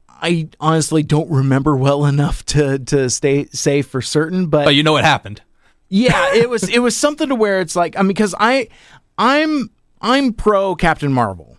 [0.08, 4.82] I honestly don't remember well enough to to stay say for certain, but But you
[4.82, 5.42] know what happened.
[5.88, 8.68] yeah, it was it was something to where it's like I mean because I
[9.16, 11.56] I'm I'm pro Captain Marvel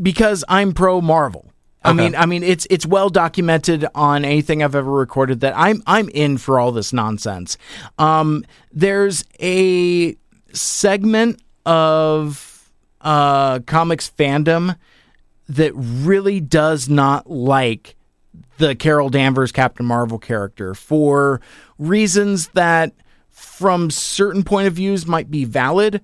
[0.00, 1.47] because I'm pro Marvel.
[1.84, 1.96] I Okay.
[1.96, 6.08] mean, I mean, it's it's well documented on anything I've ever recorded that I'm I'm
[6.10, 7.56] in for all this nonsense.
[7.98, 10.16] Um, there's a
[10.52, 14.76] segment of uh, comics fandom
[15.48, 17.94] that really does not like
[18.58, 21.40] the Carol Danvers Captain Marvel character for
[21.78, 22.92] reasons that,
[23.30, 26.02] from certain point of views, might be valid.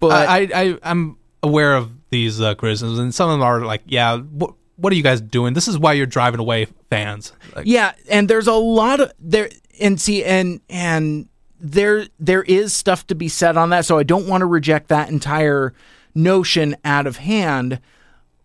[0.00, 3.62] But I, I, I I'm aware of these uh, criticisms, and some of them are
[3.62, 5.54] like, yeah, what what are you guys doing?
[5.54, 7.32] This is why you're driving away fans.
[7.54, 9.50] Like, Yeah, and there's a lot of there
[9.80, 11.28] and see and and
[11.60, 14.88] there there is stuff to be said on that, so I don't want to reject
[14.88, 15.72] that entire
[16.14, 17.80] notion out of hand,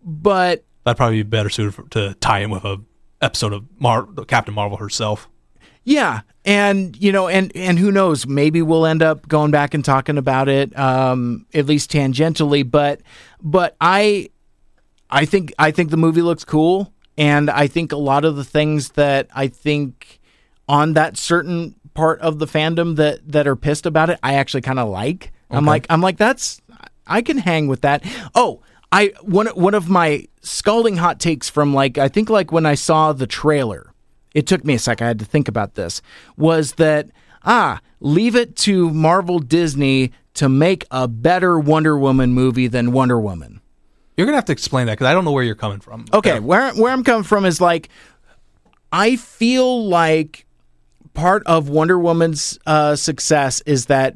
[0.02, 2.80] but that'd probably be better suited for, to tie in with a
[3.20, 5.28] episode of Mar- Captain Marvel herself.
[5.84, 9.84] yeah, and you know, and and who knows, maybe we'll end up going back and
[9.84, 13.00] talking about it um at least tangentially, but
[13.42, 14.30] but I
[15.12, 18.44] I think I think the movie looks cool, and I think a lot of the
[18.44, 20.20] things that I think
[20.68, 24.62] on that certain part of the fandom that that are pissed about it, I actually
[24.62, 25.32] kind of like.
[25.50, 26.62] I'm like I'm like that's
[27.06, 28.02] I can hang with that.
[28.34, 32.64] Oh, I one one of my scalding hot takes from like I think like when
[32.64, 33.92] I saw the trailer,
[34.34, 35.02] it took me a sec.
[35.02, 36.00] I had to think about this.
[36.38, 37.10] Was that
[37.44, 43.20] ah leave it to Marvel Disney to make a better Wonder Woman movie than Wonder
[43.20, 43.60] Woman.
[44.16, 46.04] You're gonna have to explain that because I don't know where you're coming from.
[46.12, 47.88] Okay, where where I'm coming from is like
[48.92, 50.46] I feel like
[51.14, 54.14] part of Wonder Woman's uh, success is that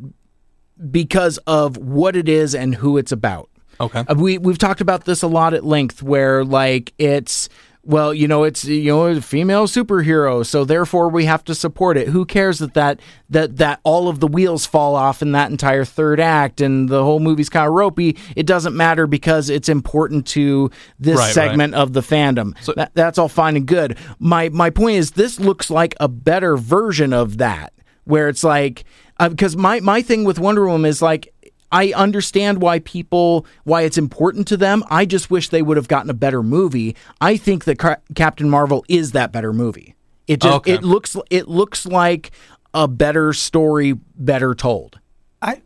[0.91, 3.49] because of what it is and who it's about.
[3.81, 4.05] Okay.
[4.07, 7.49] Uh, we we've talked about this a lot at length where like it's
[7.87, 11.97] well, you know, it's you know, a female superhero, so therefore we have to support
[11.97, 12.09] it.
[12.09, 13.01] Who cares that that
[13.31, 17.03] that that all of the wheels fall off in that entire third act and the
[17.05, 18.17] whole movie's kind of ropey?
[18.35, 22.55] It doesn't matter because it's important to this Right, segment of the fandom.
[22.75, 23.97] that, that's all fine and good.
[24.19, 27.73] My my point is this looks like a better version of that
[28.05, 28.85] where it's like
[29.19, 31.33] uh, because my my thing with Wonder Woman is like
[31.73, 34.85] I understand why people why it's important to them.
[34.89, 36.97] I just wish they would have gotten a better movie.
[37.21, 39.95] I think that Ca- Captain Marvel is that better movie.
[40.27, 40.75] It just Okay.
[40.75, 42.31] it looks it looks like
[42.75, 44.99] a better story, better told.
[45.43, 45.63] I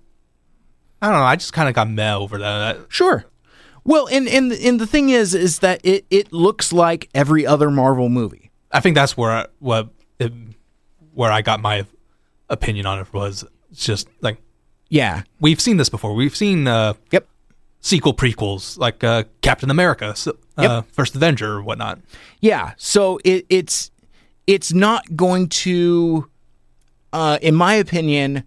[1.02, 1.24] I don't know.
[1.24, 2.78] I just kind of got meh over that.
[2.88, 3.24] Sure.
[3.84, 7.70] Well, and and and the thing is, is that it it looks like every other
[7.70, 8.50] Marvel movie.
[8.70, 10.32] I think that's where I, what it,
[11.14, 11.86] where I got my
[12.48, 13.44] opinion on it was.
[13.72, 14.40] It's just like
[14.90, 15.22] Yeah.
[15.40, 16.14] we've seen this before.
[16.14, 17.26] We've seen uh, Yep.
[17.80, 20.86] sequel prequels like uh, Captain America, so, uh, Yep.
[20.92, 22.00] First Avenger, or whatnot.
[22.40, 22.72] Yeah.
[22.76, 23.90] So it, it's
[24.46, 26.28] it's not going to,
[27.12, 28.42] uh, in my opinion,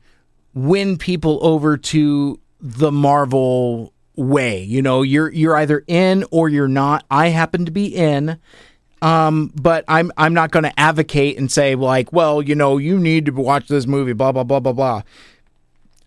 [0.54, 4.62] win people over to the Marvel way.
[4.62, 7.06] You know, you're you're either in or you're not.
[7.10, 8.38] I happen to be in.
[9.02, 12.98] Um, but I'm I'm not going to advocate and say like, well, you know, you
[13.00, 15.02] need to watch this movie, blah blah blah blah blah.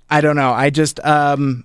[0.09, 0.53] I don't know.
[0.53, 1.65] I just um,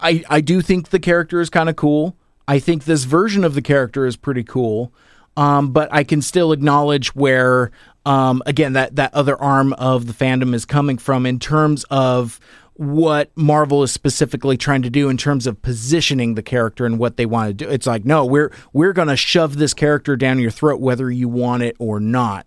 [0.00, 2.16] I I do think the character is kind of cool.
[2.46, 4.92] I think this version of the character is pretty cool.
[5.36, 7.70] Um, but I can still acknowledge where
[8.04, 12.40] um, again that that other arm of the fandom is coming from in terms of
[12.74, 17.16] what Marvel is specifically trying to do in terms of positioning the character and what
[17.16, 17.68] they want to do.
[17.68, 21.28] It's like, no, we're we're going to shove this character down your throat whether you
[21.28, 22.46] want it or not.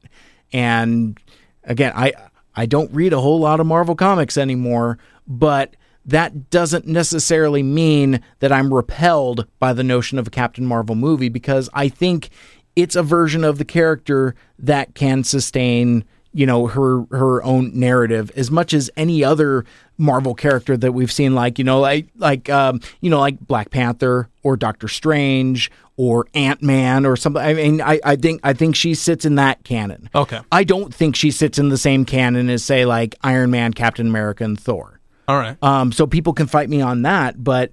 [0.54, 1.20] And
[1.66, 2.14] again, I
[2.56, 5.76] I don't read a whole lot of Marvel comics anymore, but
[6.06, 11.30] that doesn't necessarily mean that I'm repelled by the notion of a Captain Marvel movie
[11.30, 12.30] because I think
[12.76, 16.04] it's a version of the character that can sustain,
[16.34, 19.66] you know, her her own narrative as much as any other
[19.98, 23.70] Marvel character that we've seen like, you know, like like um, you know, like Black
[23.70, 27.44] Panther or Doctor Strange or Ant-Man or something.
[27.44, 30.10] I mean, I, I think I think she sits in that canon.
[30.16, 30.40] Okay.
[30.52, 34.08] I don't think she sits in the same canon as say like Iron Man, Captain
[34.08, 35.01] America, and Thor.
[35.32, 35.56] All right.
[35.64, 37.72] Um, so people can fight me on that, but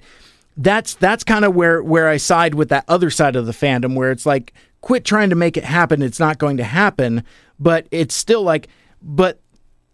[0.56, 3.97] that's that's kind of where where I side with that other side of the fandom,
[3.97, 6.01] where it's like, quit trying to make it happen.
[6.01, 7.24] It's not going to happen,
[7.59, 8.68] but it's still like,
[9.02, 9.40] but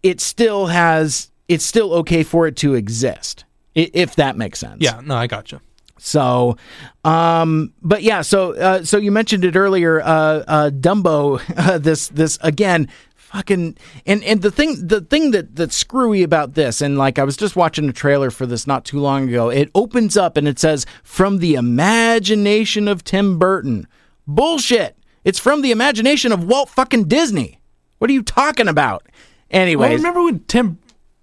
[0.03, 4.77] it still has, it's still okay for it to exist, if that makes sense.
[4.79, 5.01] yeah.
[5.03, 5.59] No, I gotcha.
[5.97, 6.57] So,
[7.03, 11.41] um, but yeah, so uh, so you mentioned it earlier, uh, uh, Dumbo.
[11.57, 12.89] Uh, this this again,
[13.35, 17.23] fucking, and and the thing the thing that that's screwy about this, and like I
[17.23, 19.49] was just watching a trailer for this not too long ago.
[19.49, 23.87] It opens up and it says from the imagination of Tim Burton.
[24.27, 24.97] Bullshit.
[25.23, 27.59] It's from the imagination of Walt fucking Disney.
[27.97, 29.03] What are you talking about?
[29.51, 30.79] Well, Anyways, remember when Tim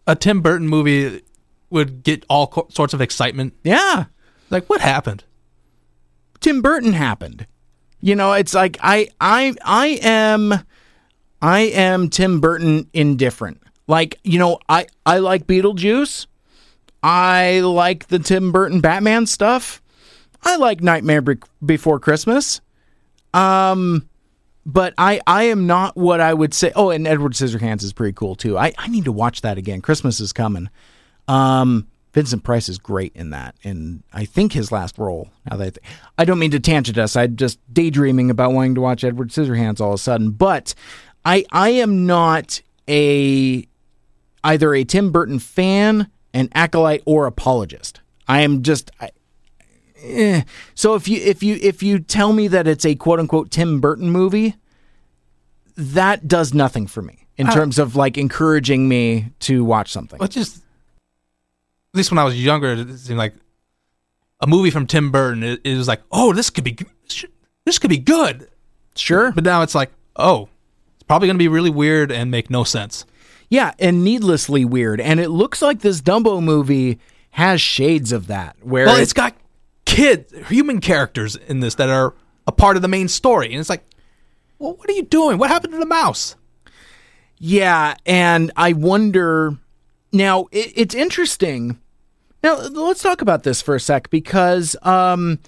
[0.07, 1.23] a Tim Burton movie
[1.71, 3.55] would get all co- sorts of excitement?
[3.65, 4.05] yeah,
[4.51, 5.25] Like, what happened?
[6.41, 7.47] Tim Burton happened.
[8.01, 10.55] You know, it's like I I I am
[11.43, 13.61] I am Tim Burton indifferent.
[13.89, 16.27] Like, you know, I I like Beetlejuice.
[17.03, 19.83] I like the Tim Burton Batman stuff.
[20.45, 22.61] I like Nightmare Be- Before Christmas.
[23.35, 24.09] Um
[24.65, 26.71] but I I am not what I would say.
[26.77, 28.57] Oh, and Edward Scissorhands is pretty cool too.
[28.57, 29.81] I I need to watch that again.
[29.81, 30.71] Christmas is coming.
[31.27, 35.31] Um Vincent Price is great in that, and I think his last role.
[35.51, 38.75] Now that I, th- I don't mean to tangent us, I'm just daydreaming about wanting
[38.75, 40.31] to watch Edward Scissorhands all of a sudden.
[40.31, 40.75] But
[41.25, 43.67] I I am not a
[44.45, 48.01] either a Tim Burton fan, an acolyte, or apologist.
[48.29, 48.91] I am just.
[49.01, 49.11] I,
[50.03, 50.43] eh.
[50.75, 53.81] So if you if you if you tell me that it's a quote unquote Tim
[53.81, 54.57] Burton movie,
[55.77, 60.19] that does nothing for me in terms of like encouraging me to watch something.
[60.19, 63.35] But just at least when I was younger, it seemed like
[64.41, 65.43] a movie from Tim Burton.
[65.43, 66.77] It, it was like, oh, this could be
[67.65, 68.49] this could be good.
[68.95, 69.33] Sure.
[69.33, 70.49] But now it's like, oh,
[71.03, 73.05] it's probably going to be really weird and make no sense.
[73.49, 75.01] Yeah, and needlessly weird.
[75.01, 77.01] And it looks like this Dumbo movie
[77.31, 78.55] has shades of that.
[78.63, 79.35] Where Well, it- it's got
[79.85, 82.15] kids, human characters in this that are
[82.47, 83.83] a part of the main story, and it's like,
[84.61, 85.39] well, what are you doing?
[85.39, 86.37] What happened to the mouse?
[87.39, 89.57] Yeah, and I wonder.
[90.13, 91.79] Now it, it's interesting.
[92.45, 95.41] Now let's talk about this for a sec because, um,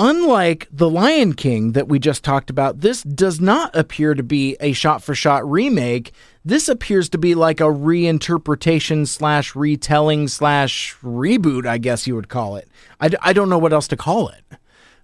[0.00, 4.56] unlike the Lion King that we just talked about, this does not appear to be
[4.58, 6.12] a shot-for-shot remake.
[6.44, 11.66] This appears to be like a reinterpretation slash retelling slash reboot.
[11.66, 12.66] I guess you would call it.
[12.98, 14.42] I, d- I don't know what else to call it,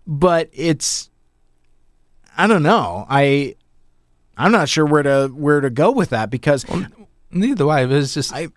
[0.06, 1.10] but it's.
[2.38, 3.06] I don't know.
[3.08, 3.54] I
[4.36, 6.64] I'm not sure where to where to go with that because
[7.30, 7.82] Neither do I.
[7.82, 8.48] It was just I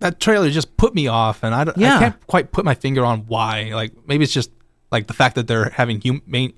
[0.00, 1.96] that trailer just put me off, and I, don't, Yeah.
[1.96, 3.70] I can't quite put my finger on why.
[3.74, 4.50] Like maybe it's just
[4.92, 6.52] like the fact that they're having hum, main,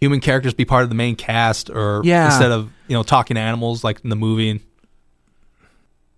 [0.00, 2.26] human characters be part of the main cast, or Yeah.
[2.26, 4.60] instead of you know talking animals like in the movie.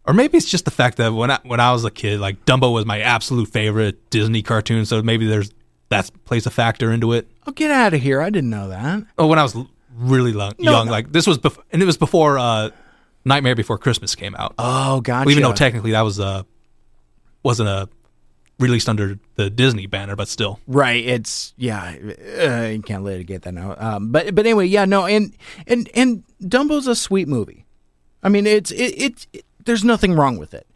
[0.06, 2.44] Or maybe it's just the fact that when I when I was a kid, like
[2.44, 5.50] Dumbo was my absolute favorite Disney cartoon, so maybe there's
[5.90, 7.30] that plays a factor into it.
[7.46, 8.20] oh get out of here!
[8.20, 9.04] I didn't know that.
[9.18, 9.56] Oh, when I was
[9.94, 10.92] really long, No, young, no.
[10.92, 12.70] like this was, bef- and it was before uh,
[13.24, 14.54] Nightmare Before Christmas came out.
[14.58, 15.26] Oh, gotcha.
[15.26, 16.42] Well, even though technically that was uh
[17.42, 17.88] wasn't a
[18.58, 20.60] released under the Disney banner, but still.
[20.66, 21.96] right, it's yeah,
[22.40, 23.74] uh, you can't litigate that now.
[23.78, 25.34] Um, but but anyway, yeah, no, and
[25.66, 27.64] and and Dumbo's a sweet movie.
[28.22, 30.66] I mean, it's it, it, it there's nothing wrong with it,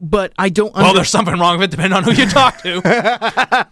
[0.00, 0.74] but I don't.
[0.74, 2.80] Well, there's something wrong with it, depending on who you talk to.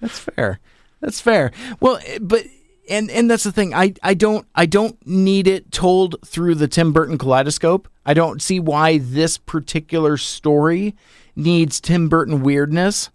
[0.00, 0.60] That's fair.
[1.00, 1.52] That's fair.
[1.80, 2.44] Well, eh, but
[2.88, 3.74] and and that's the thing.
[3.74, 7.88] I I don't I don't need it told through the Tim Burton kaleidoscope.
[8.04, 10.94] I don't see why this particular story
[11.36, 13.10] needs Tim Burton weirdness,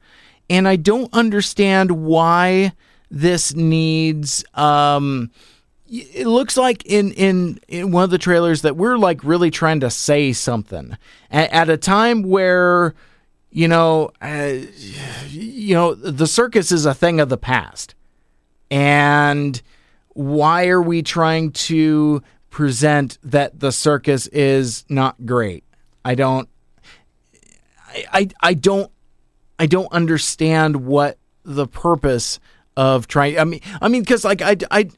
[0.50, 2.74] and I don't understand why
[3.12, 5.32] this needs um
[5.92, 9.80] it looks like in, in in one of the trailers that we're like really trying
[9.80, 10.96] to say something
[11.32, 12.94] at, at a time where
[13.50, 14.54] you know uh,
[15.30, 17.96] you know the circus is a thing of the past
[18.72, 19.62] and
[20.10, 25.64] why are we trying to present that the circus is not great
[26.04, 26.50] i don't
[27.88, 28.92] I, I i don't
[29.58, 32.40] i don't understand what the purpose
[32.76, 34.90] of trying i mean i mean because like i i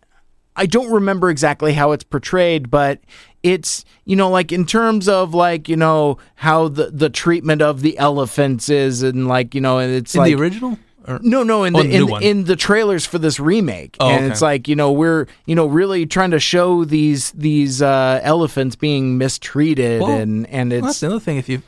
[0.56, 3.00] I don't remember exactly how it's portrayed, but
[3.42, 7.82] it's you know like in terms of like you know how the the treatment of
[7.82, 10.78] the elephants is and like you know and it's In like the original?
[11.08, 12.24] Or, no no in Oh, the the in, one.
[12.24, 14.32] in the trailers for this remake Oh, and okay.
[14.32, 18.76] it's like you know we're you know really trying to show these these uh, elephants
[18.76, 21.38] being mistreated Well, and and Well, that's it's the other thing.
[21.38, 21.64] If you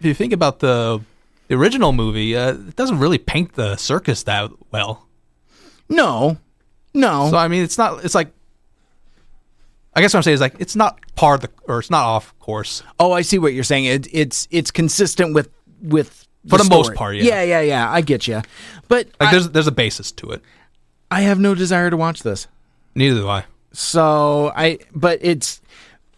[0.00, 1.00] if you think about the
[1.48, 5.06] the original movie, uh, it doesn't really paint the circus that well.
[5.88, 6.36] no
[6.92, 8.04] no So I mean, it's not.
[8.04, 8.32] It's like.
[9.94, 12.04] I guess what I'm saying is like it's not part of the or it's not
[12.04, 12.82] off course.
[13.00, 15.48] oh I see what you're saying it, it's it's consistent with
[15.80, 17.24] with For the most part, yeah.
[17.24, 18.42] yeah yeah yeah I get you
[18.88, 20.42] but Like I, there's there's a basis to it.
[21.10, 22.48] I have no desire to watch this
[22.96, 23.44] Neither do I.
[23.72, 25.60] So I, but it's,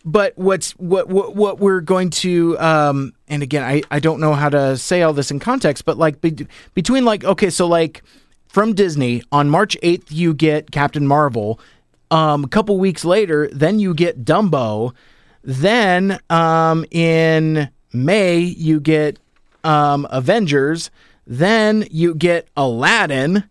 [0.05, 4.33] but what's what what what we're going to, um, and again, I I don't know
[4.33, 8.05] how to say all this in context, but like be, between like okay, so like
[8.47, 11.59] from Disney on March eighth, you get Captain Marvel.
[12.13, 14.95] Um, a couple weeks later, then you get Dumbo.
[15.43, 19.19] Then um, in May, you get
[19.65, 20.91] um, Avengers.
[21.27, 23.45] Then you get Aladdin.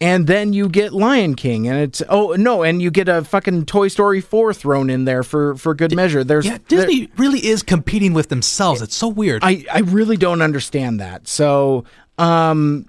[0.00, 3.66] And then you get Lion King, and it's oh no, and you get a fucking
[3.66, 6.24] Toy Story four thrown in there for for good measure.
[6.24, 8.82] There's Yeah, Disney really is competing with themselves.
[8.82, 9.44] It's so weird.
[9.44, 11.28] I, I really don't understand that.
[11.28, 11.84] So,
[12.18, 12.86] um,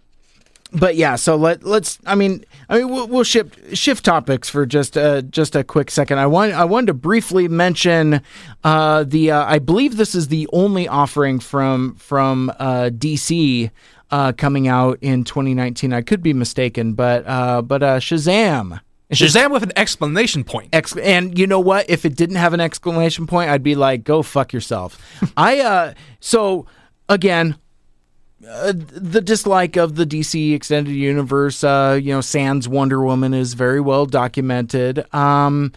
[0.74, 2.00] but yeah, so let let's.
[2.06, 5.92] I mean, I mean, we'll, we'll shift shift topics for just uh, just a quick
[5.92, 6.20] second.
[6.20, 8.22] I want I wanted to briefly mention
[8.64, 9.32] uh, the.
[9.32, 13.70] Uh, I believe this is the only offering from from uh, DC
[14.12, 15.94] uh, coming out in 2019.
[15.94, 18.80] I could be mistaken, but uh, but uh, Shazam.
[19.12, 20.70] Shazam with an explanation point.
[20.74, 21.88] Ex- and you know what?
[21.88, 25.00] If it didn't have an exclamation point, I'd be like, "Go fuck yourself."
[25.38, 26.66] I uh, so
[27.10, 27.56] again,
[28.48, 33.54] uh, the dislike of the DC extended universe, uh, you know, Sans Wonder Woman is
[33.54, 35.06] very well documented.
[35.14, 35.72] Um,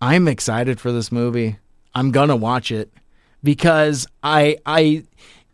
[0.00, 1.58] I'm excited for this movie.
[1.94, 2.90] I'm gonna watch it
[3.42, 5.04] because I I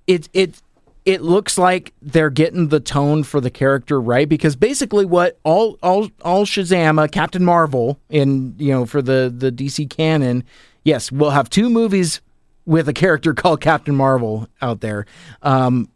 [0.06, 0.60] it it
[1.04, 5.78] it looks like they're getting the tone for the character right because basically what all
[5.82, 10.44] all all Shazam, uh, Captain Marvel in you know for the the DC canon,
[10.84, 12.20] yes, we'll have two movies
[12.66, 15.06] with a character called Captain Marvel out there.
[15.42, 15.88] Um,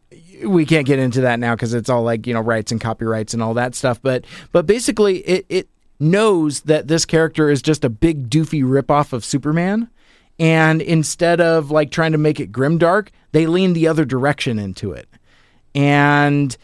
[0.45, 3.35] we can't get into that now because it's all like you know rights and copyrights
[3.35, 4.01] and all that stuff.
[4.03, 5.69] But but basically, it it
[5.99, 9.89] knows that this character is just a big doofy ripoff of Superman,
[10.39, 14.93] and instead of like trying to make it grimdark, they lean the other direction into
[14.93, 15.09] it,
[15.75, 16.57] and.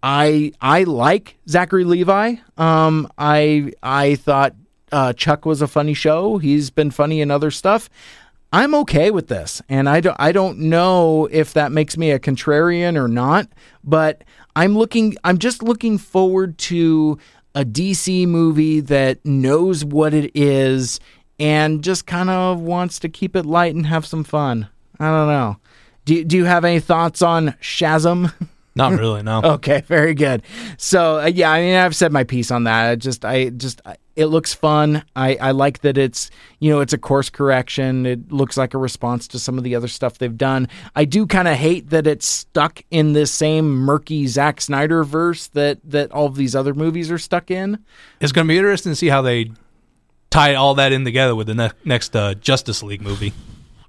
[0.00, 2.36] I I like Zachary Levi.
[2.56, 4.54] Um, I I thought
[4.92, 6.38] uh, Chuck was a funny show.
[6.38, 7.90] He's been funny in other stuff.
[8.52, 12.18] I'm okay with this, and I don't I don't know if that makes me a
[12.18, 13.48] contrarian or not,
[13.84, 14.24] but
[14.56, 17.18] I'm looking I'm just looking forward to
[17.54, 20.98] a DC movie that knows what it is
[21.38, 24.68] and just kind of wants to keep it light and have some fun.
[24.98, 25.56] I don't know.
[26.06, 28.32] Do do you have any thoughts on Shazam?
[28.78, 29.40] Not really, no.
[29.58, 30.42] Okay, very good.
[30.78, 32.90] So uh, yeah, I mean, I've said my piece on that.
[32.90, 35.04] I just, I just, I- it looks fun.
[35.14, 36.28] I, I like that it's,
[36.58, 38.04] you know, it's a course correction.
[38.04, 40.66] It looks like a response to some of the other stuff they've done.
[40.96, 45.46] I do kind of hate that it's stuck in this same murky Zack Snyder verse
[45.48, 47.78] that that all of these other movies are stuck in.
[48.20, 49.52] It's going to be interesting to see how they
[50.30, 53.32] tie all that in together with the ne- next uh, Justice League movie.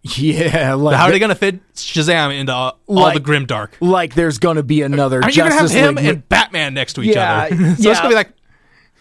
[0.18, 3.76] Yeah, like How are they going to fit Shazam into all Like- the grim dark?
[3.82, 6.74] like there's going to be another Are you to have Justice him League and Batman
[6.74, 7.56] next to each Yeah, other?
[7.76, 8.32] so it's going to be like,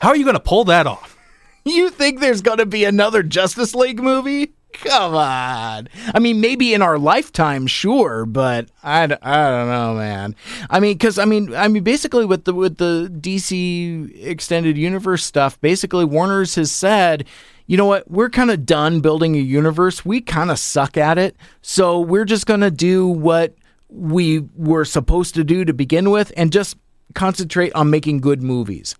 [0.01, 1.15] how are you going to pull that off?
[1.65, 4.55] You think there's going to be another Justice League movie?
[4.73, 5.89] Come on.
[6.15, 10.35] I mean, maybe in our lifetime, sure, but I, d- I don't know, man.
[10.71, 15.25] I mean, because I mean, I mean, basically with the with the DC extended universe
[15.27, 17.27] stuff, basically Warner's has said,
[17.69, 20.05] you know what, we're kind of done building a universe.
[20.05, 23.55] We kind of suck at it, so we're just gonna do what
[23.89, 26.77] we were supposed to do to begin with, and just
[27.15, 28.97] concentrate on making good movies.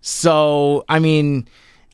[0.00, 1.48] So, I mean,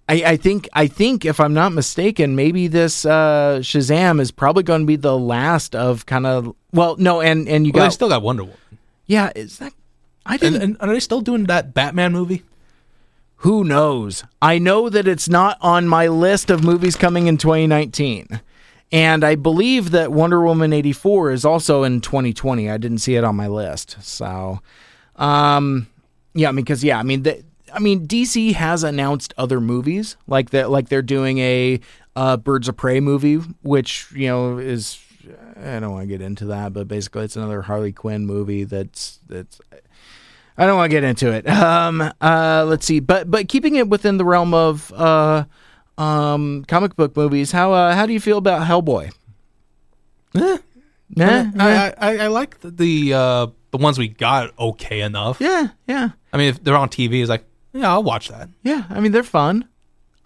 [0.09, 4.65] I, I think I think if I'm not mistaken, maybe this uh, Shazam is probably
[4.65, 7.87] going to be the last of kind of well, no, and and you Well, they
[7.87, 8.59] got still got Wonder Woman.
[9.07, 9.73] yeah, is that
[10.27, 10.63] I didn't.
[10.63, 12.43] and are they still doing that Batman movie?
[13.41, 14.23] Who knows?
[14.43, 18.41] I know that it's not on my list of movies coming in 2019.
[18.93, 22.69] And I believe that Wonder Woman 84 is also in 2020.
[22.69, 23.97] I didn't see it on my list.
[24.03, 24.61] So,
[25.17, 25.87] um,
[26.35, 27.43] yeah, I mean, because yeah, I mean, the,
[27.73, 31.81] I mean, DC has announced other movies like that, like they're doing a
[32.17, 34.99] uh, Birds of Prey movie, which you know is
[35.57, 39.21] I don't want to get into that, but basically it's another Harley Quinn movie that's
[39.29, 39.61] that's
[40.61, 41.49] I don't want to get into it.
[41.49, 45.45] Um, uh, let's see, but but keeping it within the realm of uh,
[45.99, 49.11] um, comic book movies, how uh, how do you feel about Hellboy?
[50.37, 50.59] Eh,
[51.17, 55.41] Nah, I, I, I, I like the the, uh, the ones we got okay enough.
[55.41, 58.49] yeah, yeah, I mean, if they're on TV, it's like, yeah, I'll watch that.
[58.63, 58.85] yeah.
[58.91, 59.67] I mean, they're fun.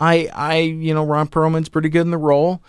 [0.00, 2.60] I I you know Ron Perlman's pretty good in the role.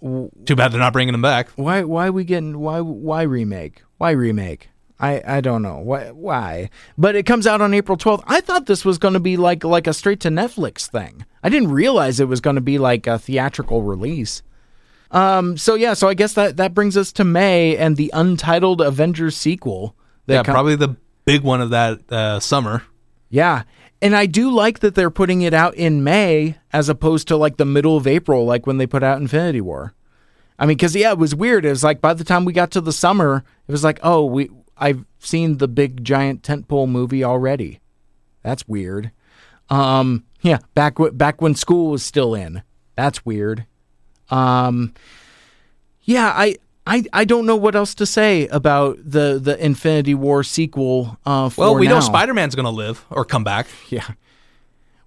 [0.00, 1.50] Too bad they're not bringing them back.
[1.56, 3.82] Why why we getting why why remake?
[3.98, 4.68] Why remake?
[5.00, 8.24] I, I don't know why why, but it comes out on April twelfth.
[8.26, 11.24] I thought this was going to be like like a straight to Netflix thing.
[11.42, 14.42] I didn't realize it was going to be like a theatrical release.
[15.10, 15.56] Um.
[15.56, 15.94] So yeah.
[15.94, 19.96] So I guess that that brings us to May and the untitled Avengers sequel.
[20.26, 22.82] that Yeah, com- probably the big one of that uh, summer.
[23.30, 23.62] Yeah.
[24.02, 27.56] And I do like that they're putting it out in May as opposed to like
[27.58, 29.94] the middle of April, like when they put out Infinity War.
[30.58, 31.64] I mean, because yeah, it was weird.
[31.64, 34.24] It was like by the time we got to the summer, it was like, oh,
[34.24, 34.50] we
[34.80, 37.78] I've seen the big giant tentpole movie already.
[38.42, 39.10] That's weird.
[39.68, 42.62] Um, yeah, back w- back when school was still in.
[42.96, 43.66] That's weird.
[44.30, 44.94] Um,
[46.02, 46.56] yeah, I.
[46.86, 51.18] I, I don't know what else to say about the, the Infinity War sequel.
[51.26, 51.96] Uh, for Well, we now.
[51.96, 53.66] know Spider Man's going to live or come back.
[53.90, 54.08] Yeah.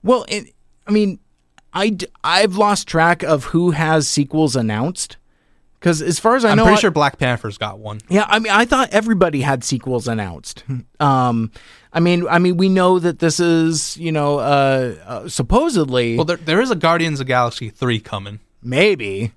[0.03, 0.53] Well, it,
[0.87, 1.19] I mean,
[1.73, 5.17] I I've lost track of who has sequels announced
[5.83, 7.99] Because as far as I know I'm pretty I- sure Black Panther's got one.
[8.07, 10.63] Yeah, I mean, I thought everybody had sequels announced.
[11.01, 11.51] Um,
[11.91, 16.23] I mean, I mean, we know that this is, you know, uh, uh supposedly Well,
[16.23, 18.39] there, there is a Guardians of Galaxy three coming.
[18.61, 19.33] maybe.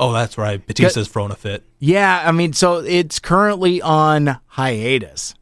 [0.00, 0.64] Oh, that's right.
[0.64, 1.62] Batista's thrown a fit.
[1.78, 5.34] Yeah, I mean, so it's currently on hiatus.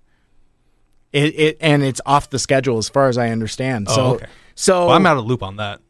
[1.14, 3.88] It, it and it's off the schedule as far as I understand.
[3.88, 4.26] So, Oh, okay.
[4.54, 5.80] so Well, I'm out of loop on that.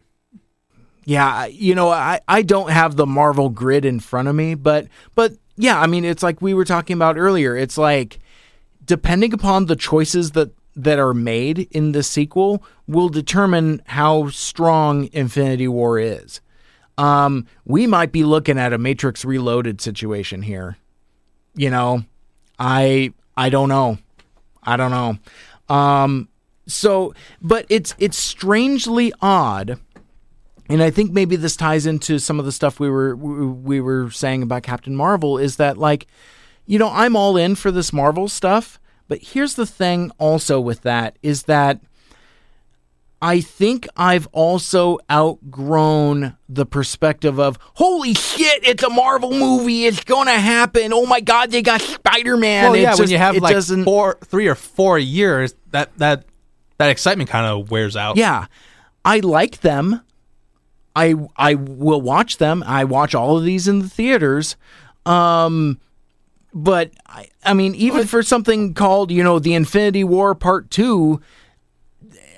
[1.06, 4.88] Yeah, you know, I, I don't have the Marvel grid in front of me, but
[5.14, 7.56] but yeah, I mean, it's like we were talking about earlier.
[7.56, 8.18] It's like
[8.84, 15.08] depending upon the choices that that are made in the sequel will determine how strong
[15.12, 16.40] Infinity War is.
[16.98, 20.76] Um, we might be looking at a Matrix Reloaded situation here.
[21.54, 22.04] You know,
[22.58, 23.98] I I don't know.
[24.60, 25.74] I don't know.
[25.74, 26.28] Um,
[26.66, 29.78] so, but it's it's strangely odd
[30.68, 33.80] and I think maybe this ties into some of the stuff we were we we
[33.80, 36.06] were saying about Captain Marvel is that like
[36.66, 40.82] you know I'm all in for this Marvel stuff, but here's the thing also with
[40.82, 41.80] that is that
[43.22, 50.04] I think I've also outgrown the perspective of holy shit, it's a Marvel movie, it's
[50.04, 50.92] gonna happen.
[50.92, 52.72] Oh my god, they got Spider Man.
[52.72, 56.24] well, yeah, when you have like doesn't, four, three or four years, that that
[56.78, 58.16] that excitement kind of wears out.
[58.16, 58.46] Yeah.
[59.04, 60.02] I like them.
[60.96, 62.64] I I will watch them.
[62.66, 64.56] I watch all of these in the theaters.
[65.04, 65.78] Um
[66.54, 71.20] but I, I mean even for something called, you know, The Infinity War Part 2,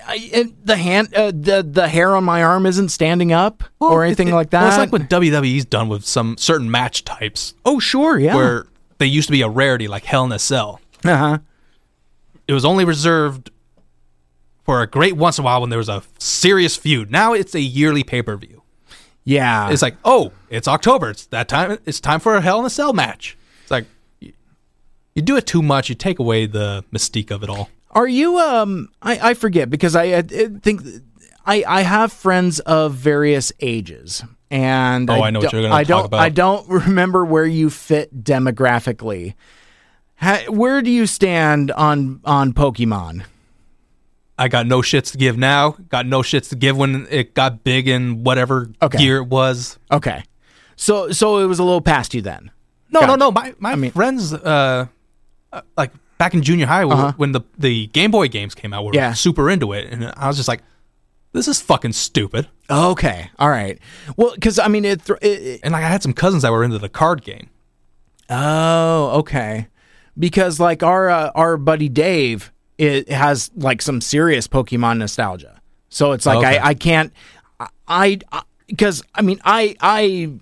[0.06, 3.90] I, it- the hand uh, the the hair on my arm isn't standing up Well,
[3.93, 4.60] or it- anything it- like that.
[4.62, 8.35] Well, it's like what WWE's done with some certain match types oh, sure, yeah.
[8.35, 8.66] where
[8.98, 10.80] they used to be a rarity, like Hell in a Cell.
[11.05, 11.39] uh-huh.
[12.48, 13.51] It was only reserved
[14.69, 17.11] for a great once in a while when there was a serious feud.
[17.11, 18.61] Now it's a yearly pay per view.
[19.24, 19.70] Yeah.
[19.70, 21.09] It's like, oh, it's October.
[21.09, 21.78] It's that time.
[21.86, 23.39] It's time for a Hell in a Cell match.
[23.62, 23.86] It's like
[24.20, 24.35] you,
[25.15, 25.89] you do it too much.
[25.89, 27.70] You take away the mystique of it all.
[27.93, 30.82] Are you um I, I forget because I, I think
[31.47, 35.85] I I have friends of various ages and Oh, I know what you're gonna I
[35.85, 36.20] talk don't about.
[36.20, 39.32] I don't remember where you fit demographically.
[40.16, 43.24] Ha, where do you stand on on Pokemon?
[44.39, 45.73] I got no shits to give now.
[45.89, 49.02] Got no shits to give when it got big in whatever Okay.
[49.02, 49.78] year it was.
[49.90, 50.23] Okay.
[50.77, 52.51] So so it was a little past you then.
[52.90, 53.16] No, Gotcha.
[53.16, 53.31] no, no.
[53.32, 54.86] My my mean- friends, uh,
[55.52, 57.12] uh, like back in junior high, Uh-huh.
[57.16, 59.12] when the the Game Boy games came out, were Yeah.
[59.12, 60.62] super into it, and I was just like,
[61.32, 63.31] "This is fucking stupid." Okay.
[63.39, 63.78] All right.
[64.16, 66.52] Well, cuz I mean it, thr- it, it And like, I had some cousins that
[66.52, 67.48] were into the card game.
[68.31, 69.66] Oh, okay.
[70.19, 75.60] Because like our uh, our buddy Dave, it has like some serious Pokemon nostalgia.
[75.88, 76.59] So it's like Okay.
[76.59, 77.12] I I can't
[77.86, 78.18] I
[78.66, 80.32] because I, mean I I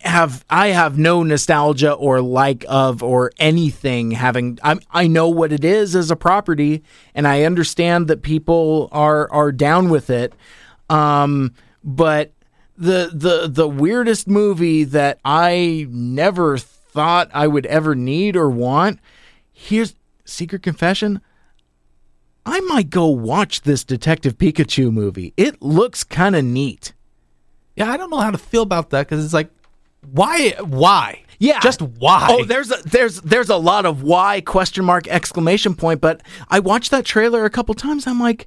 [0.00, 5.52] have I have no nostalgia or like of or anything having I I know what
[5.52, 6.82] it is as a property
[7.14, 10.34] and I understand that people are are down with it.
[10.90, 12.32] Um but
[12.76, 18.98] the the the weirdest movie that I never thought I would ever need or want
[19.52, 19.94] here's
[20.24, 21.20] secret confession
[22.46, 25.32] I might go watch this Detective Pikachu movie.
[25.36, 26.92] It looks kind of neat.
[27.76, 29.50] Yeah, I don't know how to feel about that because it's like,
[30.12, 30.50] why?
[30.60, 31.22] Why?
[31.38, 31.60] Yeah.
[31.60, 32.28] just why?
[32.30, 36.00] Oh, there's a there's there's a lot of why question mark exclamation point.
[36.00, 38.06] But I watched that trailer a couple times.
[38.06, 38.46] I'm like,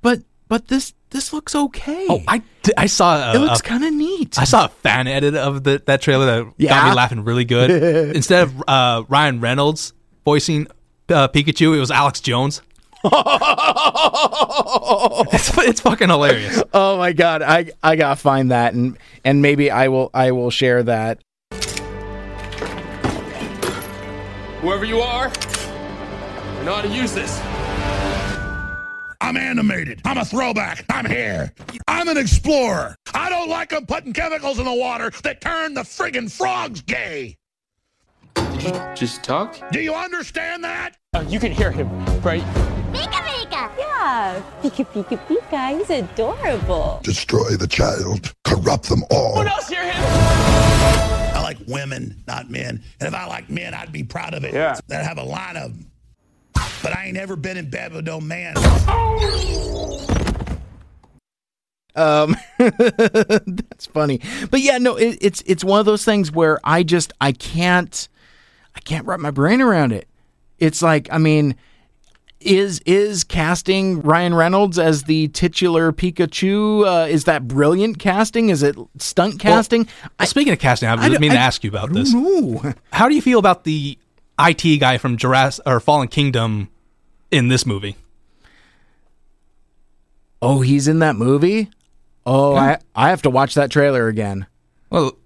[0.00, 2.06] but but this this looks okay.
[2.08, 2.42] Oh, I,
[2.76, 4.38] I saw a, it looks kind of neat.
[4.38, 7.70] I saw a fan edit of the, that trailer that got me laughing really good.
[8.16, 9.92] Instead of uh, Ryan Reynolds
[10.24, 10.66] voicing
[11.08, 12.62] uh, Pikachu, it was Alex Jones.
[13.04, 13.12] it's,
[15.58, 16.62] it's fucking hilarious.
[16.72, 20.50] oh my god, I I gotta find that and and maybe I will I will
[20.50, 21.20] share that.
[24.62, 25.26] Whoever you are,
[26.58, 27.38] you know how to use this.
[29.20, 30.00] I'm animated.
[30.04, 30.84] I'm a throwback.
[30.88, 31.52] I'm here.
[31.88, 32.96] I'm an explorer.
[33.12, 37.36] I don't like them putting chemicals in the water that turn the friggin' frogs gay.
[38.34, 39.56] Did you just talk?
[39.72, 40.96] Do you understand that?
[41.14, 41.88] Uh, you can hear him,
[42.22, 42.42] right?
[42.92, 43.70] Pika Pika!
[43.78, 45.78] Yeah, Pika Pika Pika.
[45.78, 47.00] He's adorable.
[47.02, 49.34] destroy the child, corrupt them all.
[49.34, 49.94] What else hear him?
[49.96, 52.82] I like women, not men.
[53.00, 54.54] And if I like men, I'd be proud of it.
[54.54, 54.78] Yeah.
[54.88, 55.90] That I have a lot of them.
[56.82, 58.54] But I ain't ever been in bed with no man.
[61.96, 64.20] Um, that's funny.
[64.50, 68.08] But yeah, no, it, it's it's one of those things where I just I can't
[68.74, 70.08] I can't wrap my brain around it.
[70.58, 71.56] It's like I mean,
[72.40, 76.86] is is casting Ryan Reynolds as the titular Pikachu?
[76.86, 78.50] Uh, is that brilliant casting?
[78.50, 79.88] Is it stunt casting?
[80.24, 82.12] Speaking of casting, I mean I- to ask you about this.
[82.14, 82.74] Ooh.
[82.92, 83.98] How do you feel about the
[84.38, 86.68] IT guy from Jurassic or Fallen Kingdom
[87.30, 87.96] in this movie?
[90.42, 91.70] Oh, he's in that movie.
[92.26, 94.46] Oh, I I have to watch that trailer again.
[94.90, 95.16] Well,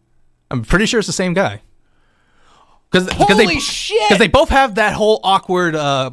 [0.50, 1.62] I'm pretty sure it's the same guy.
[2.90, 4.00] Because Holy they, shit!
[4.08, 5.74] Because they both have that whole awkward.
[5.74, 6.10] Uh,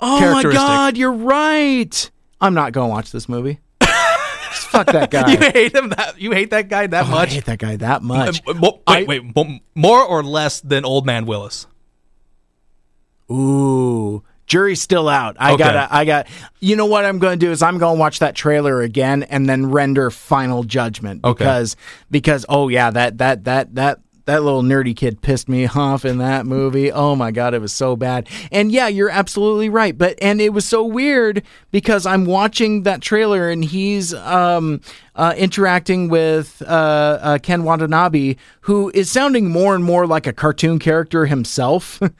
[0.00, 2.10] Oh my god, you're right.
[2.40, 3.58] I'm not going to watch this movie.
[3.80, 5.32] Just fuck that guy.
[5.32, 7.32] you hate him that you hate that guy that Oh, I much.
[7.32, 8.40] hate that guy that much.
[8.46, 11.66] Mo- I- wait, wait, mo- more or less than Old Man Willis?
[13.30, 15.36] Ooh, jury's still out.
[15.38, 15.64] I Okay.
[15.64, 16.26] gotta, I got.
[16.60, 19.22] You know what I'm going to do is I'm going to watch that trailer again
[19.24, 21.44] and then render final judgment Okay.
[21.44, 21.76] because
[22.10, 24.00] because oh yeah that that that that.
[24.28, 26.92] That little nerdy kid pissed me off in that movie.
[26.92, 28.28] Oh my god, it was so bad.
[28.52, 29.96] And yeah, you're absolutely right.
[29.96, 34.82] But and it was so weird because I'm watching that trailer and he's um,
[35.14, 40.34] uh, interacting with uh, uh, Ken Watanabe, who is sounding more and more like a
[40.34, 41.98] cartoon character himself.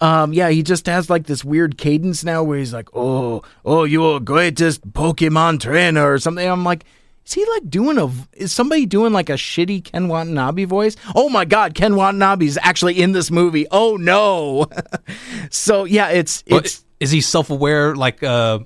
[0.00, 3.84] Um, yeah, he just has like this weird cadence now where he's like, "Oh, oh,
[3.84, 6.46] you're greatest Pokemon trainer" or something.
[6.46, 6.84] I'm like,
[7.26, 8.10] is he like doing a?
[8.34, 10.96] Is somebody doing like a shitty Ken Watanabe voice?
[11.14, 13.66] Oh my God, Ken Watanabe is actually in this movie.
[13.70, 14.66] Oh no.
[15.50, 17.94] so yeah, it's Well, it's is he self aware?
[17.94, 18.60] Like, uh,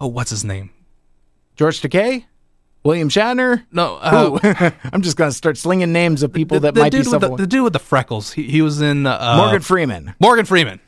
[0.00, 0.70] oh, what's his name?
[1.56, 2.24] George Takei,
[2.84, 3.64] William Shatner.
[3.70, 4.70] No, uh.
[4.92, 7.46] I'm just gonna start slinging names of people that the might be with the, the
[7.46, 8.32] dude with the freckles.
[8.32, 10.14] He, he was in uh, Morgan Freeman.
[10.20, 10.80] Morgan Freeman.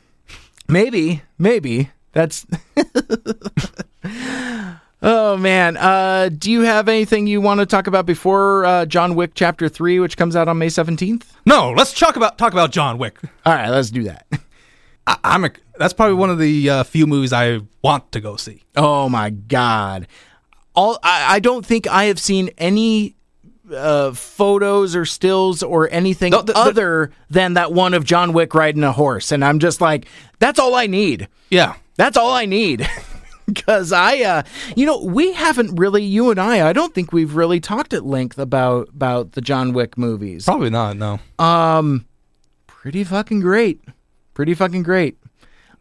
[0.67, 2.45] Maybe, maybe that's.
[5.05, 9.15] oh man, uh, do you have anything you want to talk about before uh, John
[9.15, 11.33] Wick Chapter Three, which comes out on May seventeenth?
[11.45, 13.17] No, let's talk about talk about John Wick.
[13.45, 14.25] All right, let's do that.
[15.07, 18.35] I, I'm a, that's probably one of the uh, few movies I want to go
[18.35, 18.63] see.
[18.75, 20.07] Oh my god,
[20.73, 23.15] all I, I don't think I have seen any
[23.73, 28.33] uh, photos or stills or anything No, the- the- other than that one of John
[28.33, 30.07] Wick riding a horse, and I'm just like,
[30.39, 31.27] that's all I need.
[31.49, 32.87] Yeah, That's all I need.
[33.53, 34.43] Because I, uh,
[34.75, 38.03] you know, we haven't really, you and I, I don't think we've really talked at
[38.05, 40.45] length about about the John Wick movies.
[40.45, 40.97] probably not.
[40.97, 42.05] No, Um,
[42.67, 43.81] Pretty fucking great.
[44.33, 45.17] Pretty fucking great.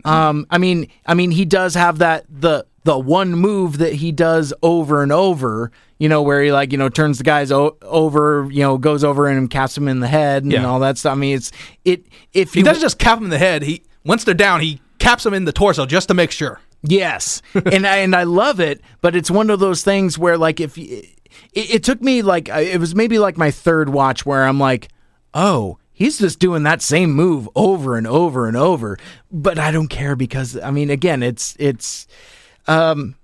[0.04, 4.12] Um, I mean, I mean, he does have that the the one move that he
[4.12, 5.70] does over and over.
[5.98, 9.04] You know, where he like you know turns the guys o- over, you know, goes
[9.04, 10.66] over and caps him in the head and Yeah.
[10.66, 11.12] all that stuff.
[11.12, 11.50] I mean, it's
[11.84, 12.04] it
[12.34, 13.62] if he you doesn't just cap him in the head.
[13.62, 16.60] He once they're down, he caps him in the torso just to make sure.
[16.86, 20.60] Yes, and I, and I love it, but it's one of those things where like
[20.60, 21.08] if it,
[21.52, 24.88] it took me like it was maybe like my third watch where I'm like,
[25.32, 28.98] oh, he's just doing that same move over and over and over,
[29.32, 32.06] but I don't care because I mean, again, it's it's.
[32.66, 33.14] Um,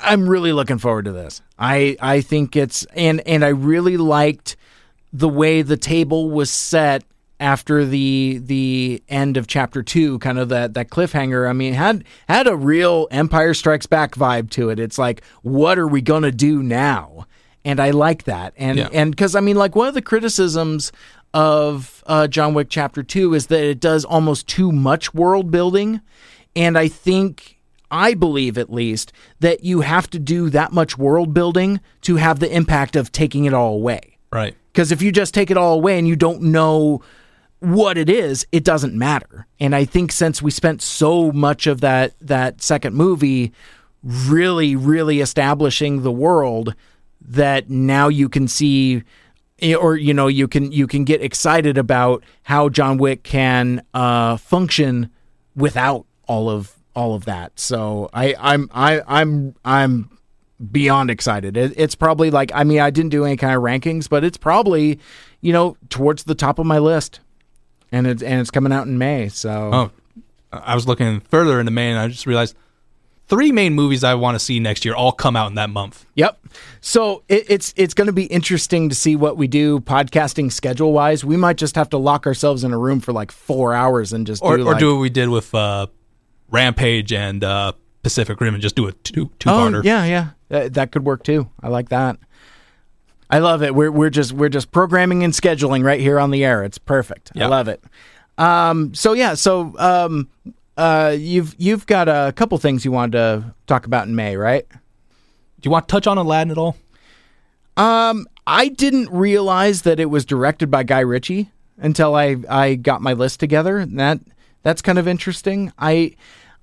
[0.00, 1.42] I'm really looking forward to this.
[1.58, 4.56] I I think it's and and I really liked
[5.12, 7.02] the way the table was set
[7.40, 11.48] after the the end of chapter two, kind of that that cliffhanger.
[11.48, 14.78] I mean, had had a real Empire Strikes Back vibe to it.
[14.78, 17.26] It's like, what are we gonna do now?
[17.64, 18.54] And I like that.
[18.56, 18.88] And Yeah.
[18.92, 20.90] and because I mean, like one of the criticisms
[21.34, 26.00] of uh, John Wick chapter two is that it does almost too much world building,
[26.56, 27.54] and I think.
[27.90, 32.38] I believe, at least, that you have to do that much world building to have
[32.38, 34.18] the impact of taking it all away.
[34.30, 34.54] Right.
[34.70, 37.00] Because if you just take it all away and you don't know
[37.60, 39.46] what it is, it doesn't matter.
[39.58, 43.52] And I think since we spent so much of that that second movie
[44.02, 46.74] really, really establishing the world,
[47.20, 49.02] that now you can see
[49.78, 54.36] or you know you can you can get excited about how John Wick can uh,
[54.36, 55.10] function
[55.56, 57.58] without all of all of that.
[57.58, 60.18] So I I'm I I'm I'm
[60.70, 61.56] beyond excited.
[61.56, 64.38] It, it's probably like I mean I didn't do any kind of rankings, but it's
[64.38, 65.00] probably
[65.40, 67.20] you know towards the top of my list,
[67.92, 69.28] and it's and it's coming out in May.
[69.28, 69.90] So Oh,
[70.52, 72.56] I was looking further into May, and I just realized
[73.28, 76.06] three main movies I want to see next year all come out in that month.
[76.14, 76.38] Yep.
[76.80, 80.92] So it, it's it's going to be interesting to see what we do podcasting schedule
[80.92, 81.24] wise.
[81.24, 84.26] We might just have to lock ourselves in a room for like four hours and
[84.26, 85.88] just Or do or like, do what we did with uh,
[86.50, 89.84] Rampage and uh, Pacific Rim and just do a two two parter.
[89.84, 91.50] yeah, yeah, that, that could work too.
[91.62, 92.18] I like that.
[93.30, 93.74] I love it.
[93.74, 96.64] We're we're just we're just programming and scheduling right here on the air.
[96.64, 97.32] It's perfect.
[97.46, 97.82] I love it.
[98.38, 100.28] Um, so yeah, so um,
[100.76, 104.66] uh, you've you've got a couple things you wanted to talk about in May, right?
[104.70, 104.76] Do
[105.66, 106.76] you want to touch on Aladdin at all?
[107.76, 113.02] Um, I didn't realize that it was directed by Guy Ritchie until I I got
[113.02, 113.78] my list together.
[113.78, 114.20] And that
[114.62, 115.72] that's kind of interesting.
[115.78, 116.14] I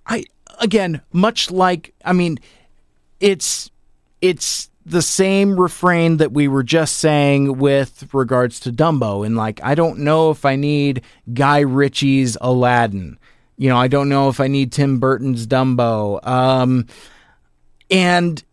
[0.08, 0.24] I
[0.60, 2.40] again, much like I mean,
[3.20, 3.70] it's
[4.22, 9.60] it's the same refrain that we were just saying with regards to Dumbo, and like
[9.64, 11.02] I don't know if I need
[11.34, 13.18] Guy Ritchie's Aladdin.
[13.58, 16.26] You know, I don't know if I need Tim Burton's Dumbo.
[16.28, 16.88] Um,
[17.90, 18.44] and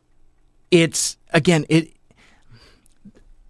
[0.70, 1.92] it's again, it.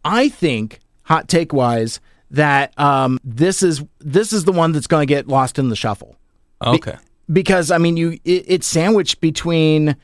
[0.04, 2.00] I think hot take wise
[2.30, 5.76] that um, this is this is the one that's going to get lost in the
[5.76, 6.16] shuffle
[6.64, 6.96] Okay.
[7.32, 9.94] because I mean you it, it's sandwiched between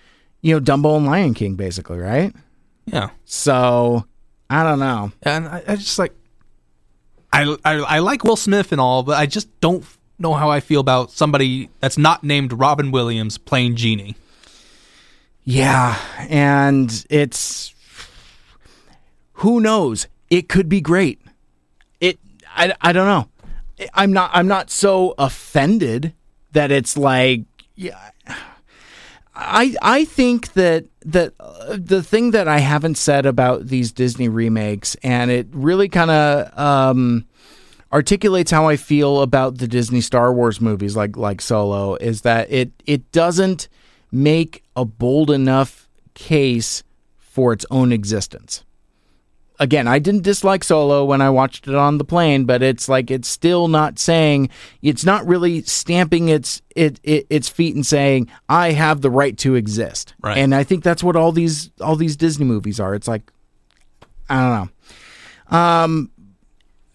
[0.43, 2.33] you know Dumbo and Lion King basically, right?
[2.93, 3.11] Yeah.
[3.25, 4.07] So
[4.51, 5.13] I don't know.
[5.23, 6.15] And I, I just like,
[7.33, 9.85] I, I I like Will Smith and all, but I just don't
[10.19, 14.17] know how I feel about somebody that's not named Robin Williams playing Genie.
[15.45, 15.99] Yeah,
[16.29, 17.75] and it's
[19.35, 20.09] who knows?
[20.31, 21.21] It could be great.
[22.01, 22.19] It
[22.55, 23.29] I, I don't know.
[23.95, 26.13] I'm not I'm not so offended
[26.53, 27.43] that it's like
[27.77, 28.11] yeah.
[29.39, 34.29] I I think that that uh, the thing that I haven't said about these Disney
[34.29, 37.25] remakes and it really kind of um
[37.93, 42.51] articulates how I feel about the Disney Star Wars movies like like Solo is that
[42.51, 43.69] it it doesn't
[44.11, 46.83] make a bold enough case
[47.17, 48.65] for its own existence.
[49.61, 53.11] Again, I didn't dislike Solo when I watched it on the plane, but it's like
[53.11, 54.51] it's still not saying
[54.83, 59.37] it's not really stamping its it, it its feet and saying I have the right
[59.39, 60.15] to exist.
[60.23, 60.39] Right.
[60.39, 62.95] And I think that's what all these all these Disney movies are.
[62.95, 63.33] It's like
[64.31, 64.71] I don't
[65.51, 65.57] know.
[65.59, 66.11] Um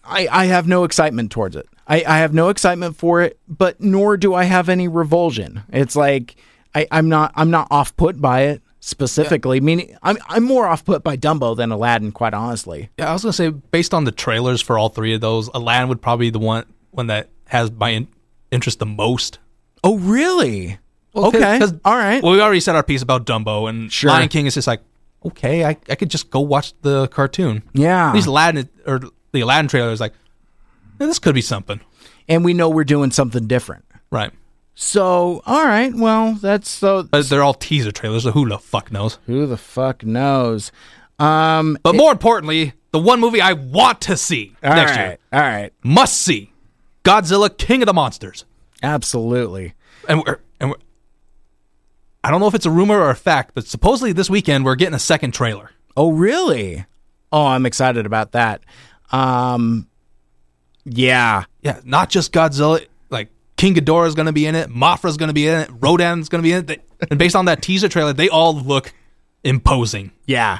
[0.02, 1.66] I, I have no excitement towards it.
[1.86, 5.62] I, I have no excitement for it, but nor do I have any revulsion.
[5.70, 6.36] It's like
[6.74, 9.60] I, I'm not I'm not off put by it specifically.
[9.60, 12.90] Meaning I'm I'm more off put by Dumbo than Aladdin, quite honestly.
[12.98, 15.88] Yeah, I was gonna say based on the trailers for all three of those, Aladdin
[15.88, 18.08] would probably be the one one that has my in-
[18.50, 19.38] interest the most.
[19.82, 20.78] Oh really?
[21.12, 21.58] Well, 'cause- okay.
[21.58, 22.22] 'cause- All right.
[22.22, 24.10] Well, we already said our piece about Dumbo and Sure.
[24.10, 24.80] Lion King is just like
[25.26, 27.62] okay, I, I could just go watch the cartoon.
[27.72, 28.08] Yeah.
[28.10, 29.00] At least Aladdin or
[29.32, 30.12] the Aladdin trailer is like
[31.00, 31.80] "Eh, this could be something,
[32.28, 33.84] and we know we're doing something different.
[34.10, 34.30] right?
[34.74, 37.04] So all right, well that's so.
[37.04, 39.18] But they're all teaser trailers, so who the fuck knows?
[39.26, 40.72] Who the fuck knows?
[41.18, 41.78] Um.
[41.82, 45.06] But more importantly, the one movie I want to see All next right.
[45.06, 45.72] year, All right.
[45.84, 46.52] must see,
[47.04, 48.44] Godzilla King of the Monsters.
[48.82, 49.74] Absolutely.
[50.08, 50.76] and we're, and we're,
[52.22, 54.74] I don't know if it's a rumor or a fact, but supposedly this weekend we're
[54.74, 55.70] getting a second trailer.
[55.96, 56.84] Oh, really?
[57.32, 58.62] Oh, I'm excited about that.
[59.12, 59.88] Um,
[60.84, 61.44] yeah.
[61.62, 62.84] Yeah, not just Godzilla.
[63.64, 66.28] King Ghidorah is going to be in it, Mothra's going to be in it, Rodan's
[66.28, 66.66] going to be in it.
[66.66, 68.92] They- and based on that teaser trailer, they all look
[69.42, 70.10] imposing.
[70.26, 70.58] Yeah.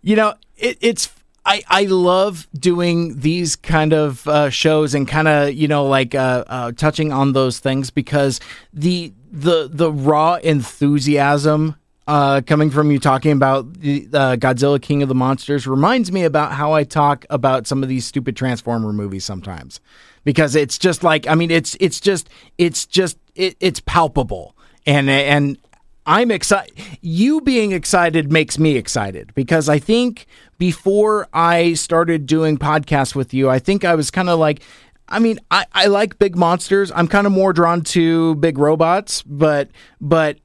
[0.00, 1.10] You know, it, it's
[1.44, 6.14] I I love doing these kind of uh, shows and kind of you know like
[6.14, 8.40] uh, uh, touching on those things because
[8.72, 11.76] the the the raw enthusiasm
[12.06, 16.24] uh, coming from you talking about the uh, Godzilla King of the Monsters reminds me
[16.24, 19.80] about how I talk about some of these stupid Transformer movies sometimes
[20.24, 22.28] because it's just like I mean it's it's just
[22.58, 25.58] it's just it, it's palpable and and
[26.04, 26.74] I'm excited.
[27.00, 30.26] You being excited makes me excited because I think
[30.58, 34.62] before I started doing podcasts with you, I think I was kind of like,
[35.08, 36.90] I mean, I, I like big monsters.
[36.92, 39.70] I'm kind of more drawn to big robots, but
[40.00, 40.38] but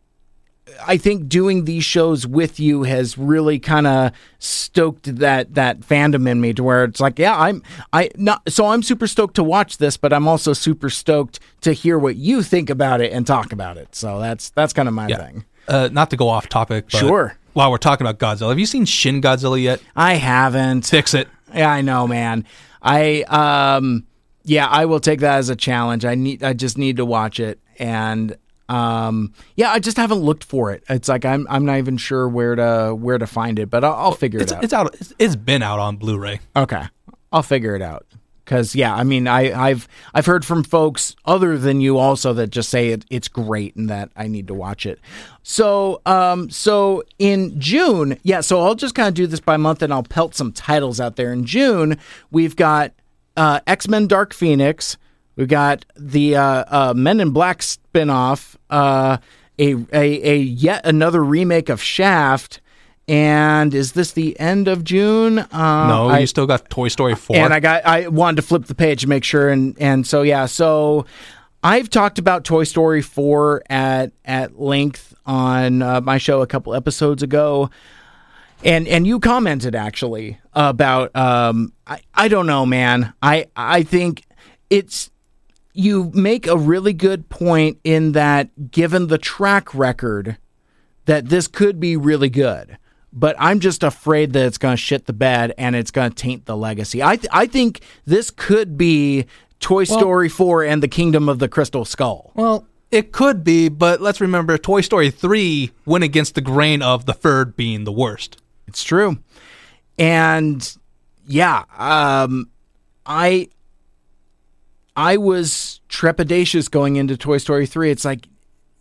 [0.86, 6.28] I think doing these shows with you has really kind of stoked that that fandom
[6.30, 7.64] in me to where it's like, yeah, I'm
[7.94, 11.74] I not so I'm super stoked to watch this, but I'm also super stoked to
[11.74, 13.96] hear what you think about it and talk about it.
[13.96, 15.46] So that's that's kind of my thing.
[15.68, 17.38] Uh, not to go off topic, but Sure.
[17.54, 19.82] While we're talking about Godzilla, have you seen Shin Godzilla yet?
[19.96, 20.86] I haven't.
[20.86, 21.28] Fix it.
[21.54, 22.46] Yeah, I know, man.
[22.82, 24.06] I um
[24.44, 26.06] yeah, I will take that as a challenge.
[26.06, 28.38] I need I just need to watch it and
[28.70, 30.84] um yeah, I just haven't looked for it.
[30.90, 33.94] It's like I'm I'm not even sure where to where to find it, but I'll,
[33.94, 34.64] I'll figure It's it out.
[34.64, 34.96] it's out.
[34.96, 36.40] It's, it's been out on Blu-ray.
[36.56, 36.84] okay.
[37.32, 38.06] I'll figure it out.
[38.46, 42.48] Cuz yeah, I mean I I've I've heard from folks other than you also that
[42.48, 45.00] just say it, it's great and that I need to watch it.
[45.44, 49.82] So um so in June, yeah, so I'll just kind of do this by month
[49.82, 51.34] and I'll pelt some titles out there.
[51.34, 51.98] In June,
[52.32, 52.94] we've got
[53.36, 54.96] uh X-Men Dark Phoenix,
[55.38, 59.18] we've got the uh, uh Men in Black spin-off, uh
[59.60, 62.60] a a, a yet another remake of Shaft.
[63.10, 65.40] And is this the end of June?
[65.40, 67.38] Uh, No, I- you still got Toy Story four.
[67.38, 70.24] and I got I wanted to flip the page to make sure and and so
[70.24, 71.06] yeah so
[71.64, 76.76] I've talked about Toy Story 4 at at length on uh, my show a couple
[76.76, 77.70] episodes ago
[78.64, 84.24] and and you commented actually about um I I don't know man I I think
[84.70, 85.10] it's
[85.78, 90.38] you make a really good point in that given the track record
[91.06, 92.78] that this could be really good
[93.14, 96.16] but i'm just afraid that it's going to shit the bed and it's going to
[96.16, 99.26] taint the legacy i th- i think this could be
[99.60, 104.00] toy story 4 and the kingdom of the crystal skull Well, it could be, but
[104.00, 108.38] let's remember Toy Story 3 went against the grain of the third being the worst.
[108.66, 109.18] It's true.
[110.00, 110.78] And
[111.28, 112.50] yeah, um
[113.06, 113.50] I
[114.98, 117.92] I was trepidatious going into Toy Story 3.
[117.92, 118.28] It's like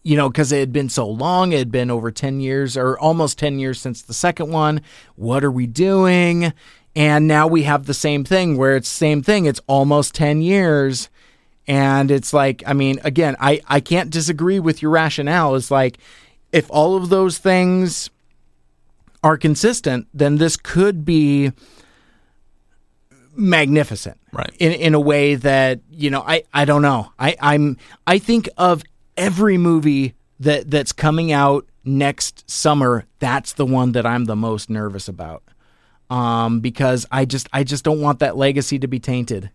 [0.03, 2.97] you know, because it had been so long, it had been over 10 years or
[2.97, 4.81] almost 10 years since the second one.
[5.17, 6.53] What are we doing?
[6.95, 9.47] And now we have the same thing where it's same thing.
[9.47, 11.09] It's almost 10 years.
[11.67, 15.57] And it's like, I mean, again, I, I can't disagree with your rationale.
[15.57, 15.99] It's like,
[16.53, 18.09] if all of those things
[19.25, 21.51] are consistent, then this could be
[23.37, 24.19] magnificent.
[24.33, 24.55] Right.
[24.59, 27.13] In in a way that, you know, I, I don't know.
[27.19, 27.77] I, I'm
[28.07, 28.83] I think of
[29.17, 34.69] every movie that that's coming out next summer, that's the one that I'm the most
[34.69, 35.43] nervous about.
[36.11, 39.51] Um, because I just I just don't want that legacy to be tainted.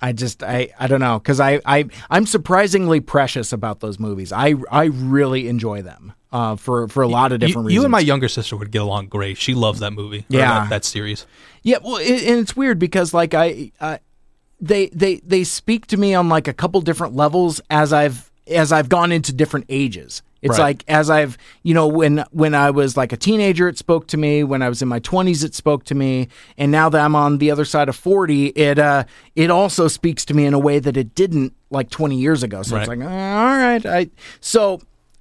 [0.00, 4.32] I just I I don't know because I I I'm surprisingly precious about those movies.
[4.32, 7.74] I I really enjoy them uh, for for a lot of different you reasons.
[7.74, 9.36] You and my younger sister would get along great.
[9.38, 10.24] She loves that movie.
[10.28, 10.60] Yeah.
[10.60, 11.26] that, that series.
[11.62, 13.98] Yeah, well, it, and it's weird because like I, uh,
[14.60, 18.72] they they they speak to me on like a couple different levels as I've as
[18.72, 20.22] I've gone into different ages.
[20.42, 20.64] It's Right.
[20.64, 24.16] like as I've you know when when I was like a teenager, it spoke to
[24.16, 24.42] me.
[24.42, 26.28] When I was in my twenties, it spoke to me.
[26.56, 29.04] And now that I'm on the other side of forty, it uh
[29.36, 32.62] it also speaks to me in a way that it didn't like twenty years ago.
[32.62, 34.08] So it's like uh, all right, I
[34.40, 34.80] so.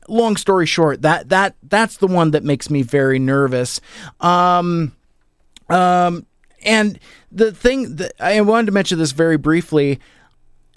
[0.10, 3.80] Long story short, that that that's the one that makes me very nervous.
[4.20, 4.96] Um,
[5.70, 6.26] um,
[6.66, 7.00] and
[7.32, 10.00] the thing that I wanted to mention this very briefly,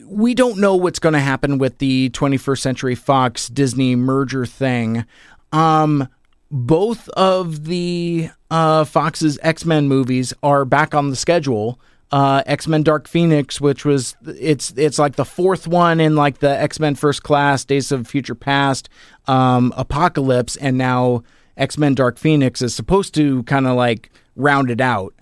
[0.05, 5.05] we don't know what's going to happen with the 21st Century Fox Disney merger thing.
[5.53, 6.09] Um,
[6.51, 11.81] both of the uh, Fox's X Men movies are back on the schedule.
[12.13, 16.39] Uh, X Men Dark Phoenix, which was it's it's like the fourth one in like
[16.39, 18.91] the X Men First Class, Days of Future Past,
[19.27, 21.23] um, Apocalypse, and now
[21.57, 25.15] X Men Dark Phoenix is supposed to kind of like round it out.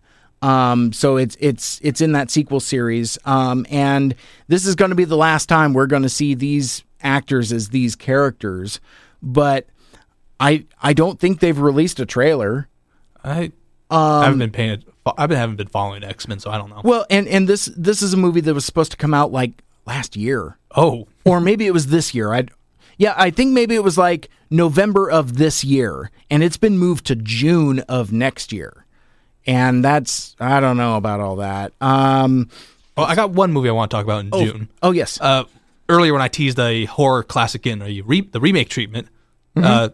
[0.43, 4.15] Um, so it's it's it's in that sequel series, um, and
[4.49, 7.69] this is going to be the last time we're going to see these actors as
[7.69, 8.81] these characters.
[9.23, 9.67] But
[10.41, 12.69] I I don't think they've released a trailer.
[13.23, 13.53] I
[13.91, 14.83] Um, I haven't been paying.
[15.19, 16.81] I've been haven't been following X Men, so I don't know.
[16.85, 19.53] Well, and and this this is a movie that was supposed to come out like
[19.87, 22.33] last year, Oh, or maybe it was this year.
[22.33, 22.47] I
[22.99, 27.07] yeah, I think maybe it was like November of this year, and it's been moved
[27.07, 28.85] to June of next year.
[29.47, 31.73] And that's I don't know about all that.
[31.81, 32.49] Um,
[32.97, 34.69] well, I got one movie I want to talk about in June.
[34.83, 35.45] oh yes, Uh,
[35.89, 39.09] earlier when I teased a horror classic in a re- the remake treatment,
[39.57, 39.65] Mm-hmm.
[39.67, 39.89] uh,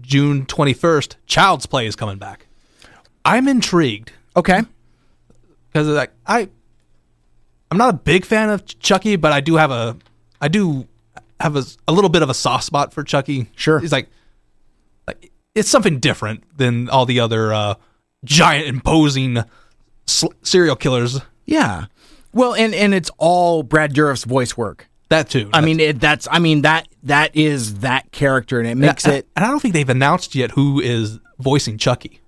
[0.00, 2.46] June twenty first, Child's Play is coming back.
[3.24, 4.62] I'm intrigued okay.
[5.72, 6.48] because like I,
[7.70, 9.96] I'm not a big fan of Chucky, but I do have a,
[10.40, 10.86] I do
[11.40, 13.50] have a, a little bit of a soft spot for Chucky.
[13.56, 13.78] Sure.
[13.78, 14.08] he's like,
[15.06, 17.74] like it's something different than all the other uh,
[18.24, 19.38] giant imposing
[20.06, 21.20] sl- serial killers.
[21.44, 21.86] Yeah.
[22.32, 24.88] Well, and and it's all Brad Dourif's voice work.
[25.08, 25.48] That too.
[25.54, 29.14] I mean, it, that's I mean that that is that character, and it makes and,
[29.14, 29.28] it.
[29.34, 32.20] and I don't think they've announced yet who is voicing Chucky.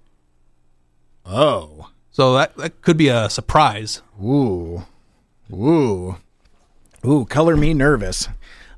[1.26, 1.89] Oh.
[2.20, 4.02] So that, that could be a surprise.
[4.22, 4.84] Ooh.
[5.50, 6.16] Ooh.
[7.02, 8.28] Ooh, color me nervous.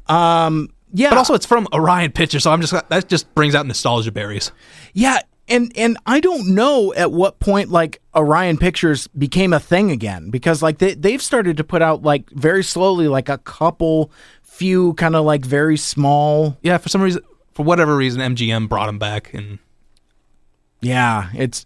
[0.06, 1.09] Um yeah.
[1.09, 4.52] But also, it's from Orion Pictures, so I'm just that just brings out nostalgia berries.
[4.93, 9.90] yeah, and and I don't know at what point like Orion Pictures became a thing
[9.90, 14.12] again because like they they've started to put out like very slowly like a couple
[14.44, 17.23] few kind of like very small Yeah, for some reason,
[17.55, 19.59] for whatever reason, MGM brought him back, and
[20.81, 21.64] Yeah, it's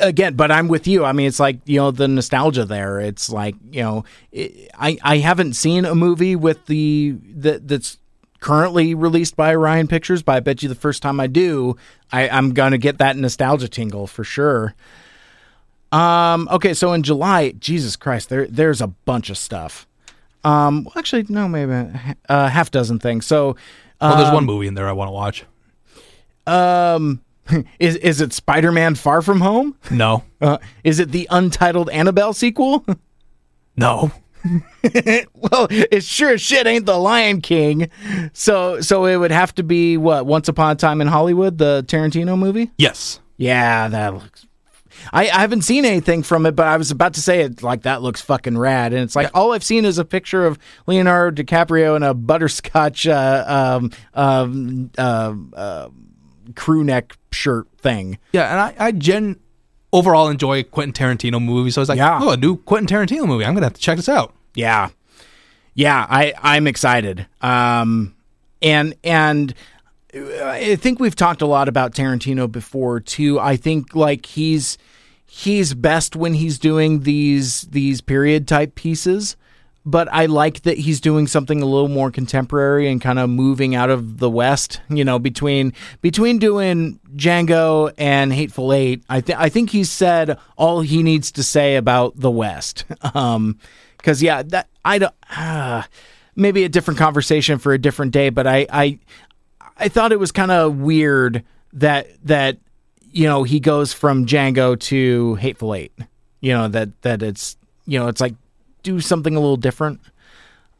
[0.00, 1.04] again, but I'm with you.
[1.04, 3.00] I mean, it's like you know the nostalgia there.
[3.00, 7.98] It's like you know, it, I I haven't seen a movie with the that that's
[8.40, 11.76] currently released by Orion Pictures, but I bet you the first time I do,
[12.12, 14.74] I, I'm gonna get that nostalgia tingle for sure.
[15.92, 16.48] Um.
[16.50, 19.86] Okay, so in July, Jesus Christ, there there's a bunch of stuff.
[20.44, 20.84] Um.
[20.84, 23.26] Well, actually, no, maybe a uh, half dozen things.
[23.26, 23.56] So,
[24.00, 25.44] well, there's one movie in there I want to watch.
[26.46, 27.23] um,
[27.78, 29.76] is is it Spider-Man: Far From Home?
[29.90, 32.84] No, Uh, is it the untitled Annabelle sequel?
[33.76, 34.12] no,
[35.34, 37.90] well, it sure as shit ain't the Lion King.
[38.34, 40.26] So, so it would have to be what?
[40.26, 42.70] Once Upon a Time in Hollywood, the Tarantino movie.
[42.76, 44.46] yes, Yeah, that looks.
[45.12, 47.82] I, I haven't seen anything from it, but I was about to say it like
[47.82, 51.42] that looks fucking rad, and it's like all I've seen is a picture of Leonardo
[51.42, 55.88] DiCaprio in a butterscotch uh, um, um, uh, uh,
[56.56, 58.18] crew neck shirt thing.
[58.32, 59.38] Yeah, and I, I gen
[59.92, 61.74] overall enjoy Quentin Tarantino movies.
[61.74, 62.18] So I was like, Yeah.
[62.22, 63.44] oh, a new Quentin Tarantino movie.
[63.44, 64.34] I'm gonna have to check this out.
[64.54, 64.90] Yeah.
[65.74, 67.26] Yeah, I I'm excited.
[67.40, 68.14] Um
[68.62, 69.54] and and
[70.14, 73.40] I think we've talked a lot about Tarantino before too.
[73.40, 74.78] I think like he's
[75.26, 79.36] he's best when he's doing these these period type pieces,
[79.86, 83.74] but I like that he's doing something a little more contemporary and kind of moving
[83.74, 89.04] out of the west, you know, between between doing Django and Hateful Eight.
[89.08, 92.84] I think I think he's said all he needs to say about the west.
[93.14, 93.58] Um
[93.98, 95.86] cuz yeah, that I don't ah,
[96.34, 98.98] maybe a different conversation for a different day, but I I
[99.76, 101.44] I thought it was kind of weird
[101.74, 102.58] that that
[103.12, 105.92] you know he goes from Django to Hateful Eight.
[106.40, 107.56] You know that that it's
[107.86, 108.34] you know it's like
[108.84, 110.00] do something a little different.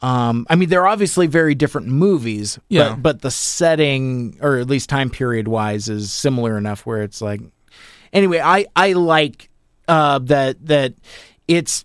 [0.03, 2.91] Um, I mean, they're obviously very different movies, Yeah.
[2.91, 7.21] but but the setting or at least time period wise is similar enough where it's
[7.21, 7.41] like.
[8.13, 9.49] Anyway, I I like
[9.89, 10.95] uh, that that
[11.49, 11.85] it's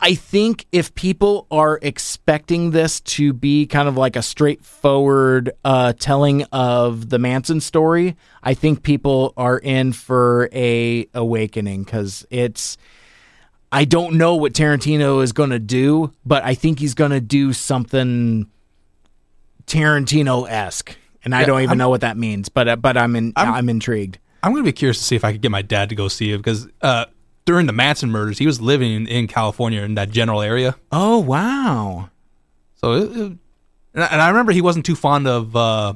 [0.00, 5.92] I think if people are expecting this to be kind of like a straightforward uh,
[5.98, 12.76] telling of the Manson story, I think people are in for a awakening because it's.
[13.74, 17.20] I don't know what Tarantino is going to do, but I think he's going to
[17.20, 18.46] do something
[19.66, 22.48] Tarantino esque, and I don't even I'm- know what that means.
[22.48, 24.18] But uh, but I'm in, I'm, intrigued.
[24.42, 26.32] I'm gonna be curious to see if I could get my dad to go see
[26.32, 27.06] it because uh,
[27.46, 30.76] during the Manson murders, he was living in, California in that general area.
[30.92, 32.10] Oh wow!
[32.76, 33.38] So, it, it-
[33.94, 35.94] and, I, and I remember he wasn't too fond of uh,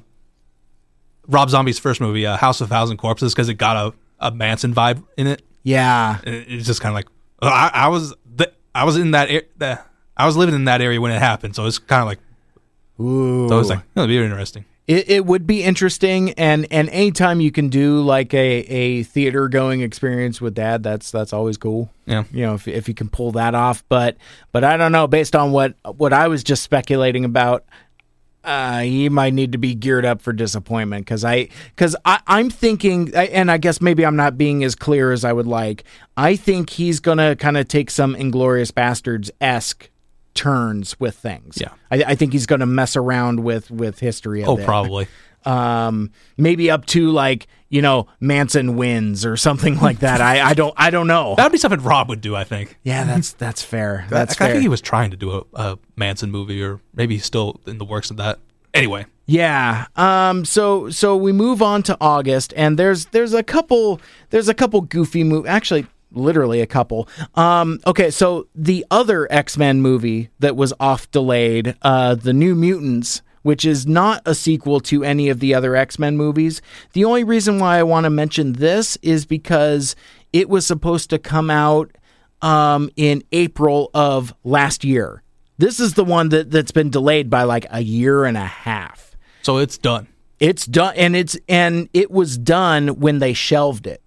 [1.26, 3.76] Rob Zombie's first movie, uh, House of Thousand Corpses, because it got
[4.20, 5.42] a, a Manson vibe in it.
[5.64, 7.06] Yeah, And it's just kind of like
[7.42, 9.80] I, I was th- I was in that, the,
[10.16, 12.18] I was living in that area when it happened, so it's kind of like
[13.00, 13.48] Ooh.
[13.48, 14.64] so it's like oh, it'll be interesting.
[14.88, 19.48] It, it would be interesting, and and anytime you can do like a, a theater
[19.48, 21.90] going experience with dad, that's that's always cool.
[22.06, 22.24] Yeah.
[22.32, 23.84] you know if if you can pull that off.
[23.90, 24.16] But
[24.50, 25.06] but I don't know.
[25.06, 27.66] Based on what what I was just speculating about,
[28.48, 32.48] uh, he might need to be geared up for disappointment because I because I I'm
[32.48, 35.84] thinking, and I guess maybe I'm not being as clear as I would like.
[36.16, 39.90] I think he's gonna kind of take some Inglourious Basterds esque
[40.34, 41.58] turns with things.
[41.60, 41.68] Yeah.
[41.90, 44.42] I, I think he's gonna mess around with with history.
[44.42, 45.06] A Oh, bit probably.
[45.44, 50.20] um maybe up to like you know manson wins or something like that.
[50.20, 51.34] I i don't i don't know.
[51.36, 52.78] That would be something Rob would do, I think.
[52.82, 54.04] yeah that's that's fair.
[54.06, 54.48] I- that's I, fair.
[54.52, 57.78] think he was trying to do a, a Manson movie, or maybe he's still in
[57.78, 58.38] the works of that.
[58.74, 64.00] Anyway, yeah um so so we move on to august and there's there's a couple
[64.30, 67.08] there's a couple goofy move actually literally a couple.
[67.34, 73.22] Um okay so the other x-men movie that was off delayed uh the new mutants
[73.48, 76.60] which is not a sequel to any of the other X-Men movies.
[76.92, 79.96] The only reason why I want to mention this is because
[80.34, 81.90] it was supposed to come out
[82.42, 85.22] um, in April of last year.
[85.56, 89.16] This is the one that, that's been delayed by like a year and a half.
[89.40, 90.08] so it's done.
[90.38, 94.02] It's done, and it's and it was done when they shelved it.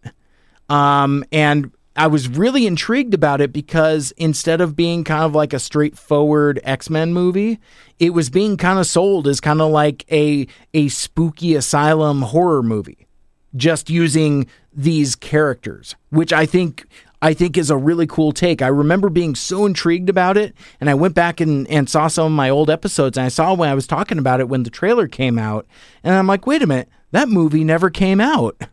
[0.69, 5.53] Um, and I was really intrigued about it because instead of being kind of like
[5.53, 7.59] a straightforward X Men movie,
[7.99, 12.63] it was being kind of sold as kind of like a a spooky asylum horror
[12.63, 13.07] movie,
[13.55, 16.85] just using these characters, which I think
[17.21, 18.61] I think is a really cool take.
[18.61, 22.25] I remember being so intrigued about it, and I went back and, and saw some
[22.27, 24.69] of my old episodes, and I saw when I was talking about it when the
[24.69, 25.67] trailer came out,
[26.03, 28.63] and I'm like, wait a minute, that movie never came out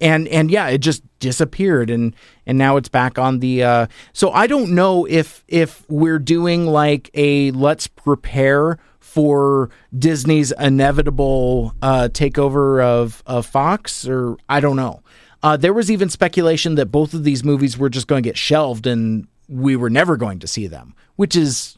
[0.00, 2.14] and and yeah it just disappeared and
[2.46, 6.66] and now it's back on the uh so i don't know if if we're doing
[6.66, 14.76] like a let's prepare for disney's inevitable uh takeover of of fox or i don't
[14.76, 15.02] know
[15.42, 18.36] uh there was even speculation that both of these movies were just going to get
[18.38, 21.74] shelved and we were never going to see them which is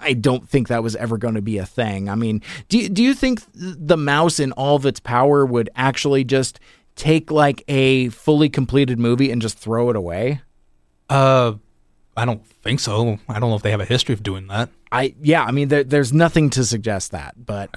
[0.00, 2.10] I don't think that was ever going to be a thing.
[2.10, 6.24] I mean, do do you think the mouse in all of its power would actually
[6.24, 6.60] just
[6.96, 10.40] take like a fully completed movie and just throw it away?
[11.08, 11.54] Uh,
[12.16, 13.18] I don't think so.
[13.28, 14.70] I don't know if they have a history of doing that.
[14.92, 17.70] I yeah, I mean there, there's nothing to suggest that, but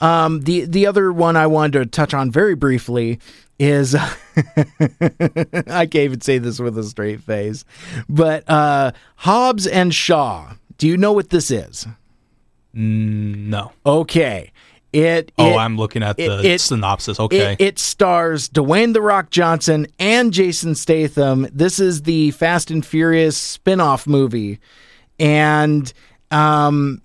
[0.00, 3.20] um, the the other one I wanted to touch on very briefly
[3.58, 7.64] is I can't even say this with a straight face,
[8.08, 10.54] but uh, Hobbs and Shaw.
[10.78, 11.86] Do you know what this is?
[12.74, 13.72] No.
[13.86, 14.51] Okay.
[14.92, 17.18] It Oh, it- I'm looking at the it- synopsis.
[17.18, 17.52] Okay.
[17.54, 21.48] It, it stars Dwayne the Rock Johnson and Jason Statham.
[21.52, 24.58] This is the Fast and Furious spin-off movie.
[25.18, 25.90] And
[26.30, 27.00] um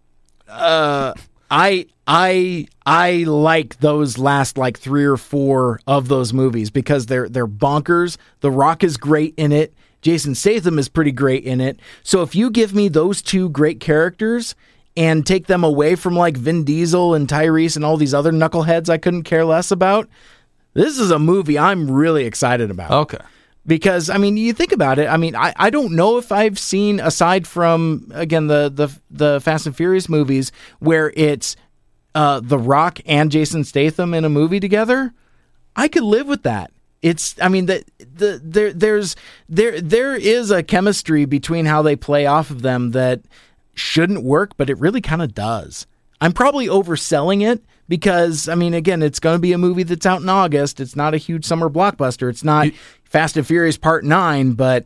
[0.50, 1.14] uh
[1.50, 7.30] I I I like those last like 3 or 4 of those movies because they're
[7.30, 8.18] they're bonkers.
[8.42, 9.74] The Rock is great in it.
[10.02, 11.80] Jason Statham is pretty great in it.
[12.04, 14.56] So if you give me those two great characters
[14.98, 18.90] and take them away from like Vin Diesel and Tyrese and all these other knuckleheads
[18.90, 20.10] I couldn't care less about,
[20.74, 22.92] this is a movie I'm really excited about.
[22.92, 23.24] okay.
[23.66, 25.08] Because I mean, you think about it.
[25.08, 29.42] I mean, I, I don't know if I've seen aside from again the the the
[29.42, 31.58] Fast and Furious movies where it's
[32.16, 35.14] uh, The Rock and Jason Statham in a movie together.
[35.76, 36.72] I could live with that.
[37.02, 39.18] It's I mean that the there there's
[39.50, 43.22] there there is a chemistry between how they play off of them that
[43.78, 45.86] shouldn't work, but it really kind of does.
[46.20, 50.06] I'm probably overselling it because I mean again, it's going to be a movie that's
[50.06, 50.80] out in August.
[50.80, 52.30] It's not a huge summer blockbuster.
[52.30, 52.68] It's not
[53.04, 54.86] Fast and Furious Part 9, but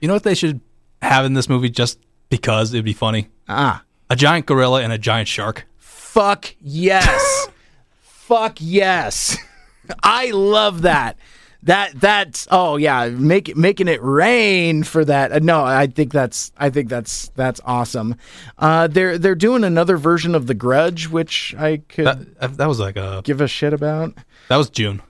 [0.00, 0.60] You know what they should
[1.00, 1.98] have in this movie just
[2.30, 3.28] because it'd be funny?
[3.48, 5.66] ah, A giant gorilla and a giant shark.
[5.78, 7.48] fuck yes.
[8.00, 9.36] fuck yes.
[10.02, 11.16] I love that.
[11.64, 15.30] That that's oh yeah, make making it rain for that.
[15.30, 18.16] Uh, No, I think that's I think that's that's awesome.
[18.58, 22.06] Uh, they're they're doing another version of The Grudge, which I could
[22.40, 24.14] That, that was like a give a shit about.
[24.48, 25.02] that was June.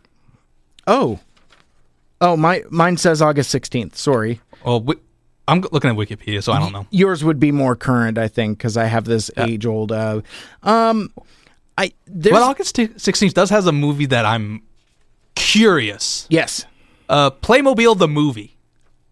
[0.87, 1.20] Oh,
[2.20, 3.97] oh my mine says August sixteenth.
[3.97, 5.01] Sorry, Well, wi-
[5.49, 6.87] I'm looking at Wikipedia, so I don't know.
[6.91, 9.91] yours would be more current, I think, because I have this age old.
[9.91, 10.20] Uh,
[10.62, 11.12] um,
[11.79, 14.62] I there's But August 16th does has a movie that I'm
[15.34, 16.26] curious.
[16.30, 16.64] yes.
[17.09, 18.56] Uh, Playmobil the movie.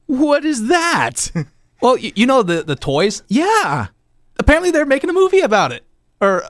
[0.06, 1.30] What is that?
[1.82, 3.22] Well, you, you know the the toys.
[3.28, 3.86] yeah.
[4.38, 5.82] Apparently, they're making a movie about it.
[6.20, 6.44] Or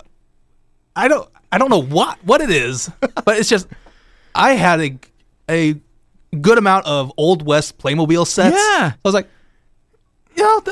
[0.97, 2.91] I don't I don't know what what it is,
[3.25, 3.69] but it's just
[4.35, 4.99] I had a
[5.49, 5.75] a
[6.41, 8.57] good amount of old west Playmobil sets.
[8.57, 8.93] Yeah.
[8.93, 9.29] I was like,
[10.37, 10.63] you know,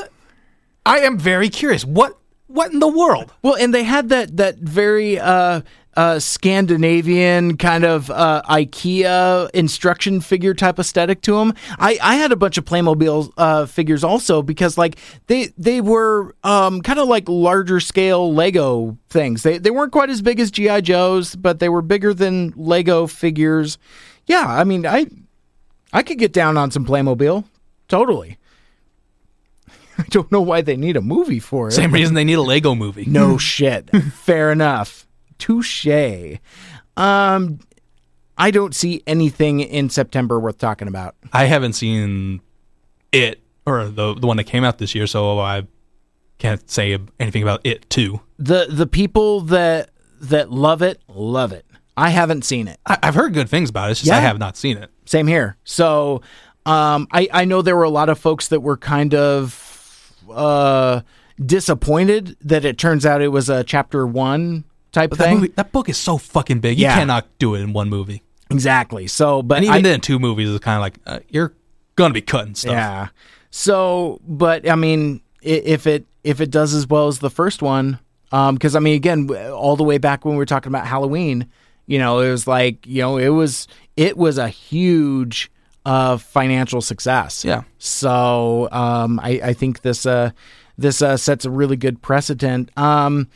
[0.85, 1.85] I am very curious.
[1.85, 2.17] What
[2.47, 3.31] what in the world?
[3.41, 5.61] Well, and they had that that very uh,
[5.99, 11.53] uh, Scandinavian kind of uh, IKEA instruction figure type aesthetic to them.
[11.77, 14.97] I, I had a bunch of Playmobil uh, figures also because like
[15.27, 19.43] they they were um, kind of like larger scale Lego things.
[19.43, 23.05] They they weren't quite as big as GI Joes, but they were bigger than Lego
[23.05, 23.77] figures.
[24.25, 25.05] Yeah, I mean I
[25.91, 27.43] I could get down on some Playmobil
[27.89, 28.37] totally.
[29.97, 31.71] I don't know why they need a movie for it.
[31.73, 33.03] Same reason they need a Lego movie.
[33.05, 33.89] No shit.
[34.13, 35.05] Fair enough.
[35.39, 35.87] Touche.
[36.95, 37.59] Um,
[38.37, 41.15] I don't see anything in September worth talking about.
[41.33, 42.41] I haven't seen
[43.11, 45.63] it or the the one that came out this year, so I
[46.37, 48.21] can't say anything about it too.
[48.37, 49.89] the The people that
[50.21, 51.65] that love it love it.
[51.97, 52.79] I haven't seen it.
[52.85, 53.91] I, I've heard good things about it.
[53.91, 54.89] It's just I have not seen it.
[55.05, 55.57] Same here.
[55.65, 56.21] So,
[56.65, 61.01] um, I I know there were a lot of folks that were kind of uh
[61.43, 65.35] disappointed that it turns out it was a chapter one type that thing.
[65.35, 66.77] movie, that book is so fucking big.
[66.79, 66.95] You Yeah.
[66.95, 68.23] cannot do it in one movie.
[68.51, 69.07] Exactly.
[69.07, 71.53] So, but And even I, then, two movies is kind of like uh, you're
[71.95, 72.71] gonna be cutting stuff.
[72.71, 73.07] Yeah.
[73.51, 77.99] So, but I mean, if it if it does as well as the first one,
[78.31, 81.47] because I mean, again, all the way back when we were talking about Halloween,
[81.87, 83.67] you know, it was like you know, it was
[83.97, 85.51] it was a huge
[85.85, 87.43] uh, financial success.
[87.45, 87.63] Yeah.
[87.77, 90.31] So, um, I I think this uh
[90.77, 92.69] this uh, sets a really good precedent.
[92.77, 93.27] Um.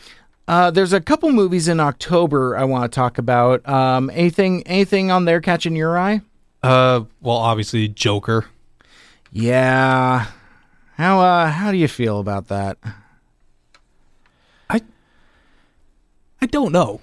[0.47, 3.67] Uh, there's a couple movies in October I want to talk about.
[3.67, 6.21] Um, anything, anything on there catching your eye?
[6.61, 8.45] Uh, well, obviously Joker.
[9.31, 10.25] Yeah.
[10.95, 12.77] How uh how do you feel about that?
[14.69, 14.81] I
[16.41, 17.01] I don't know.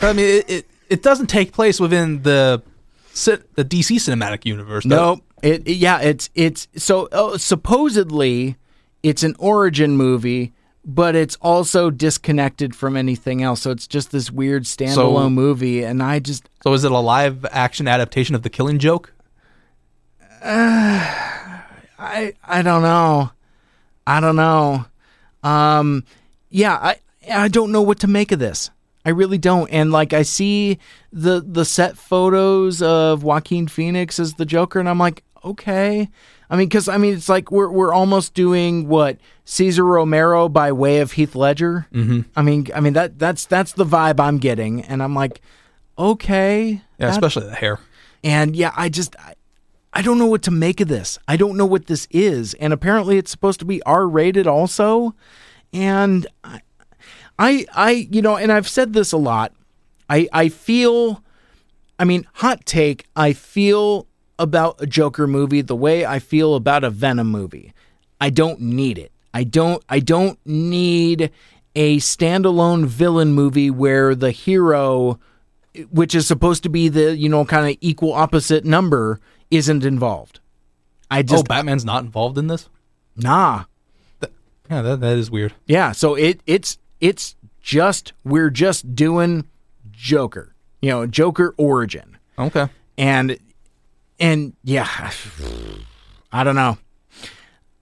[0.00, 2.62] I mean, it, it it doesn't take place within the
[3.14, 4.84] the DC cinematic universe.
[4.84, 8.56] No, it, it- yeah, it's it's so oh, supposedly
[9.02, 10.52] it's an origin movie,
[10.84, 13.62] but it's also disconnected from anything else.
[13.62, 16.98] So it's just this weird standalone So- movie and I just So is it a
[16.98, 19.12] live action adaptation of The Killing Joke?
[20.44, 23.30] I I don't know.
[24.06, 24.84] I don't know.
[25.42, 26.04] Um
[26.50, 26.96] yeah, I
[27.32, 28.70] I don't know what to make of this.
[29.04, 29.68] I really don't.
[29.70, 30.78] And like I see
[31.12, 36.08] the the set photos of Joaquin Phoenix as the Joker and I'm like, okay.
[36.52, 39.16] I mean cuz I mean it's like we're we're almost doing what
[39.46, 41.86] Cesar Romero by way of Heath Ledger.
[41.92, 42.20] Mm-hmm.
[42.36, 45.40] I mean I mean that that's that's the vibe I'm getting and I'm like,
[45.98, 46.82] okay.
[46.98, 47.80] Yeah, especially the hair.
[48.22, 49.34] and yeah, I just I,
[49.94, 51.18] I don't know what to make of this.
[51.26, 52.52] I don't know what this is.
[52.54, 55.14] And apparently it's supposed to be R rated also.
[55.72, 56.60] And I
[57.38, 59.54] I I you know, and I've said this a lot.
[60.10, 61.24] I I feel
[61.98, 64.06] I mean, hot take, I feel
[64.38, 67.72] about a Joker movie the way I feel about a Venom movie.
[68.20, 69.12] I don't need it.
[69.34, 71.30] I don't I don't need
[71.74, 75.18] a standalone villain movie where the hero
[75.90, 80.40] which is supposed to be the, you know, kind of equal opposite number isn't involved.
[81.10, 82.68] I just oh, just Batman's not involved in this.
[83.16, 83.64] nah.
[84.70, 85.52] Yeah, that, that is weird.
[85.66, 89.44] Yeah, so it it's it's just we're just doing
[89.90, 90.54] Joker.
[90.80, 92.16] You know, Joker origin.
[92.38, 92.68] Okay.
[92.96, 93.38] And
[94.20, 94.88] and yeah,
[96.32, 96.78] I don't know.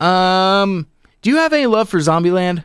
[0.05, 0.87] Um
[1.23, 2.65] do you have any love for Zombieland?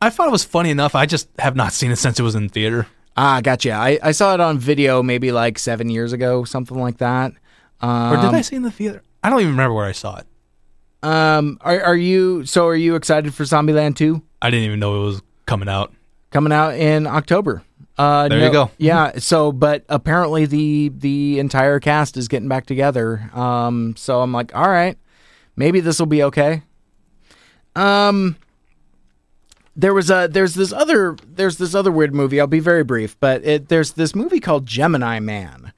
[0.00, 0.94] I thought it was funny enough.
[0.94, 2.86] I just have not seen it since it was in theater.
[3.16, 3.72] Ah, gotcha.
[3.72, 7.32] I, I saw it on video maybe like seven years ago, something like that.
[7.80, 9.02] Um, Or did I see it in the theater?
[9.22, 10.26] I don't even remember where I saw it.
[11.02, 12.66] Um, are are you so?
[12.66, 15.92] Are you excited for Zombieland two I didn't even know it was coming out.
[16.30, 17.62] coming out in October?
[17.98, 18.70] Uh, There you go.
[18.78, 19.18] Yeah.
[19.18, 23.30] So, but apparently the the entire cast is getting back together.
[23.34, 24.96] Um, so I'm like, all right,
[25.56, 26.62] maybe this will be okay.
[27.76, 28.36] Um,
[29.76, 32.40] there was a there's this other there's this other weird movie.
[32.40, 35.72] I'll be very brief, but it, there's this movie called Gemini Man.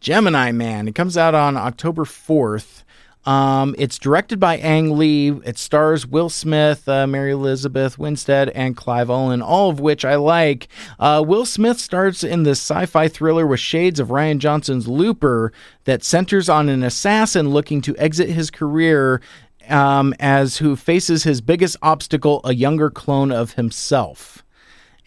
[0.00, 0.88] Gemini Man.
[0.88, 2.82] It comes out on October 4th.
[3.30, 5.30] Um, it's directed by Ang Lee.
[5.44, 10.16] It stars Will Smith, uh, Mary Elizabeth Winstead, and Clive Owen, all of which I
[10.16, 10.66] like.
[10.98, 15.52] Uh, Will Smith stars in this sci fi thriller with shades of Rian Johnson's Looper
[15.84, 19.20] that centers on an assassin looking to exit his career
[19.68, 24.44] um, as who faces his biggest obstacle, a younger clone of himself.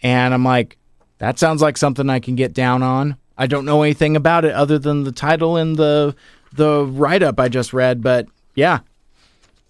[0.02, 0.78] And I'm like,
[1.18, 3.18] that sounds like something I can get down on.
[3.36, 6.16] I don't know anything about it other than the title and the
[6.54, 8.80] the write up I just read, but yeah,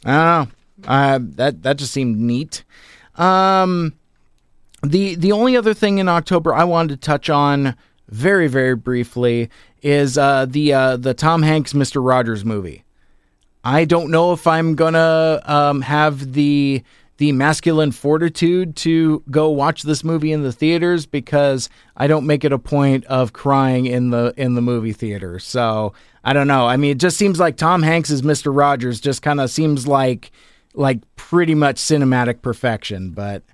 [0.05, 0.47] I.
[0.86, 2.65] Uh, that that just seemed neat.
[3.15, 3.94] Um,
[4.82, 7.74] the the only other thing in October I wanted to touch on
[8.09, 9.48] very very briefly
[9.82, 12.85] is uh, the uh, the Tom Hanks Mister Rogers movie.
[13.62, 16.82] I don't know if I'm gonna um, have the
[17.16, 22.45] the masculine fortitude to go watch this movie in the theaters because I don't make
[22.45, 25.39] it a point of crying in the in the movie theater.
[25.39, 25.93] So
[26.24, 26.66] I don't know.
[26.66, 29.86] I mean, it just seems like Tom Hanks as Mister Rogers just kind of seems
[29.86, 30.32] like
[30.74, 33.45] like pretty much cinematic perfection, but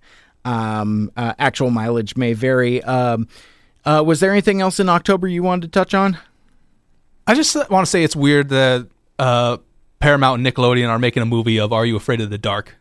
[0.44, 2.82] um, uh, actual mileage may vary.
[2.82, 3.28] Um,
[3.84, 6.16] uh, was there anything else in October you wanted to touch on?
[7.26, 8.88] I just want to say it's weird that
[9.18, 9.58] uh,
[10.00, 12.76] Paramount and Nickelodeon are making a movie of Are You Afraid of the Dark?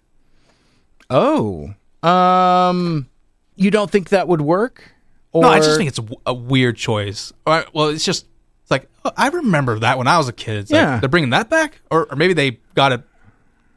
[1.10, 1.74] Oh,
[2.04, 3.08] um,
[3.56, 4.92] you don't think that would work?
[5.32, 7.32] Or No, I just think it's a, w- a weird choice.
[7.46, 8.26] Or, well, it's just
[8.64, 10.58] it's like oh, I remember that when I was a kid.
[10.58, 11.00] It's like, Yeah.
[11.00, 13.02] they're bringing that back, or, or maybe they got it.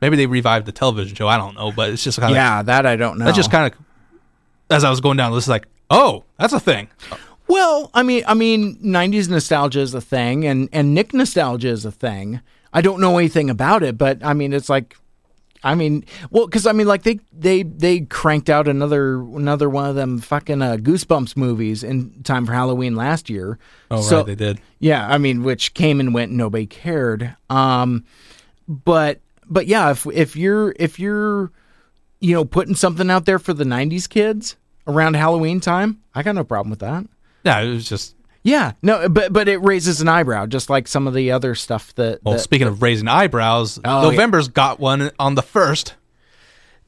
[0.00, 1.28] Maybe they revived the television show.
[1.28, 3.26] I don't know, but it's just kind of yeah, that I don't know.
[3.26, 3.78] That just kind of
[4.70, 6.88] as I was going down the list, like, oh, that's a thing.
[7.48, 11.84] Well, I mean, I mean, '90s nostalgia is a thing, and and Nick nostalgia is
[11.84, 12.40] a thing.
[12.72, 14.96] I don't know anything about it, but I mean, it's like,
[15.64, 19.88] I mean, well, because I mean, like they they they cranked out another another one
[19.88, 23.58] of them fucking uh, Goosebumps movies in time for Halloween last year.
[23.90, 24.60] Oh, So- right, they did.
[24.80, 27.36] Yeah, I mean, which came and went, and nobody cared.
[27.48, 28.04] Um,
[28.68, 31.52] but but yeah, if if you're if you're
[32.20, 34.56] you know putting something out there for the '90s kids
[34.86, 37.04] around Halloween time, I got no problem with that.
[37.44, 38.16] Yeah, it was just.
[38.44, 41.94] Yeah, no, but but it raises an eyebrow, just like some of the other stuff
[41.94, 42.20] that.
[42.24, 45.94] Well, that- speaking of raising eyebrows, Oh, November's got one on the first,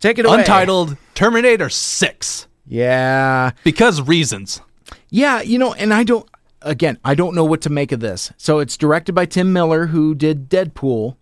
[0.01, 0.41] take it away.
[0.41, 4.61] untitled Terminator Six, Yeah, because reasons.
[5.11, 6.29] yeah, you know, and I don't.
[6.63, 8.33] Again, I don't know what to make of this.
[8.39, 11.17] So it's directed by Tim Miller, who did Deadpool.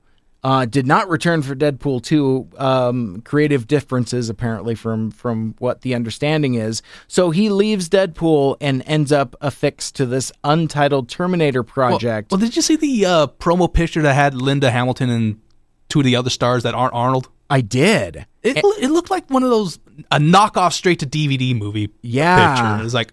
[0.44, 2.48] Uh, did not return for Deadpool 2.
[2.59, 6.82] Um, creative differences, apparently, from from what the understanding is.
[7.06, 12.32] So he leaves Deadpool and ends up affixed to this untitled Terminator project.
[12.32, 15.40] well, did you see the uh, promo picture that had Linda Hamilton and
[15.89, 17.28] two of the other stars that aren't Arnold?
[17.48, 18.27] I did.
[18.43, 19.78] It, it looked like one of those
[20.10, 22.55] a knockoff straight to DVD movie Yeah.
[22.56, 22.85] picture.
[22.85, 23.12] It's like,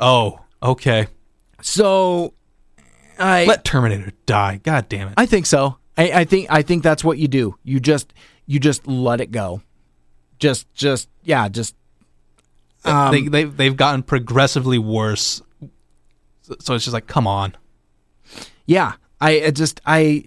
[0.00, 1.06] oh, okay,
[1.62, 2.34] So
[3.18, 4.60] I let Terminator die.
[4.62, 5.14] God damn it.
[5.16, 5.78] I think so.
[5.96, 7.56] I, I think I think that's what you do.
[7.64, 8.12] You just
[8.46, 9.62] you just let it go.
[10.38, 11.74] Just just yeah, just
[12.84, 15.42] um, they, they they've gotten progressively worse.
[16.42, 17.56] So- it's just like, come on.
[18.66, 18.92] yeah.
[19.20, 20.24] I, I just I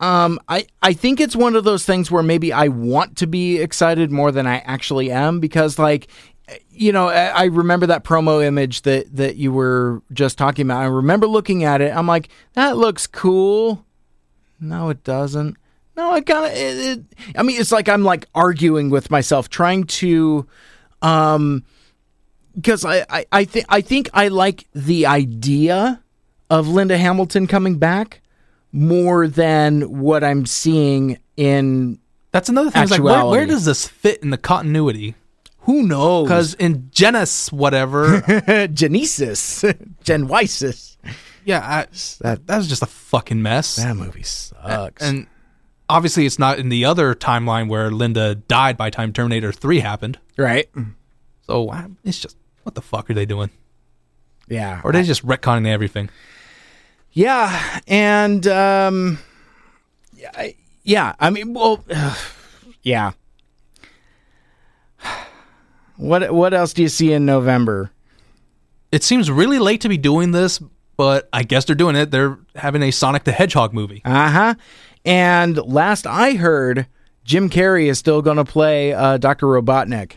[0.00, 3.58] um I I think it's one of those things where maybe I want to be
[3.58, 6.08] excited more than I actually am because like
[6.70, 10.80] you know I, I remember that promo image that that you were just talking about.
[10.82, 11.94] I remember looking at it.
[11.94, 13.84] I'm like that looks cool.
[14.60, 15.56] No, it doesn't.
[15.96, 17.04] No, I kind of.
[17.36, 20.46] I mean, it's like I'm like arguing with myself, trying to,
[21.02, 21.64] um,
[22.54, 26.02] because I I I think I think I like the idea
[26.50, 28.20] of Linda Hamilton coming back
[28.70, 31.98] more than what I'm seeing in.
[32.30, 32.88] That's another thing.
[32.88, 35.14] Like, where, where does this fit in the continuity?
[35.62, 36.26] Who knows?
[36.28, 38.20] Because in Genesis, whatever,
[38.72, 39.62] Genesis,
[40.04, 40.96] Genwisis.
[41.48, 41.86] Yeah, I,
[42.20, 43.76] that that was just a fucking mess.
[43.76, 45.02] That movie sucks.
[45.02, 45.26] And
[45.88, 50.18] obviously, it's not in the other timeline where Linda died by time Terminator Three happened.
[50.36, 50.68] right?
[51.46, 53.48] So I- it's just what the fuck are they doing?
[54.46, 54.82] Yeah.
[54.84, 56.10] Or are they just retconning everything?
[57.12, 59.18] Yeah, and um,
[60.14, 60.54] yeah, I,
[60.84, 61.14] yeah.
[61.18, 61.82] I mean, well,
[62.82, 63.12] yeah.
[65.96, 67.90] What what else do you see in November?
[68.92, 70.62] It seems really late to be doing this,
[70.98, 72.10] but I guess they're doing it.
[72.10, 74.02] They're having a Sonic the Hedgehog movie.
[74.04, 74.54] Uh huh.
[75.06, 76.86] And last I heard,
[77.24, 80.14] Jim Carrey is still going to play uh, Doctor Robotnik,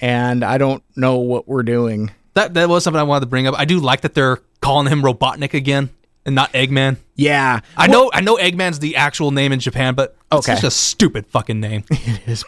[0.00, 2.12] and I don't know what we're doing.
[2.34, 3.54] That that was something I wanted to bring up.
[3.58, 5.90] I do like that they're calling him Robotnik again
[6.24, 6.96] and not Eggman.
[7.16, 10.54] Yeah, I know I know Eggman's the actual name in Japan, but it's Okay.
[10.54, 11.82] such a stupid fucking name.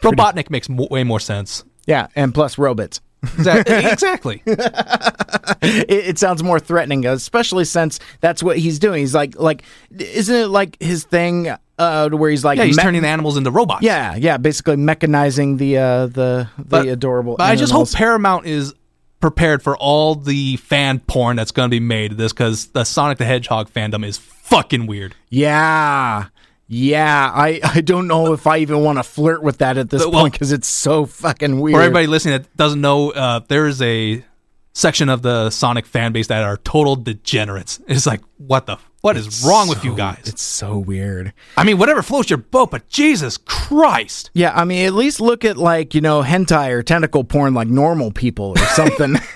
[0.02, 1.64] Robotnik makes mo- way more sense.
[1.86, 3.00] yeah, and plus robots.
[3.22, 3.74] Exactly.
[3.90, 4.42] exactly.
[4.46, 9.00] it, it sounds more threatening, especially since that's what he's doing.
[9.00, 9.62] He's like, like,
[9.96, 13.36] isn't it like his thing uh, where he's like, Yeah, he's me- turning the animals
[13.36, 13.82] into robots.
[13.82, 17.36] yeah, yeah, basically mechanizing the uh, the the But- adorable.
[17.36, 17.90] But I just hope.
[17.92, 18.74] Paramount is
[19.20, 22.82] prepared for all the fan porn that's going to be made of this because the
[22.84, 25.14] Sonic the Hedgehog fandom is fucking weird.
[25.30, 26.26] yeah,
[26.72, 27.30] yeah.
[27.34, 30.22] I I don't know if I even want to flirt with that at this well-
[30.22, 31.76] point because it's so fucking weird.
[31.76, 34.24] For everybody listening that doesn't know, uh, there is a
[34.72, 37.80] section of the Sonic fan base that are total degenerates.
[37.86, 40.22] It's like, what the, what is wrong with you guys?
[40.24, 41.32] It's so weird.
[41.56, 44.30] I mean, whatever floats your boat, but Jesus Christ.
[44.32, 47.68] Yeah, I mean, at least look at like you know hentai or tentacle porn like
[47.68, 49.16] normal people or something.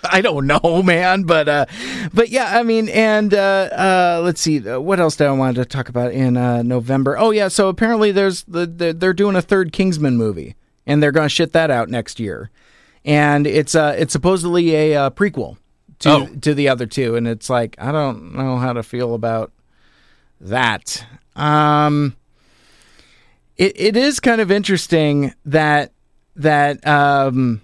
[0.10, 1.66] I don't know, man, but uh,
[2.12, 3.38] but yeah, I mean, and uh,
[3.72, 7.18] uh, let's see, uh, what else did I want to talk about in uh, November?
[7.18, 10.54] Oh yeah, so apparently there's the, the they're doing a third Kingsman movie,
[10.86, 12.50] and they're going to shit that out next year,
[13.04, 15.56] and it's uh it's supposedly a uh, prequel
[16.00, 16.26] to Oh.
[16.42, 19.52] to the other two, and it's like I don't know how to feel about
[20.40, 21.04] that.
[21.34, 22.16] Um,
[23.56, 25.92] it, it is kind of interesting that
[26.36, 27.60] that um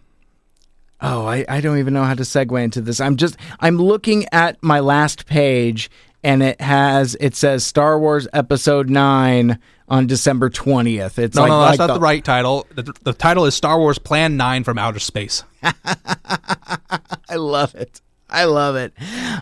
[1.01, 4.27] oh I, I don't even know how to segue into this i'm just i'm looking
[4.33, 5.91] at my last page
[6.23, 9.59] and it has it says star wars episode 9
[9.89, 12.67] on december 20th it's No, like, no, like that's not the- the right title.
[12.75, 15.45] The, the title is Star Wars Plan 9 from Outer Space.
[17.29, 18.01] i love it
[18.31, 18.93] i love it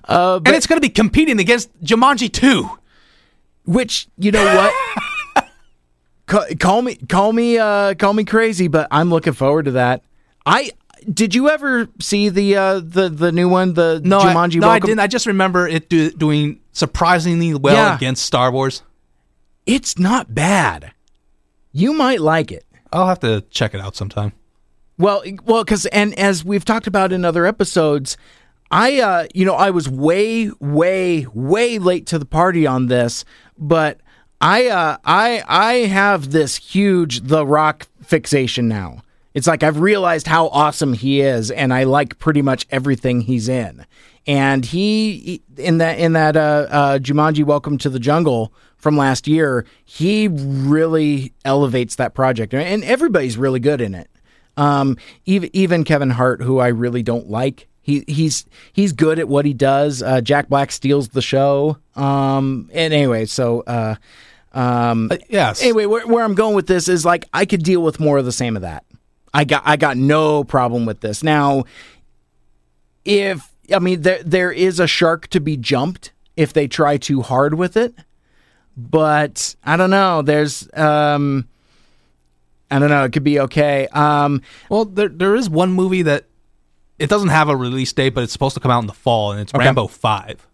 [0.04, 2.68] uh but and it's going to be competing against Jumanji 2.
[3.66, 4.44] which you know
[5.34, 5.48] what
[6.26, 10.02] Ca- call me call me uh call me crazy but i'm looking forward to that
[10.46, 10.70] i
[11.12, 14.68] did you ever see the uh the the new one the No, I, Jumanji no,
[14.68, 15.00] I didn't.
[15.00, 17.96] I just remember it do, doing surprisingly well Yeah.
[17.96, 18.82] against Star Wars.
[19.66, 20.92] it's not bad.
[21.72, 22.64] You might like it.
[22.92, 24.32] I'll have to check it out sometime.
[24.98, 28.16] Well, well, because and as we've talked about in other episodes,
[28.70, 33.24] I, uh, you know, I was way, way, way late to the party on this,
[33.58, 34.00] but
[34.40, 39.02] I, uh, I, I have this huge The Rock fixation now.
[39.34, 43.48] It's like I've realized how awesome he is, and I like pretty much everything he's
[43.48, 43.86] in.
[44.26, 49.26] And he in that in that uh, uh, Jumanji: Welcome to the Jungle from last
[49.28, 54.10] year, he really elevates that project, and everybody's really good in it.
[54.56, 59.28] Um, even even Kevin Hart, who I really don't like, he he's he's good at
[59.28, 60.02] what he does.
[60.02, 61.78] Uh, Jack Black steals the show.
[61.96, 63.94] Um, and anyway, so uh,
[64.52, 65.62] um, Uh, yes.
[65.62, 68.24] anyway, where, where I'm going with this is like I could deal with more of
[68.24, 68.84] the same of that.
[69.34, 71.22] I got I got no problem with this.
[71.22, 71.64] Now,
[73.04, 77.22] if I mean there there is a shark to be jumped if they try too
[77.22, 77.94] hard with it,
[78.76, 80.22] but I don't know.
[80.22, 81.48] There's um,
[82.70, 83.04] I don't know.
[83.04, 83.86] It could be okay.
[83.88, 86.24] Um, Well, there there is one movie that
[86.98, 89.32] it doesn't have a release date, but it's supposed to come out in the fall,
[89.32, 90.46] and it's Rambo Five.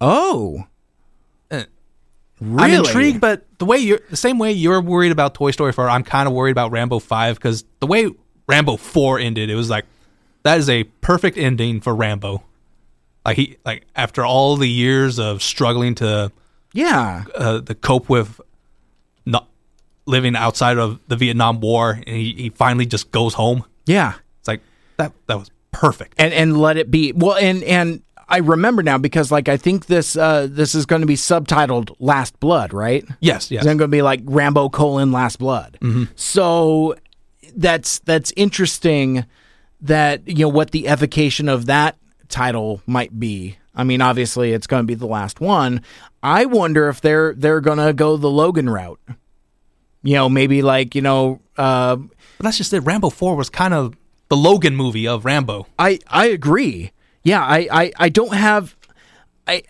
[0.00, 0.66] oh,
[2.40, 2.72] really?
[2.74, 5.88] I'm intrigued, but the way you're the same way you're worried about Toy Story 4,
[5.88, 8.10] I'm kind of worried about Rambo 5 because the way
[8.46, 9.84] Rambo 4 ended, it was like
[10.44, 12.42] that is a perfect ending for Rambo.
[13.26, 16.32] Like he like after all the years of struggling to
[16.72, 18.40] Yeah, uh, to cope with
[19.26, 19.48] not
[20.06, 23.64] living outside of the Vietnam War, and he, he finally just goes home.
[23.86, 24.14] yeah.
[24.38, 24.60] It's like
[24.96, 26.14] that that was perfect.
[26.18, 29.86] and and let it be well and and I remember now because like I think
[29.86, 33.04] this uh, this is going to be subtitled Last Blood, right?
[33.20, 33.60] Yes, yes.
[33.60, 35.78] It's going to be like Rambo colon Last Blood.
[36.14, 36.94] So
[37.56, 39.24] that's that's interesting
[39.80, 41.96] that you know what the evocation of that
[42.28, 43.56] title might be.
[43.74, 45.82] I mean, obviously it's going to be the last one.
[46.22, 49.00] I wonder if they're they're going to go the Logan route.
[50.02, 52.80] You know, maybe like you know, uh, But that's just it.
[52.80, 53.96] Rambo 4 was kind of
[54.28, 55.66] the Logan movie of Rambo.
[55.78, 56.92] I I agree.
[57.28, 58.74] Yeah, I I, I don't have
[59.46, 59.62] I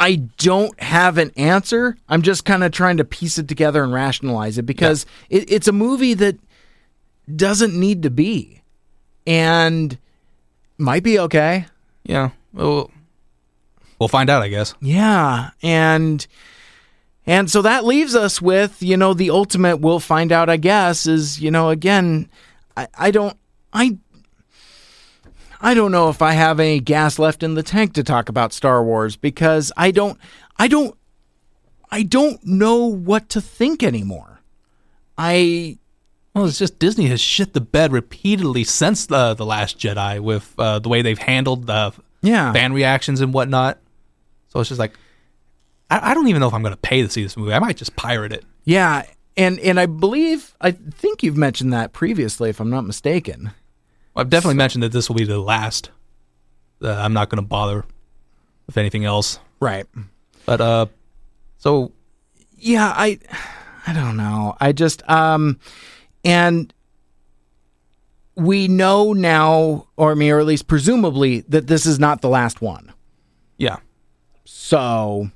[0.00, 1.96] I don't have an answer.
[2.08, 5.68] I'm just kind of trying to piece it together and rationalize it because it, it's
[5.68, 6.38] a movie that
[7.34, 8.62] doesn't need to be,
[9.28, 9.96] and
[10.76, 11.66] might be okay.
[12.02, 12.30] Yeah.
[12.52, 12.90] Well,
[14.00, 14.74] we'll find out, I guess.
[14.80, 16.26] Yeah, and
[17.26, 19.76] and so that leaves us with you know the ultimate.
[19.76, 22.28] We'll find out, I guess, is you know again,
[22.76, 23.36] I, I don't
[23.72, 23.98] I
[25.64, 28.52] I don't know if I have any gas left in the tank to talk about
[28.52, 30.18] Star Wars because I don't
[30.56, 30.96] I don't
[31.90, 34.40] I don't know what to think anymore.
[35.16, 35.78] I
[36.34, 40.52] Well, it's just Disney has shit the bed repeatedly since the the Last Jedi with
[40.58, 41.92] uh, the way they've handled the
[42.22, 43.78] yeah fan reactions and whatnot.
[44.48, 44.98] So it's just like,
[45.90, 47.54] I, I don't even know if I'm going to pay to see this movie.
[47.54, 48.44] I might just pirate it.
[48.64, 49.04] yeah
[49.36, 53.52] and and I believe I think you've mentioned that previously if I'm not mistaken.
[54.14, 55.90] I've definitely mentioned that this will be the last.
[56.82, 57.84] Uh, I'm not going to bother
[58.66, 59.38] with anything else.
[59.60, 59.86] Right.
[60.44, 60.86] But uh,
[61.62, 61.92] so
[62.56, 63.18] yeah i
[63.86, 65.58] i don't know i just um
[66.24, 66.72] and
[68.34, 72.28] we know now or I mean, or at least presumably that this is not the
[72.28, 72.92] last one
[73.58, 73.76] yeah.
[74.44, 75.30] so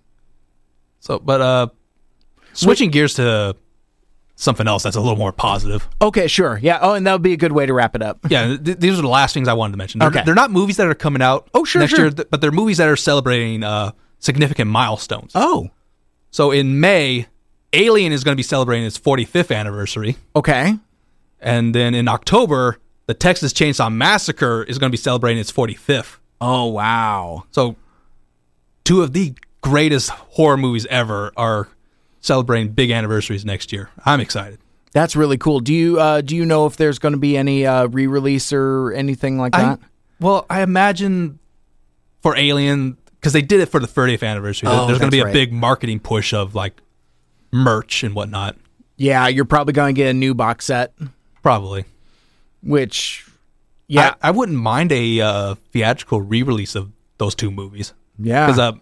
[0.99, 1.69] So, but uh,
[2.53, 3.55] switching gears to
[4.39, 5.89] something else that's a little more positive.
[6.01, 8.19] okay sure yeah oh and that would be a good way to wrap it up
[8.29, 9.99] Yeah, th- these are the last things I wanted to mention.
[9.99, 10.23] They're, Okay.
[10.25, 11.49] they're not movies that are coming out.
[11.55, 12.05] Oh, sure, next sure.
[12.07, 15.33] year, th- but they're movies that are celebrating uh, significant milestones.
[15.35, 15.71] oh
[16.31, 17.27] So in May,
[17.73, 20.77] Alien is going to be celebrating its 45th anniversary, okay
[21.41, 26.17] and then in October, the Texas Chainsaw Massacre is going to be celebrating its 45th.
[26.41, 27.77] oh wow So,
[28.85, 31.69] two of the greatest horror movies ever are
[32.27, 33.89] celebrating big anniversaries next year.
[34.05, 34.59] I'm excited.
[34.93, 37.67] that's really cool do you uh do you know if there's going to be any
[37.67, 39.81] uh re-release or anything like I, that
[40.19, 41.39] well, I imagine
[42.23, 44.69] for Alien because they did it for the 30th anniversary.
[44.71, 45.33] Oh, there's going to be a right.
[45.33, 46.81] big marketing push of like
[47.53, 48.57] merch and whatnot.
[48.97, 50.95] yeah you're probably going to get a new box set
[51.43, 51.85] Probably.
[52.63, 53.27] which
[53.89, 58.59] yeah I, I wouldn't mind a uh, theatrical re-release of those two movies yeah because
[58.59, 58.73] uh,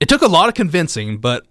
[0.00, 1.18] it took a lot of convincing.
[1.18, 1.46] But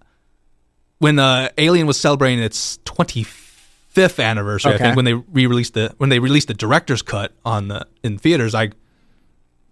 [1.04, 6.08] when uh, Alien was celebrating its 25th anniversary, I think when they re-released the when
[6.08, 8.70] they released the director's cut on the in theaters, I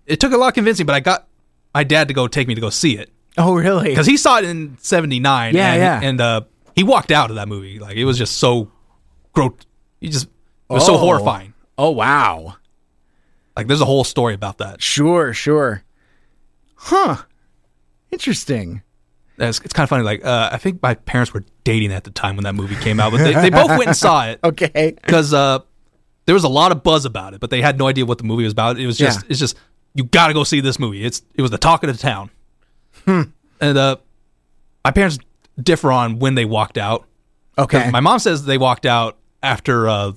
[0.06, 1.26] it took a lot of convincing, but I got
[1.74, 3.08] my dad to go take me to go see it.
[3.38, 5.54] oh really because he saw it in '79.
[5.54, 6.08] Yeah, and, yeah.
[6.08, 6.40] and uh,
[6.76, 8.70] he walked out of that movie like it was just so
[9.32, 9.64] grot.
[10.00, 10.98] He just it was so Oh.
[10.98, 11.54] horrifying.
[11.78, 12.56] oh wow
[13.56, 14.82] Like there's a whole story about that.
[14.82, 15.82] Sure, sure.
[16.74, 17.16] Huh.
[18.10, 18.82] Interesting.
[19.48, 20.04] It's, it's kind of funny.
[20.04, 23.00] Like uh, I think my parents were dating at the time when that movie came
[23.00, 24.94] out, but they, they both went and saw it Okay.
[25.02, 25.58] because uh,
[26.26, 28.24] there was a lot of buzz about it, but they had no idea what the
[28.24, 28.78] movie was about.
[28.78, 29.26] It was just Yeah.
[29.30, 29.56] it's just
[29.94, 31.04] you got to go see this movie.
[31.04, 32.30] It's it was the talk of the town.
[33.06, 33.96] And uh,
[34.84, 35.18] my parents
[35.60, 37.06] differ on when they walked out.
[37.56, 37.90] 'Cause Okay.
[37.90, 40.12] My mom says they walked out after uh,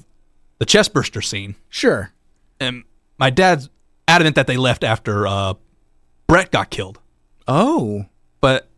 [0.60, 2.12] the chest burster scene, sure.
[2.60, 2.84] and
[3.18, 3.70] my dad's
[4.08, 5.56] adamant that they left after uh,
[6.28, 7.00] Brett got killed.
[7.48, 8.06] Oh.
[8.40, 8.70] But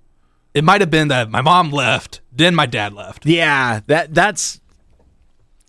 [0.57, 3.25] it might have been that my mom left, then my dad left.
[3.25, 4.59] Yeah, that that's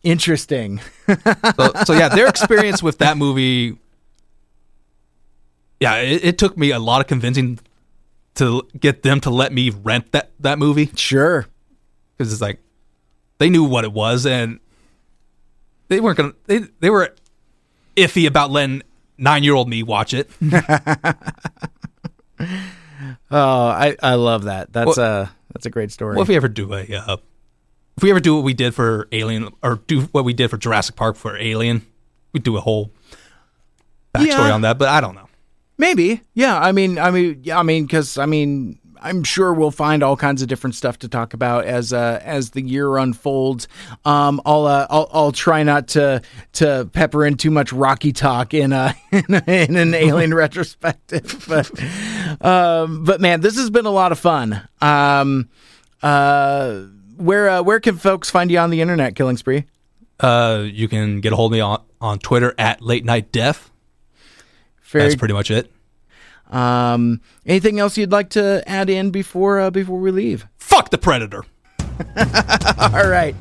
[0.02, 0.80] interesting.
[1.06, 3.76] So, so yeah, their experience with that movie,
[5.80, 7.58] yeah, it, it took me a lot of convincing
[8.36, 11.46] to get them to let me rent that that movie Sure.
[12.16, 12.60] because it's like
[13.38, 14.58] they knew what it was and
[15.88, 17.14] they weren't gonna they they were
[17.96, 18.82] iffy about letting
[19.18, 20.30] nine year old me watch it.
[23.30, 24.72] Oh, I I love that.
[24.72, 26.14] That's Well- a that's a great story.
[26.16, 27.16] Well, if we ever do a, uh,
[27.96, 30.56] if we ever do what we did for Alien, or do what we did for
[30.56, 31.84] Jurassic Park for Alien,
[32.32, 32.92] we do a whole
[34.14, 34.52] backstory Yeah.
[34.54, 34.78] on that.
[34.78, 35.28] But I don't know.
[35.78, 36.22] Maybe.
[36.34, 36.58] Yeah.
[36.58, 40.16] I mean, I mean, yeah, I mean, because I mean, I'm sure we'll find all
[40.16, 43.68] kinds of different stuff to talk about as uh, as the year unfolds.
[44.04, 46.22] Um, I'll, uh, I'll I'll try not to
[46.54, 53.04] to pepper in too much Rocky talk in a in, an Alien retrospective, but um,
[53.04, 54.68] but man, this has been a lot of fun.
[54.80, 55.48] Um,
[56.02, 56.82] uh,
[57.16, 59.64] where uh, where can folks find you on the internet, Killing Spree?
[60.20, 63.70] Uh, you can get a hold of me on, on Twitter at Late Night Death.
[64.82, 65.70] Very That's pretty much it.
[66.48, 70.46] Um, anything else you'd like to add in before uh, before we leave?
[70.56, 71.44] Fuck the predator.
[72.78, 73.34] All right.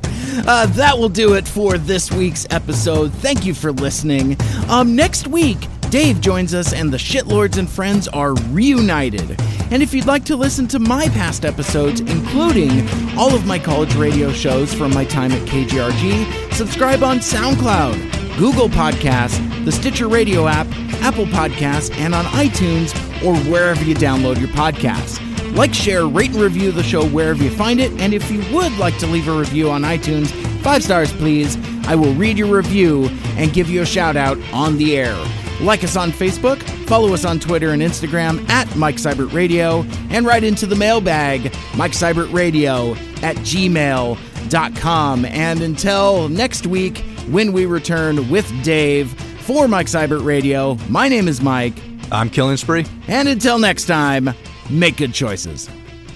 [0.46, 3.12] Uh, that will do it for this week's episode.
[3.14, 4.36] Thank you for listening.
[4.68, 5.58] Um, next week,
[5.90, 9.40] Dave joins us and the Shitlords and friends are reunited.
[9.70, 12.86] And if you'd like to listen to my past episodes, including
[13.16, 18.68] all of my college radio shows from my time at KGRG, subscribe on SoundCloud, Google
[18.68, 20.66] Podcasts, the Stitcher Radio app,
[21.00, 22.94] Apple Podcasts, and on iTunes
[23.24, 25.27] or wherever you download your podcasts.
[25.54, 27.90] Like, share, rate, and review the show wherever you find it.
[28.00, 30.28] And if you would like to leave a review on iTunes,
[30.62, 31.56] five stars, please.
[31.86, 35.16] I will read your review and give you a shout out on the air.
[35.60, 40.24] Like us on Facebook, follow us on Twitter and Instagram at Mike Seibert Radio, and
[40.24, 45.24] write into the mailbag, Mike Seibert Radio at gmail.com.
[45.24, 46.98] And until next week,
[47.30, 49.10] when we return with Dave
[49.40, 51.74] for Mike Seibert Radio, my name is Mike.
[52.10, 54.30] I'm killing spree And until next time,
[54.70, 55.68] make good choices.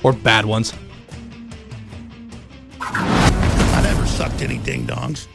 [0.03, 0.75] or bad ones.
[2.81, 5.29] I never sucked any ding dongs.